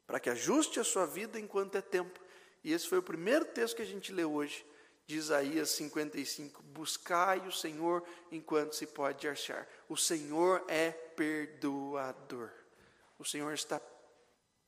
para 0.10 0.20
que 0.20 0.28
ajuste 0.28 0.80
a 0.80 0.84
sua 0.84 1.05
vida 1.05 1.39
enquanto 1.39 1.76
é 1.76 1.82
tempo. 1.82 2.20
E 2.64 2.74
esse 2.74 2.88
foi 2.88 2.97
o 2.97 3.03
primeiro 3.03 3.45
texto 3.45 3.76
que 3.76 3.84
a 3.84 3.86
gente 3.86 4.12
leu 4.12 4.34
hoje, 4.34 4.66
de 5.05 5.16
Isaías 5.18 5.70
55. 5.70 6.64
Buscai 6.64 7.38
o 7.47 7.51
Senhor 7.51 8.03
enquanto 8.32 8.74
se 8.74 8.88
pode 8.88 9.28
achar. 9.28 9.70
O 9.88 9.95
Senhor 9.95 10.66
é 10.68 10.89
perdoador. 10.89 12.49
O 13.20 13.24
Senhor 13.24 13.53
está 13.53 13.80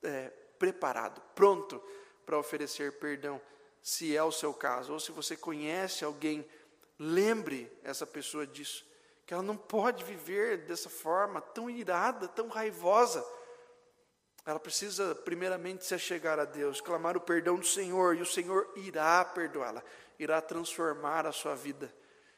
é, 0.04 0.30
preparado, 0.60 1.20
pronto 1.34 1.82
para 2.24 2.38
oferecer 2.38 2.92
perdão, 3.00 3.40
se 3.82 4.16
é 4.16 4.22
o 4.22 4.30
seu 4.30 4.54
caso, 4.54 4.92
ou 4.92 5.00
se 5.00 5.10
você 5.10 5.36
conhece 5.36 6.04
alguém, 6.04 6.48
lembre 6.96 7.68
essa 7.82 8.06
pessoa 8.06 8.46
disso, 8.46 8.86
que 9.26 9.34
ela 9.34 9.42
não 9.42 9.56
pode 9.56 10.04
viver 10.04 10.58
dessa 10.58 10.88
forma 10.88 11.40
tão 11.40 11.68
irada, 11.68 12.28
tão 12.28 12.46
raivosa. 12.46 13.26
Ela 14.44 14.58
precisa, 14.58 15.14
primeiramente, 15.14 15.84
se 15.84 15.94
achegar 15.94 16.38
a 16.38 16.44
Deus, 16.44 16.80
clamar 16.80 17.16
o 17.16 17.20
perdão 17.20 17.56
do 17.56 17.66
Senhor, 17.66 18.16
e 18.16 18.22
o 18.22 18.26
Senhor 18.26 18.72
irá 18.76 19.24
perdoá-la, 19.24 19.82
irá 20.18 20.40
transformar 20.40 21.26
a 21.26 21.32
sua 21.32 21.54
vida. 21.54 21.92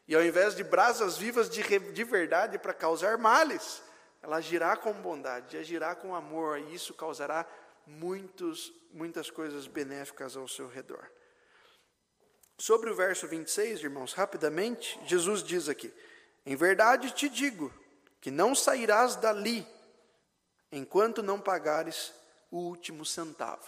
E 0.07 0.15
ao 0.15 0.23
invés 0.23 0.55
de 0.55 0.63
brasas 0.63 1.17
vivas 1.17 1.49
de, 1.49 1.63
de 1.63 2.05
verdade 2.05 2.59
para 2.59 2.75
causar 2.75 3.17
males, 3.17 3.83
ela 4.23 4.37
agirá 4.37 4.77
com 4.77 4.93
bondade, 4.93 5.57
agirá 5.57 5.95
com 5.95 6.15
amor, 6.15 6.59
e 6.59 6.75
isso 6.75 6.93
causará 6.93 7.47
muitos, 7.87 8.73
muitas 8.93 9.31
coisas 9.31 9.67
benéficas 9.67 10.37
ao 10.37 10.47
seu 10.47 10.69
redor. 10.69 11.11
Sobre 12.59 12.91
o 12.91 12.95
verso 12.95 13.27
26, 13.27 13.83
irmãos, 13.83 14.13
rapidamente, 14.13 14.99
Jesus 15.07 15.43
diz 15.43 15.69
aqui: 15.69 15.93
Em 16.45 16.55
verdade 16.55 17.11
te 17.11 17.29
digo 17.29 17.73
que 18.21 18.31
não 18.31 18.55
sairás 18.55 19.17
dali 19.17 19.67
enquanto 20.77 21.23
não 21.23 21.41
pagares 21.41 22.13
o 22.51 22.59
último 22.59 23.05
centavo. 23.05 23.67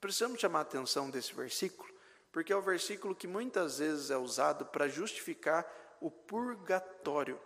Precisamos 0.00 0.40
chamar 0.40 0.60
a 0.60 0.62
atenção 0.62 1.10
desse 1.10 1.34
versículo, 1.34 1.88
porque 2.32 2.52
é 2.52 2.56
o 2.56 2.62
versículo 2.62 3.14
que 3.14 3.28
muitas 3.28 3.78
vezes 3.78 4.10
é 4.10 4.16
usado 4.16 4.66
para 4.66 4.88
justificar 4.88 5.66
o 6.00 6.10
purgatório. 6.10 7.38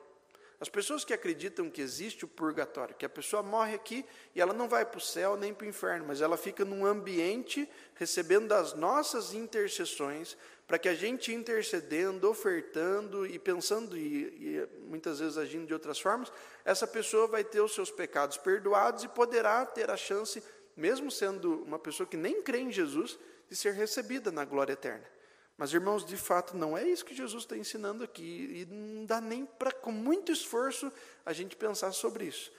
As 0.64 0.70
pessoas 0.70 1.04
que 1.04 1.12
acreditam 1.12 1.68
que 1.68 1.82
existe 1.82 2.24
o 2.24 2.28
purgatório, 2.28 2.94
que 2.94 3.04
a 3.04 3.08
pessoa 3.10 3.42
morre 3.42 3.74
aqui 3.74 4.02
e 4.34 4.40
ela 4.40 4.54
não 4.54 4.66
vai 4.66 4.82
para 4.82 4.96
o 4.96 5.00
céu 5.00 5.36
nem 5.36 5.52
para 5.52 5.66
o 5.66 5.68
inferno, 5.68 6.06
mas 6.08 6.22
ela 6.22 6.38
fica 6.38 6.64
num 6.64 6.86
ambiente 6.86 7.68
recebendo 7.94 8.48
das 8.48 8.72
nossas 8.72 9.34
intercessões, 9.34 10.38
para 10.66 10.78
que 10.78 10.88
a 10.88 10.94
gente 10.94 11.34
intercedendo, 11.34 12.30
ofertando 12.30 13.26
e 13.26 13.38
pensando 13.38 13.94
e, 13.94 14.22
e, 14.22 14.68
muitas 14.88 15.18
vezes 15.18 15.36
agindo 15.36 15.66
de 15.66 15.74
outras 15.74 16.00
formas, 16.00 16.32
essa 16.64 16.86
pessoa 16.86 17.26
vai 17.26 17.44
ter 17.44 17.60
os 17.60 17.74
seus 17.74 17.90
pecados 17.90 18.38
perdoados 18.38 19.04
e 19.04 19.08
poderá 19.08 19.66
ter 19.66 19.90
a 19.90 19.98
chance, 19.98 20.42
mesmo 20.74 21.10
sendo 21.10 21.62
uma 21.64 21.78
pessoa 21.78 22.06
que 22.06 22.16
nem 22.16 22.40
crê 22.40 22.60
em 22.60 22.72
Jesus, 22.72 23.18
de 23.50 23.54
ser 23.54 23.74
recebida 23.74 24.32
na 24.32 24.46
glória 24.46 24.72
eterna. 24.72 25.13
Mas, 25.56 25.72
irmãos, 25.72 26.04
de 26.04 26.16
fato, 26.16 26.56
não 26.56 26.76
é 26.76 26.86
isso 26.86 27.04
que 27.04 27.14
Jesus 27.14 27.44
está 27.44 27.56
ensinando 27.56 28.02
aqui, 28.02 28.22
e 28.22 28.66
não 28.66 29.06
dá 29.06 29.20
nem 29.20 29.46
para, 29.46 29.70
com 29.70 29.92
muito 29.92 30.32
esforço, 30.32 30.92
a 31.24 31.32
gente 31.32 31.56
pensar 31.56 31.92
sobre 31.92 32.26
isso. 32.26 32.50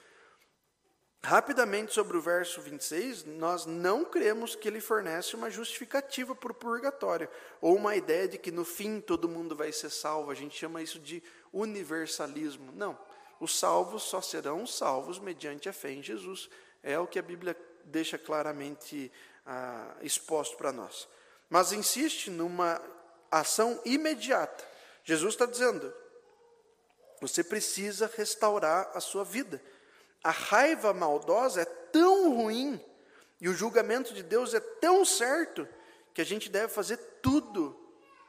Rapidamente 1.22 1.92
sobre 1.92 2.16
o 2.16 2.20
verso 2.20 2.60
26, 2.60 3.24
nós 3.24 3.66
não 3.66 4.04
cremos 4.04 4.54
que 4.54 4.66
ele 4.66 4.80
fornece 4.80 5.34
uma 5.34 5.50
justificativa 5.50 6.34
para 6.34 6.52
o 6.52 6.54
purgatório, 6.54 7.28
ou 7.60 7.76
uma 7.76 7.96
ideia 7.96 8.28
de 8.28 8.38
que 8.38 8.50
no 8.50 8.64
fim 8.64 9.00
todo 9.00 9.28
mundo 9.28 9.54
vai 9.54 9.72
ser 9.72 9.90
salvo, 9.90 10.30
a 10.30 10.34
gente 10.34 10.56
chama 10.56 10.80
isso 10.80 10.98
de 10.98 11.22
universalismo. 11.52 12.72
Não, 12.72 12.98
os 13.38 13.58
salvos 13.58 14.04
só 14.04 14.22
serão 14.22 14.66
salvos 14.66 15.18
mediante 15.18 15.68
a 15.68 15.72
fé 15.72 15.92
em 15.92 16.02
Jesus, 16.02 16.48
é 16.82 16.98
o 16.98 17.06
que 17.06 17.18
a 17.18 17.22
Bíblia 17.22 17.54
deixa 17.84 18.16
claramente 18.16 19.12
ah, 19.44 19.96
exposto 20.00 20.56
para 20.56 20.72
nós 20.72 21.06
mas 21.48 21.72
insiste 21.72 22.30
numa 22.30 22.80
ação 23.30 23.80
imediata. 23.84 24.64
Jesus 25.04 25.34
está 25.34 25.46
dizendo: 25.46 25.92
você 27.20 27.42
precisa 27.44 28.10
restaurar 28.16 28.90
a 28.94 29.00
sua 29.00 29.24
vida. 29.24 29.62
A 30.22 30.30
raiva 30.30 30.92
maldosa 30.92 31.62
é 31.62 31.64
tão 31.64 32.34
ruim 32.34 32.84
e 33.40 33.48
o 33.48 33.54
julgamento 33.54 34.12
de 34.12 34.22
Deus 34.22 34.54
é 34.54 34.60
tão 34.60 35.04
certo 35.04 35.68
que 36.12 36.20
a 36.20 36.24
gente 36.24 36.48
deve 36.48 36.72
fazer 36.72 36.96
tudo, 37.22 37.78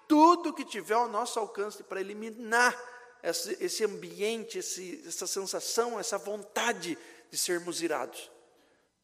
tudo 0.08 0.54
que 0.54 0.66
tiver 0.66 0.94
ao 0.94 1.08
nosso 1.08 1.40
alcance 1.40 1.82
para 1.84 2.02
eliminar 2.02 2.78
esse, 3.24 3.58
esse 3.64 3.84
ambiente, 3.84 4.60
esse, 4.60 5.04
essa 5.08 5.26
sensação, 5.26 6.00
essa 6.00 6.18
vontade 6.18 6.98
de 7.32 7.38
sermos 7.38 7.82
irados 7.82 8.30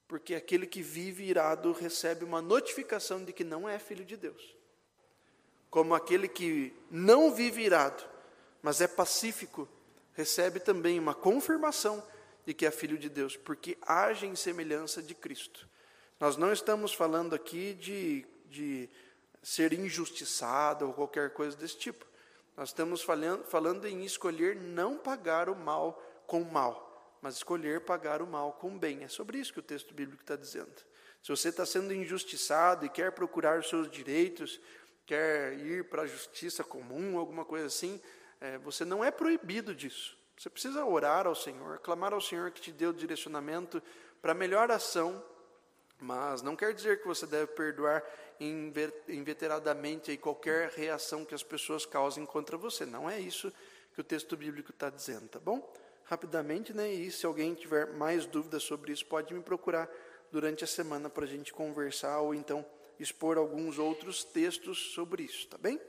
porque 0.08 0.36
aquele 0.36 0.68
que 0.68 0.82
vive 0.82 1.24
irado 1.24 1.72
recebe 1.72 2.24
uma 2.24 2.42
notificação 2.42 3.24
de 3.24 3.34
que 3.34 3.44
não 3.44 3.68
é 3.68 3.80
filho 3.80 4.06
de 4.06 4.18
Deus. 4.18 4.56
Como 5.70 5.96
aquele 5.96 6.28
que 6.28 6.74
não 6.92 7.34
vive 7.34 7.64
irado, 7.64 8.04
mas 8.62 8.82
é 8.82 8.88
pacífico, 8.88 9.68
recebe 10.14 10.60
também 10.60 11.00
uma 11.00 11.16
confirmação 11.16 12.04
de 12.46 12.54
que 12.54 12.66
é 12.66 12.72
filho 12.72 12.98
de 12.98 13.10
Deus, 13.10 13.36
porque 13.36 13.78
age 13.82 14.28
em 14.28 14.36
semelhança 14.36 15.02
de 15.02 15.16
Cristo. 15.16 15.68
Nós 16.20 16.38
não 16.38 16.54
estamos 16.54 16.94
falando 16.94 17.34
aqui 17.34 17.74
de, 17.74 18.26
de 18.46 18.90
ser 19.42 19.74
injustiçado 19.74 20.88
ou 20.88 20.94
qualquer 20.94 21.32
coisa 21.32 21.58
desse 21.58 21.78
tipo. 21.78 22.06
Nós 22.56 22.70
estamos 22.70 23.02
falando, 23.02 23.44
falando 23.46 23.88
em 23.88 24.06
escolher 24.06 24.56
não 24.56 24.98
pagar 24.98 25.50
o 25.50 25.56
mal 25.56 26.02
com 26.28 26.42
o 26.42 26.52
mal 26.52 26.93
mas 27.24 27.36
escolher 27.36 27.80
pagar 27.80 28.22
o 28.22 28.28
mal 28.28 28.52
com 28.52 28.76
o 28.76 28.78
bem. 28.78 29.06
É 29.06 29.08
sobre 29.08 29.38
isso 29.38 29.54
que 29.54 29.60
o 29.60 29.64
texto 29.64 29.94
bíblico 29.94 30.22
está 30.22 30.36
dizendo. 30.36 30.74
Se 31.22 31.30
você 31.30 31.48
está 31.48 31.66
sendo 31.66 31.94
injustiçado 31.94 32.86
e 32.86 32.90
quer 32.90 33.14
procurar 33.14 33.58
os 33.58 33.70
seus 33.70 33.90
direitos, 33.90 34.60
quer 35.06 35.58
ir 35.58 35.86
para 35.86 36.02
a 36.02 36.06
justiça 36.06 36.66
comum, 36.66 37.18
alguma 37.18 37.46
coisa 37.46 37.68
assim, 37.68 38.02
é, 38.42 38.58
você 38.58 38.84
não 38.84 39.02
é 39.02 39.10
proibido 39.10 39.74
disso. 39.74 40.18
Você 40.38 40.50
precisa 40.50 40.84
orar 40.84 41.26
ao 41.26 41.34
Senhor, 41.34 41.80
clamar 41.80 42.14
ao 42.14 42.20
Senhor 42.20 42.52
que 42.52 42.60
te 42.60 42.74
dê 42.74 42.88
o 42.88 42.94
direcionamento 42.94 43.82
para 44.22 44.34
melhor 44.34 44.70
ação, 44.70 45.24
mas 46.02 46.42
não 46.42 46.58
quer 46.58 46.74
dizer 46.74 47.00
que 47.00 47.08
você 47.08 47.26
deve 47.26 47.48
perdoar 47.54 48.04
inveteradamente 49.08 50.18
qualquer 50.18 50.72
reação 50.72 51.24
que 51.24 51.34
as 51.34 51.44
pessoas 51.44 51.86
causem 51.86 52.26
contra 52.26 52.58
você. 52.58 52.86
Não 52.86 53.10
é 53.10 53.18
isso 53.18 53.50
que 53.94 54.02
o 54.02 54.04
texto 54.04 54.36
bíblico 54.36 54.72
está 54.72 54.90
dizendo, 54.90 55.30
tá 55.30 55.40
bom? 55.40 55.72
Rapidamente, 56.06 56.74
né? 56.74 56.92
E 56.92 57.12
se 57.12 57.26
alguém 57.26 57.54
tiver 57.54 57.88
mais 57.94 58.26
dúvidas 58.26 58.64
sobre 58.64 58.92
isso, 58.92 59.06
pode 59.06 59.34
me 59.34 59.42
procurar 59.42 59.90
durante 60.32 60.64
a 60.64 60.68
semana 60.68 61.10
para 61.10 61.26
a 61.26 61.28
gente 61.28 61.54
conversar 61.54 62.20
ou 62.20 62.34
então 62.34 62.66
expor 63.00 63.38
alguns 63.38 63.78
outros 63.78 64.24
textos 64.24 64.94
sobre 64.94 65.24
isso, 65.24 65.48
tá 65.48 65.58
bem? 65.58 65.80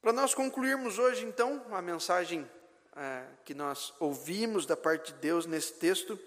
Para 0.00 0.12
nós 0.12 0.34
concluirmos 0.34 0.98
hoje, 0.98 1.24
então, 1.24 1.64
a 1.70 1.82
mensagem 1.82 2.48
é, 2.96 3.24
que 3.44 3.54
nós 3.54 3.92
ouvimos 3.98 4.66
da 4.66 4.76
parte 4.76 5.12
de 5.12 5.18
Deus 5.18 5.46
nesse 5.46 5.74
texto, 5.74 6.18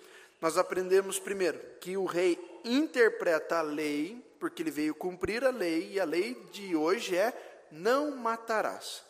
nós 0.42 0.58
aprendemos 0.58 1.20
primeiro 1.20 1.60
que 1.80 1.96
o 1.96 2.06
rei 2.06 2.40
interpreta 2.66 3.60
a 3.60 3.62
lei, 3.62 4.24
porque 4.40 4.62
ele 4.64 4.72
veio 4.72 4.96
cumprir 4.96 5.44
a 5.44 5.52
lei, 5.52 5.92
e 5.94 6.00
a 6.00 6.06
lei 6.06 6.34
de 6.52 6.76
hoje 6.76 7.16
é: 7.16 7.68
não 7.72 8.12
matarás. 8.12 9.04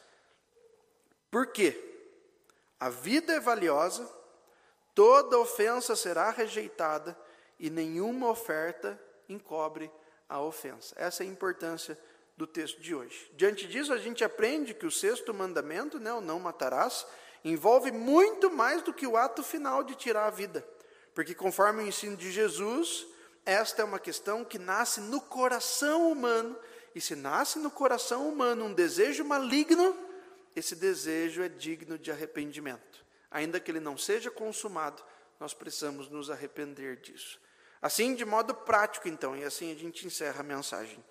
Por 1.30 1.48
quê? 1.48 1.91
A 2.82 2.90
vida 2.90 3.34
é 3.34 3.40
valiosa, 3.40 4.10
toda 4.96 5.38
ofensa 5.38 5.96
será 5.96 6.32
rejeitada 6.32 7.16
e 7.60 7.70
nenhuma 7.70 8.28
oferta 8.28 9.00
encobre 9.30 9.92
a 10.28 10.42
ofensa. 10.42 10.96
Essa 10.98 11.24
é 11.24 11.28
a 11.28 11.30
importância 11.30 11.96
do 12.36 12.48
texto 12.48 12.82
de 12.82 12.96
hoje. 12.96 13.32
Diante 13.36 13.68
disso, 13.68 13.94
a 13.94 14.00
gente 14.00 14.24
aprende 14.24 14.74
que 14.74 14.88
o 14.88 14.90
sexto 14.90 15.32
mandamento, 15.32 16.00
né, 16.00 16.12
o 16.12 16.22
não 16.22 16.40
matarás, 16.40 17.06
envolve 17.46 17.92
muito 17.92 18.50
mais 18.50 18.82
do 18.82 18.92
que 18.92 19.06
o 19.06 19.16
ato 19.16 19.44
final 19.44 19.84
de 19.84 19.94
tirar 19.94 20.26
a 20.26 20.32
vida. 20.32 20.68
Porque, 21.14 21.36
conforme 21.36 21.84
o 21.84 21.88
ensino 21.88 22.18
de 22.18 22.32
Jesus, 22.32 23.06
esta 23.46 23.84
é 23.84 23.86
uma 23.86 24.00
questão 24.00 24.44
que 24.44 24.58
nasce 24.58 25.02
no 25.02 25.22
coração 25.22 26.12
humano, 26.12 26.58
e 26.96 27.00
se 27.00 27.16
nasce 27.16 27.60
no 27.60 27.70
coração 27.70 28.28
humano 28.28 28.66
um 28.66 28.74
desejo 28.74 29.24
maligno, 29.24 29.96
esse 30.56 30.76
desejo 30.76 31.42
é 31.42 31.50
digno 31.50 31.98
de 31.98 32.12
arrependimento. 32.12 33.06
Ainda 33.30 33.60
que 33.60 33.72
ele 33.72 33.80
não 33.80 33.98
seja 33.98 34.30
consumado, 34.30 35.04
nós 35.40 35.54
precisamos 35.54 36.10
nos 36.10 36.30
arrepender 36.30 36.98
disso. 36.98 37.40
Assim, 37.82 38.14
de 38.14 38.24
modo 38.24 38.54
prático, 38.54 39.08
então, 39.08 39.36
e 39.36 39.44
assim 39.44 39.72
a 39.72 39.76
gente 39.76 40.06
encerra 40.06 40.42
a 40.42 40.44
mensagem. 40.44 41.04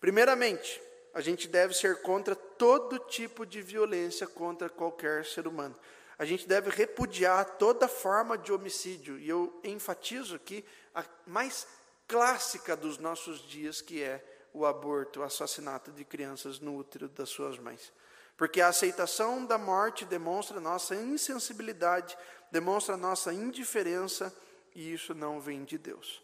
Primeiramente, 0.00 0.82
a 1.14 1.20
gente 1.20 1.46
deve 1.46 1.72
ser 1.72 2.02
contra 2.02 2.34
todo 2.34 2.98
tipo 2.98 3.46
de 3.46 3.62
violência 3.62 4.26
contra 4.26 4.68
qualquer 4.68 5.24
ser 5.24 5.46
humano. 5.46 5.78
A 6.18 6.24
gente 6.24 6.48
deve 6.48 6.70
repudiar 6.70 7.56
toda 7.58 7.86
forma 7.86 8.36
de 8.36 8.52
homicídio, 8.52 9.18
e 9.18 9.28
eu 9.28 9.58
enfatizo 9.62 10.34
aqui 10.34 10.64
a 10.94 11.04
mais 11.26 11.66
clássica 12.08 12.76
dos 12.76 12.98
nossos 12.98 13.40
dias, 13.46 13.80
que 13.80 14.02
é 14.02 14.24
o 14.52 14.64
aborto, 14.64 15.20
o 15.20 15.22
assassinato 15.22 15.92
de 15.92 16.04
crianças 16.04 16.58
no 16.58 16.76
útero 16.76 17.08
das 17.08 17.28
suas 17.28 17.58
mães. 17.58 17.92
Porque 18.36 18.60
a 18.60 18.68
aceitação 18.68 19.46
da 19.46 19.56
morte 19.56 20.04
demonstra 20.04 20.60
nossa 20.60 20.94
insensibilidade, 20.94 22.16
demonstra 22.50 22.96
nossa 22.96 23.32
indiferença, 23.32 24.34
e 24.74 24.92
isso 24.92 25.14
não 25.14 25.40
vem 25.40 25.64
de 25.64 25.78
Deus. 25.78 26.22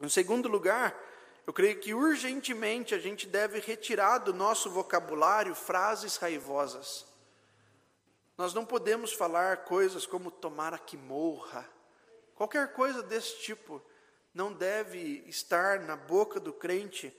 Em 0.00 0.08
segundo 0.08 0.48
lugar, 0.48 0.98
eu 1.46 1.52
creio 1.52 1.78
que 1.78 1.94
urgentemente 1.94 2.94
a 2.94 2.98
gente 2.98 3.26
deve 3.26 3.60
retirar 3.60 4.18
do 4.18 4.34
nosso 4.34 4.68
vocabulário 4.68 5.54
frases 5.54 6.16
raivosas. 6.16 7.06
Nós 8.36 8.52
não 8.52 8.64
podemos 8.64 9.12
falar 9.12 9.64
coisas 9.64 10.06
como 10.06 10.30
tomara 10.30 10.78
que 10.78 10.96
morra. 10.96 11.68
Qualquer 12.34 12.72
coisa 12.72 13.02
desse 13.02 13.40
tipo 13.40 13.82
não 14.34 14.52
deve 14.52 15.24
estar 15.26 15.80
na 15.80 15.96
boca 15.96 16.38
do 16.38 16.52
crente 16.52 17.16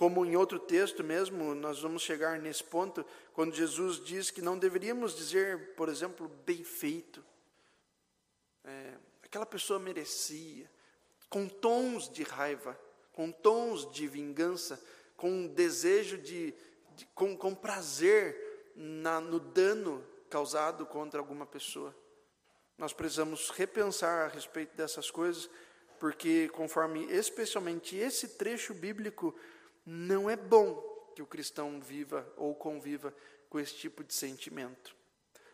como 0.00 0.24
em 0.24 0.34
outro 0.34 0.58
texto 0.58 1.04
mesmo, 1.04 1.54
nós 1.54 1.82
vamos 1.82 2.00
chegar 2.00 2.38
nesse 2.38 2.64
ponto, 2.64 3.04
quando 3.34 3.54
Jesus 3.54 4.02
diz 4.02 4.30
que 4.30 4.40
não 4.40 4.58
deveríamos 4.58 5.14
dizer, 5.14 5.74
por 5.74 5.90
exemplo, 5.90 6.26
bem 6.46 6.64
feito. 6.64 7.22
É, 8.64 8.94
aquela 9.22 9.44
pessoa 9.44 9.78
merecia, 9.78 10.70
com 11.28 11.46
tons 11.46 12.08
de 12.08 12.22
raiva, 12.22 12.80
com 13.12 13.30
tons 13.30 13.92
de 13.92 14.08
vingança, 14.08 14.82
com 15.18 15.46
desejo 15.46 16.16
de, 16.16 16.54
de 16.96 17.04
com, 17.14 17.36
com 17.36 17.54
prazer 17.54 18.72
na, 18.74 19.20
no 19.20 19.38
dano 19.38 20.02
causado 20.30 20.86
contra 20.86 21.20
alguma 21.20 21.44
pessoa. 21.44 21.94
Nós 22.78 22.94
precisamos 22.94 23.50
repensar 23.50 24.24
a 24.24 24.28
respeito 24.28 24.74
dessas 24.74 25.10
coisas, 25.10 25.50
porque 25.98 26.48
conforme 26.48 27.04
especialmente 27.12 27.96
esse 27.96 28.28
trecho 28.38 28.72
bíblico 28.72 29.38
não 29.92 30.30
é 30.30 30.36
bom 30.36 30.80
que 31.16 31.22
o 31.22 31.26
cristão 31.26 31.80
viva 31.80 32.24
ou 32.36 32.54
conviva 32.54 33.12
com 33.48 33.58
esse 33.58 33.74
tipo 33.74 34.04
de 34.04 34.14
sentimento. 34.14 34.94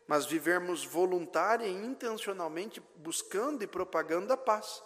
mas 0.06 0.24
vivermos 0.24 0.84
voluntária 0.84 1.66
e 1.66 1.72
intencionalmente 1.72 2.80
buscando 2.96 3.64
e 3.64 3.66
propagando 3.66 4.32
a 4.32 4.36
paz. 4.36 4.80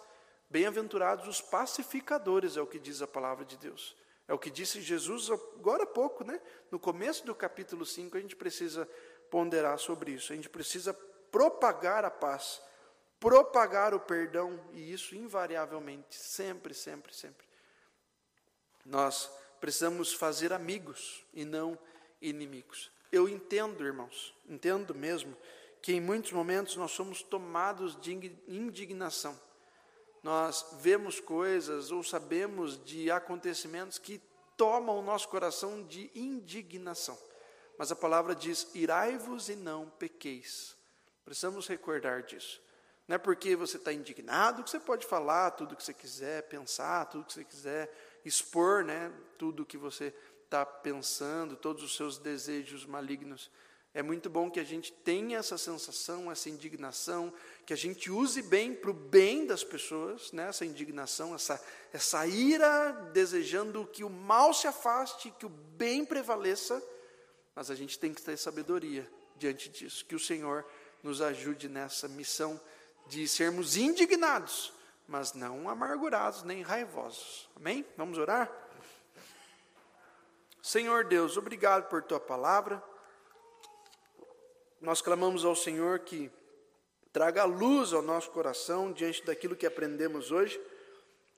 Bem-aventurados 0.49 1.27
os 1.27 1.39
pacificadores, 1.39 2.57
é 2.57 2.61
o 2.61 2.65
que 2.65 2.79
diz 2.79 3.03
a 3.03 3.07
palavra 3.07 3.45
de 3.45 3.55
Deus. 3.55 3.95
É 4.27 4.33
o 4.33 4.39
que 4.39 4.49
disse 4.49 4.81
Jesus 4.81 5.29
agora 5.29 5.83
há 5.83 5.85
pouco, 5.85 6.23
né? 6.23 6.41
No 6.71 6.79
começo 6.79 7.23
do 7.23 7.35
capítulo 7.35 7.85
5, 7.85 8.17
a 8.17 8.19
gente 8.19 8.35
precisa 8.35 8.89
ponderar 9.29 9.77
sobre 9.77 10.13
isso. 10.13 10.33
A 10.33 10.35
gente 10.35 10.49
precisa 10.49 10.91
propagar 11.31 12.03
a 12.03 12.09
paz, 12.09 12.59
propagar 13.19 13.93
o 13.93 13.99
perdão, 13.99 14.59
e 14.73 14.91
isso 14.91 15.15
invariavelmente, 15.15 16.15
sempre, 16.15 16.73
sempre, 16.73 17.13
sempre. 17.13 17.45
Nós 18.83 19.29
precisamos 19.61 20.11
fazer 20.11 20.51
amigos 20.51 21.23
e 21.33 21.45
não 21.45 21.77
inimigos. 22.19 22.91
Eu 23.11 23.29
entendo, 23.29 23.85
irmãos, 23.85 24.33
entendo 24.49 24.95
mesmo, 24.95 25.37
que 25.81 25.93
em 25.93 26.01
muitos 26.01 26.31
momentos 26.31 26.75
nós 26.75 26.91
somos 26.91 27.21
tomados 27.21 27.99
de 28.01 28.35
indignação. 28.47 29.39
Nós 30.23 30.65
vemos 30.79 31.19
coisas 31.19 31.91
ou 31.91 32.03
sabemos 32.03 32.83
de 32.83 33.09
acontecimentos 33.09 33.97
que 33.97 34.19
tomam 34.57 34.97
o 34.97 35.01
nosso 35.01 35.27
coração 35.29 35.83
de 35.83 36.11
indignação. 36.13 37.17
Mas 37.77 37.91
a 37.91 37.95
palavra 37.95 38.35
diz: 38.35 38.67
irai-vos 38.75 39.49
e 39.49 39.55
não 39.55 39.89
pequeis. 39.89 40.75
Precisamos 41.25 41.67
recordar 41.67 42.23
disso. 42.23 42.61
Não 43.07 43.15
é 43.15 43.17
porque 43.17 43.55
você 43.55 43.77
está 43.77 43.91
indignado 43.91 44.63
que 44.63 44.69
você 44.69 44.79
pode 44.79 45.05
falar 45.05 45.51
tudo 45.51 45.73
o 45.73 45.75
que 45.75 45.83
você 45.83 45.93
quiser, 45.93 46.43
pensar 46.43 47.05
tudo 47.05 47.23
o 47.23 47.25
que 47.25 47.33
você 47.33 47.43
quiser, 47.43 48.10
expor 48.25 48.83
né, 48.83 49.11
tudo 49.37 49.63
o 49.63 49.65
que 49.65 49.77
você 49.77 50.13
está 50.43 50.65
pensando, 50.65 51.55
todos 51.55 51.83
os 51.83 51.95
seus 51.95 52.17
desejos 52.17 52.85
malignos. 52.85 53.49
É 53.93 54.01
muito 54.01 54.29
bom 54.29 54.49
que 54.49 54.59
a 54.59 54.63
gente 54.63 54.91
tenha 54.91 55.39
essa 55.39 55.57
sensação, 55.57 56.31
essa 56.31 56.49
indignação, 56.49 57.33
que 57.65 57.73
a 57.73 57.77
gente 57.77 58.09
use 58.09 58.41
bem 58.41 58.73
para 58.73 58.89
o 58.89 58.93
bem 58.93 59.45
das 59.45 59.65
pessoas, 59.65 60.31
né? 60.31 60.47
essa 60.47 60.65
indignação, 60.65 61.35
essa, 61.35 61.61
essa 61.91 62.25
ira, 62.25 62.91
desejando 63.13 63.85
que 63.85 64.03
o 64.03 64.09
mal 64.09 64.53
se 64.53 64.65
afaste, 64.65 65.33
que 65.37 65.45
o 65.45 65.49
bem 65.49 66.05
prevaleça, 66.05 66.81
mas 67.53 67.69
a 67.69 67.75
gente 67.75 67.99
tem 67.99 68.13
que 68.13 68.21
ter 68.21 68.37
sabedoria 68.37 69.09
diante 69.35 69.67
disso. 69.67 70.05
Que 70.05 70.15
o 70.15 70.19
Senhor 70.19 70.65
nos 71.03 71.21
ajude 71.21 71.67
nessa 71.67 72.07
missão 72.07 72.59
de 73.07 73.27
sermos 73.27 73.75
indignados, 73.75 74.71
mas 75.11 75.33
não 75.33 75.67
amargurados 75.67 76.41
nem 76.43 76.61
raivosos. 76.61 77.49
Amém? 77.57 77.85
Vamos 77.97 78.17
orar? 78.17 78.49
Senhor 80.63 81.03
Deus, 81.03 81.35
obrigado 81.35 81.89
por 81.89 82.01
tua 82.01 82.19
palavra. 82.19 82.81
Nós 84.79 85.01
clamamos 85.01 85.43
ao 85.43 85.53
Senhor 85.53 85.99
que 85.99 86.31
traga 87.11 87.43
luz 87.43 87.91
ao 87.91 88.01
nosso 88.01 88.31
coração 88.31 88.93
diante 88.93 89.21
daquilo 89.25 89.53
que 89.53 89.65
aprendemos 89.65 90.31
hoje, 90.31 90.57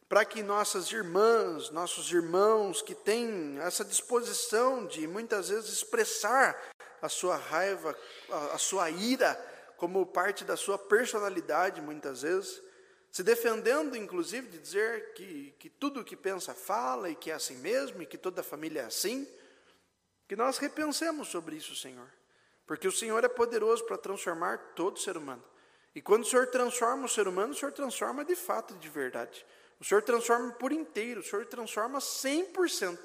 para 0.07 0.23
que 0.23 0.43
nossas 0.43 0.91
irmãs, 0.91 1.71
nossos 1.71 2.11
irmãos 2.11 2.79
que 2.79 2.93
têm 2.93 3.57
essa 3.59 3.83
disposição 3.83 4.85
de 4.85 5.07
muitas 5.07 5.49
vezes 5.49 5.73
expressar 5.73 6.55
a 7.01 7.09
sua 7.09 7.37
raiva, 7.37 7.97
a, 8.53 8.57
sua 8.59 8.91
ira, 8.91 9.33
como 9.77 10.05
parte 10.05 10.45
da 10.45 10.55
sua 10.55 10.77
personalidade, 10.77 11.81
muitas 11.81 12.21
vezes, 12.21 12.61
se 13.13 13.21
defendendo, 13.21 13.95
inclusive, 13.95 14.47
de 14.47 14.57
dizer 14.57 15.13
que, 15.13 15.53
que 15.59 15.69
tudo 15.69 15.99
o 15.99 16.03
que 16.03 16.15
pensa 16.15 16.51
fala 16.55 17.11
e 17.11 17.15
que 17.15 17.29
é 17.29 17.35
assim 17.35 17.55
mesmo 17.57 18.01
e 18.01 18.07
que 18.07 18.17
toda 18.17 18.41
a 18.41 18.43
família 18.43 18.81
é 18.81 18.85
assim, 18.85 19.27
que 20.27 20.35
nós 20.35 20.57
repensemos 20.57 21.27
sobre 21.27 21.55
isso, 21.55 21.75
Senhor, 21.75 22.09
porque 22.65 22.87
o 22.87 22.91
Senhor 22.91 23.23
é 23.23 23.27
poderoso 23.27 23.85
para 23.85 23.99
transformar 23.99 24.57
todo 24.73 24.97
ser 24.97 25.15
humano. 25.15 25.43
E 25.93 26.01
quando 26.01 26.23
o 26.23 26.25
Senhor 26.25 26.47
transforma 26.47 27.05
o 27.05 27.07
ser 27.07 27.27
humano, 27.27 27.53
o 27.53 27.55
Senhor 27.55 27.71
transforma 27.71 28.25
de 28.25 28.35
fato, 28.35 28.73
de 28.73 28.89
verdade. 28.89 29.45
O 29.79 29.85
Senhor 29.85 30.01
transforma 30.01 30.51
por 30.53 30.71
inteiro, 30.71 31.21
o 31.21 31.23
Senhor 31.23 31.45
transforma 31.45 31.99
100%. 31.99 32.97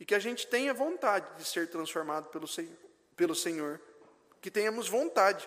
E 0.00 0.06
que 0.06 0.14
a 0.14 0.18
gente 0.18 0.46
tenha 0.46 0.72
vontade 0.72 1.26
de 1.36 1.44
ser 1.44 1.68
transformado 1.68 2.30
pelo 2.30 2.48
Senhor, 2.48 2.72
pelo 3.14 3.34
Senhor. 3.34 3.78
que 4.40 4.50
tenhamos 4.50 4.88
vontade 4.88 5.46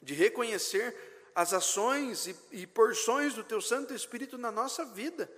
de 0.00 0.14
reconhecer 0.14 1.09
as 1.34 1.52
ações 1.52 2.26
e, 2.26 2.36
e 2.52 2.66
porções 2.66 3.34
do 3.34 3.44
Teu 3.44 3.60
Santo 3.60 3.94
Espírito 3.94 4.36
na 4.36 4.50
nossa 4.50 4.84
vida, 4.84 5.30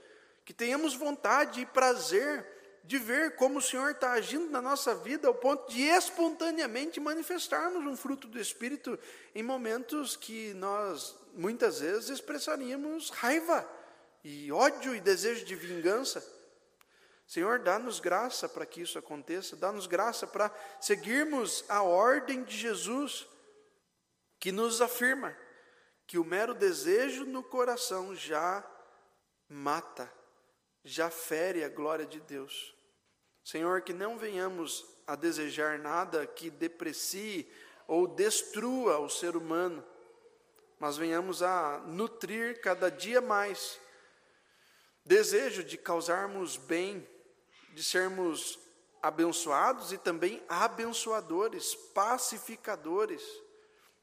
que 0.45 0.53
tenhamos 0.53 0.95
vontade 0.95 1.61
e 1.61 1.67
prazer 1.67 2.47
de 2.85 2.99
ver 2.99 3.37
como 3.37 3.59
o 3.59 3.63
Senhor 3.63 3.93
está 3.93 4.13
agindo 4.13 4.51
na 4.51 4.61
nossa 4.61 4.95
vida, 4.95 5.29
ao 5.29 5.35
ponto 5.35 5.71
de 5.73 5.83
espontaneamente 5.83 6.99
manifestarmos 6.99 7.87
um 7.87 7.97
fruto 7.97 8.27
do 8.27 8.41
Espírito 8.41 8.99
em 9.35 9.43
momentos 9.43 10.17
que 10.17 10.53
nós 10.55 11.17
muitas 11.35 11.81
vezes 11.81 12.11
expressaríamos 12.11 13.11
raiva 13.11 13.69
e 14.25 14.51
ódio 14.51 14.95
e 14.95 15.01
desejo 15.01 15.45
de 15.45 15.55
vingança. 15.55 16.25
Senhor, 17.27 17.61
dá-nos 17.61 18.01
graça 18.01 18.49
para 18.49 18.67
que 18.67 18.83
isso 18.83 18.99
aconteça, 18.99 19.57
dá-nos 19.57 19.87
graça 19.87 20.27
para 20.27 20.53
seguirmos 20.81 21.65
a 21.69 21.83
ordem 21.83 22.43
de 22.43 22.57
Jesus, 22.57 23.27
que 24.39 24.53
nos 24.53 24.83
afirma 24.83 25.35
que 26.13 26.19
o 26.19 26.25
mero 26.27 26.53
desejo 26.53 27.25
no 27.25 27.43
coração 27.43 28.15
já 28.15 28.63
mata, 29.49 30.13
já 30.85 31.09
fere 31.09 31.65
a 31.65 31.71
glória 31.71 32.05
de 32.05 32.21
Deus. 32.21 32.77
Senhor, 33.43 33.81
que 33.81 33.95
não 33.95 34.19
venhamos 34.19 34.85
a 35.07 35.17
desejar 35.17 35.79
nada 35.79 36.27
que 36.27 36.51
deprecie 36.51 37.51
ou 37.89 38.07
destrua 38.07 38.99
o 38.99 39.09
ser 39.09 39.37
humano, 39.37 39.83
mas 40.79 40.99
venhamos 40.99 41.43
a 41.43 41.79
nutrir 41.87 42.61
cada 42.61 42.91
dia 42.91 43.23
mais 43.23 43.81
desejo 45.07 45.65
de 45.65 45.79
causarmos 45.79 46.59
bem, 46.59 47.09
de 47.73 47.83
sermos 47.83 48.59
abençoados 49.01 49.93
e 49.93 49.97
também 49.97 50.45
abençoadores, 50.47 51.75
pacificadores 51.75 53.42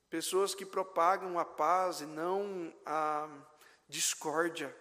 pessoas 0.09 0.55
que 0.55 0.65
propagam 0.65 1.37
a 1.37 1.45
paz 1.45 2.01
e 2.01 2.05
não 2.05 2.73
a 2.85 3.29
discórdia, 3.87 4.75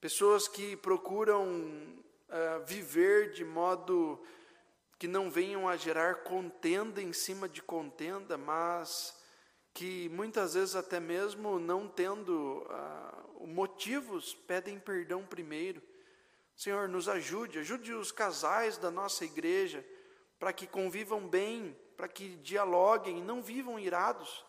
pessoas 0.00 0.48
que 0.48 0.76
procuram 0.76 1.46
uh, 1.46 2.64
viver 2.66 3.32
de 3.32 3.44
modo 3.44 4.20
que 4.98 5.06
não 5.06 5.30
venham 5.30 5.68
a 5.68 5.76
gerar 5.76 6.22
contenda 6.22 7.00
em 7.00 7.12
cima 7.12 7.48
de 7.48 7.62
contenda, 7.62 8.36
mas 8.36 9.16
que 9.72 10.08
muitas 10.08 10.54
vezes 10.54 10.74
até 10.74 10.98
mesmo 10.98 11.58
não 11.58 11.86
tendo 11.86 12.66
uh, 12.66 13.46
motivos 13.46 14.34
pedem 14.34 14.78
perdão 14.78 15.24
primeiro. 15.24 15.80
Senhor, 16.56 16.88
nos 16.88 17.08
ajude, 17.08 17.60
ajude 17.60 17.92
os 17.92 18.10
casais 18.10 18.76
da 18.76 18.90
nossa 18.90 19.24
igreja 19.24 19.84
para 20.38 20.52
que 20.52 20.66
convivam 20.66 21.28
bem 21.28 21.76
para 21.98 22.06
que 22.06 22.36
dialoguem, 22.36 23.20
não 23.20 23.42
vivam 23.42 23.76
irados. 23.76 24.44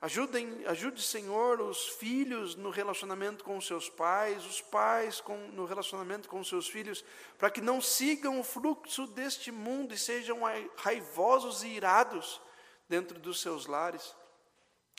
Ajudem, 0.00 0.64
ajude, 0.66 1.02
Senhor, 1.02 1.60
os 1.60 1.88
filhos 1.88 2.54
no 2.54 2.70
relacionamento 2.70 3.42
com 3.42 3.60
seus 3.60 3.90
pais, 3.90 4.46
os 4.46 4.60
pais 4.60 5.20
com, 5.20 5.36
no 5.48 5.64
relacionamento 5.64 6.28
com 6.28 6.38
os 6.38 6.48
seus 6.48 6.68
filhos, 6.68 7.04
para 7.36 7.50
que 7.50 7.60
não 7.60 7.80
sigam 7.80 8.38
o 8.38 8.44
fluxo 8.44 9.08
deste 9.08 9.50
mundo 9.50 9.92
e 9.92 9.98
sejam 9.98 10.42
raivosos 10.76 11.64
e 11.64 11.70
irados 11.70 12.40
dentro 12.88 13.18
dos 13.18 13.40
seus 13.40 13.66
lares. 13.66 14.14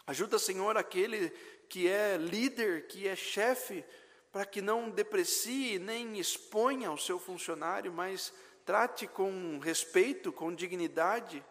Ajuda, 0.05 0.37
Senhor, 0.37 0.75
aquele 0.75 1.29
que 1.69 1.87
é 1.87 2.17
líder, 2.17 2.87
que 2.87 3.07
é 3.07 3.15
chefe, 3.15 3.85
para 4.29 4.45
que 4.45 4.61
não 4.61 4.89
deprecie 4.89 5.79
nem 5.79 6.19
exponha 6.19 6.91
o 6.91 6.97
seu 6.97 7.17
funcionário, 7.17 7.93
mas 7.93 8.33
trate 8.65 9.07
com 9.07 9.57
respeito, 9.59 10.33
com 10.33 10.53
dignidade 10.53 11.41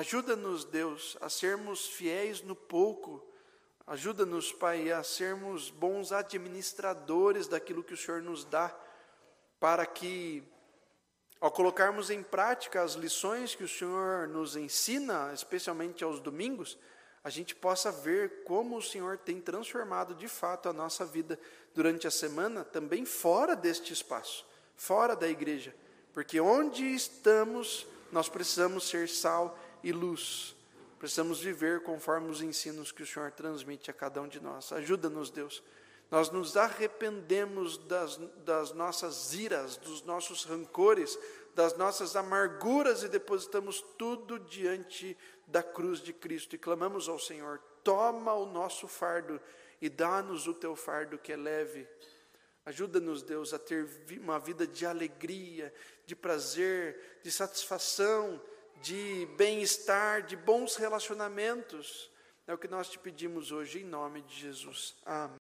Ajuda-nos, 0.00 0.64
Deus, 0.64 1.18
a 1.20 1.28
sermos 1.28 1.86
fiéis 1.86 2.40
no 2.40 2.56
pouco. 2.56 3.22
Ajuda-nos, 3.86 4.50
Pai, 4.50 4.90
a 4.90 5.02
sermos 5.02 5.68
bons 5.68 6.10
administradores 6.10 7.46
daquilo 7.46 7.84
que 7.84 7.92
o 7.92 7.96
Senhor 7.98 8.22
nos 8.22 8.42
dá, 8.42 8.74
para 9.60 9.84
que, 9.84 10.42
ao 11.38 11.50
colocarmos 11.50 12.08
em 12.08 12.22
prática 12.22 12.80
as 12.80 12.94
lições 12.94 13.54
que 13.54 13.62
o 13.62 13.68
Senhor 13.68 14.26
nos 14.26 14.56
ensina, 14.56 15.32
especialmente 15.34 16.02
aos 16.02 16.18
domingos, 16.18 16.78
a 17.22 17.28
gente 17.28 17.54
possa 17.54 17.92
ver 17.92 18.42
como 18.44 18.78
o 18.78 18.82
Senhor 18.82 19.18
tem 19.18 19.38
transformado 19.38 20.14
de 20.14 20.28
fato 20.28 20.70
a 20.70 20.72
nossa 20.72 21.04
vida 21.04 21.38
durante 21.74 22.06
a 22.06 22.10
semana, 22.10 22.64
também 22.64 23.04
fora 23.04 23.54
deste 23.54 23.92
espaço, 23.92 24.46
fora 24.74 25.14
da 25.14 25.28
igreja, 25.28 25.76
porque 26.14 26.40
onde 26.40 26.86
estamos, 26.86 27.86
nós 28.10 28.30
precisamos 28.30 28.88
ser 28.88 29.06
sal 29.06 29.58
e 29.82 29.92
luz. 29.92 30.56
Precisamos 30.98 31.40
viver 31.40 31.82
conforme 31.82 32.30
os 32.30 32.42
ensinos 32.42 32.92
que 32.92 33.02
o 33.02 33.06
Senhor 33.06 33.30
transmite 33.32 33.90
a 33.90 33.94
cada 33.94 34.20
um 34.20 34.28
de 34.28 34.40
nós. 34.40 34.70
Ajuda-nos, 34.72 35.30
Deus. 35.30 35.62
Nós 36.10 36.28
nos 36.30 36.56
arrependemos 36.56 37.78
das, 37.78 38.16
das 38.44 38.72
nossas 38.72 39.32
iras, 39.32 39.76
dos 39.76 40.02
nossos 40.02 40.44
rancores, 40.44 41.16
das 41.54 41.76
nossas 41.76 42.16
amarguras 42.16 43.02
e 43.02 43.08
depositamos 43.08 43.80
tudo 43.96 44.38
diante 44.38 45.16
da 45.46 45.62
cruz 45.62 46.00
de 46.00 46.12
Cristo 46.12 46.54
e 46.54 46.58
clamamos 46.58 47.08
ao 47.08 47.18
Senhor: 47.18 47.60
toma 47.84 48.34
o 48.34 48.46
nosso 48.46 48.88
fardo 48.88 49.40
e 49.80 49.88
dá-nos 49.88 50.46
o 50.46 50.54
teu 50.54 50.76
fardo 50.76 51.18
que 51.18 51.32
é 51.32 51.36
leve. 51.36 51.86
Ajuda-nos, 52.66 53.22
Deus, 53.22 53.54
a 53.54 53.58
ter 53.58 53.88
uma 54.20 54.38
vida 54.38 54.66
de 54.66 54.84
alegria, 54.84 55.72
de 56.04 56.14
prazer, 56.14 57.20
de 57.22 57.30
satisfação, 57.32 58.40
de 58.82 59.26
bem-estar, 59.36 60.22
de 60.22 60.36
bons 60.36 60.76
relacionamentos. 60.76 62.10
É 62.46 62.54
o 62.54 62.58
que 62.58 62.68
nós 62.68 62.88
te 62.88 62.98
pedimos 62.98 63.52
hoje, 63.52 63.80
em 63.80 63.84
nome 63.84 64.22
de 64.22 64.34
Jesus. 64.34 64.96
Amém. 65.04 65.39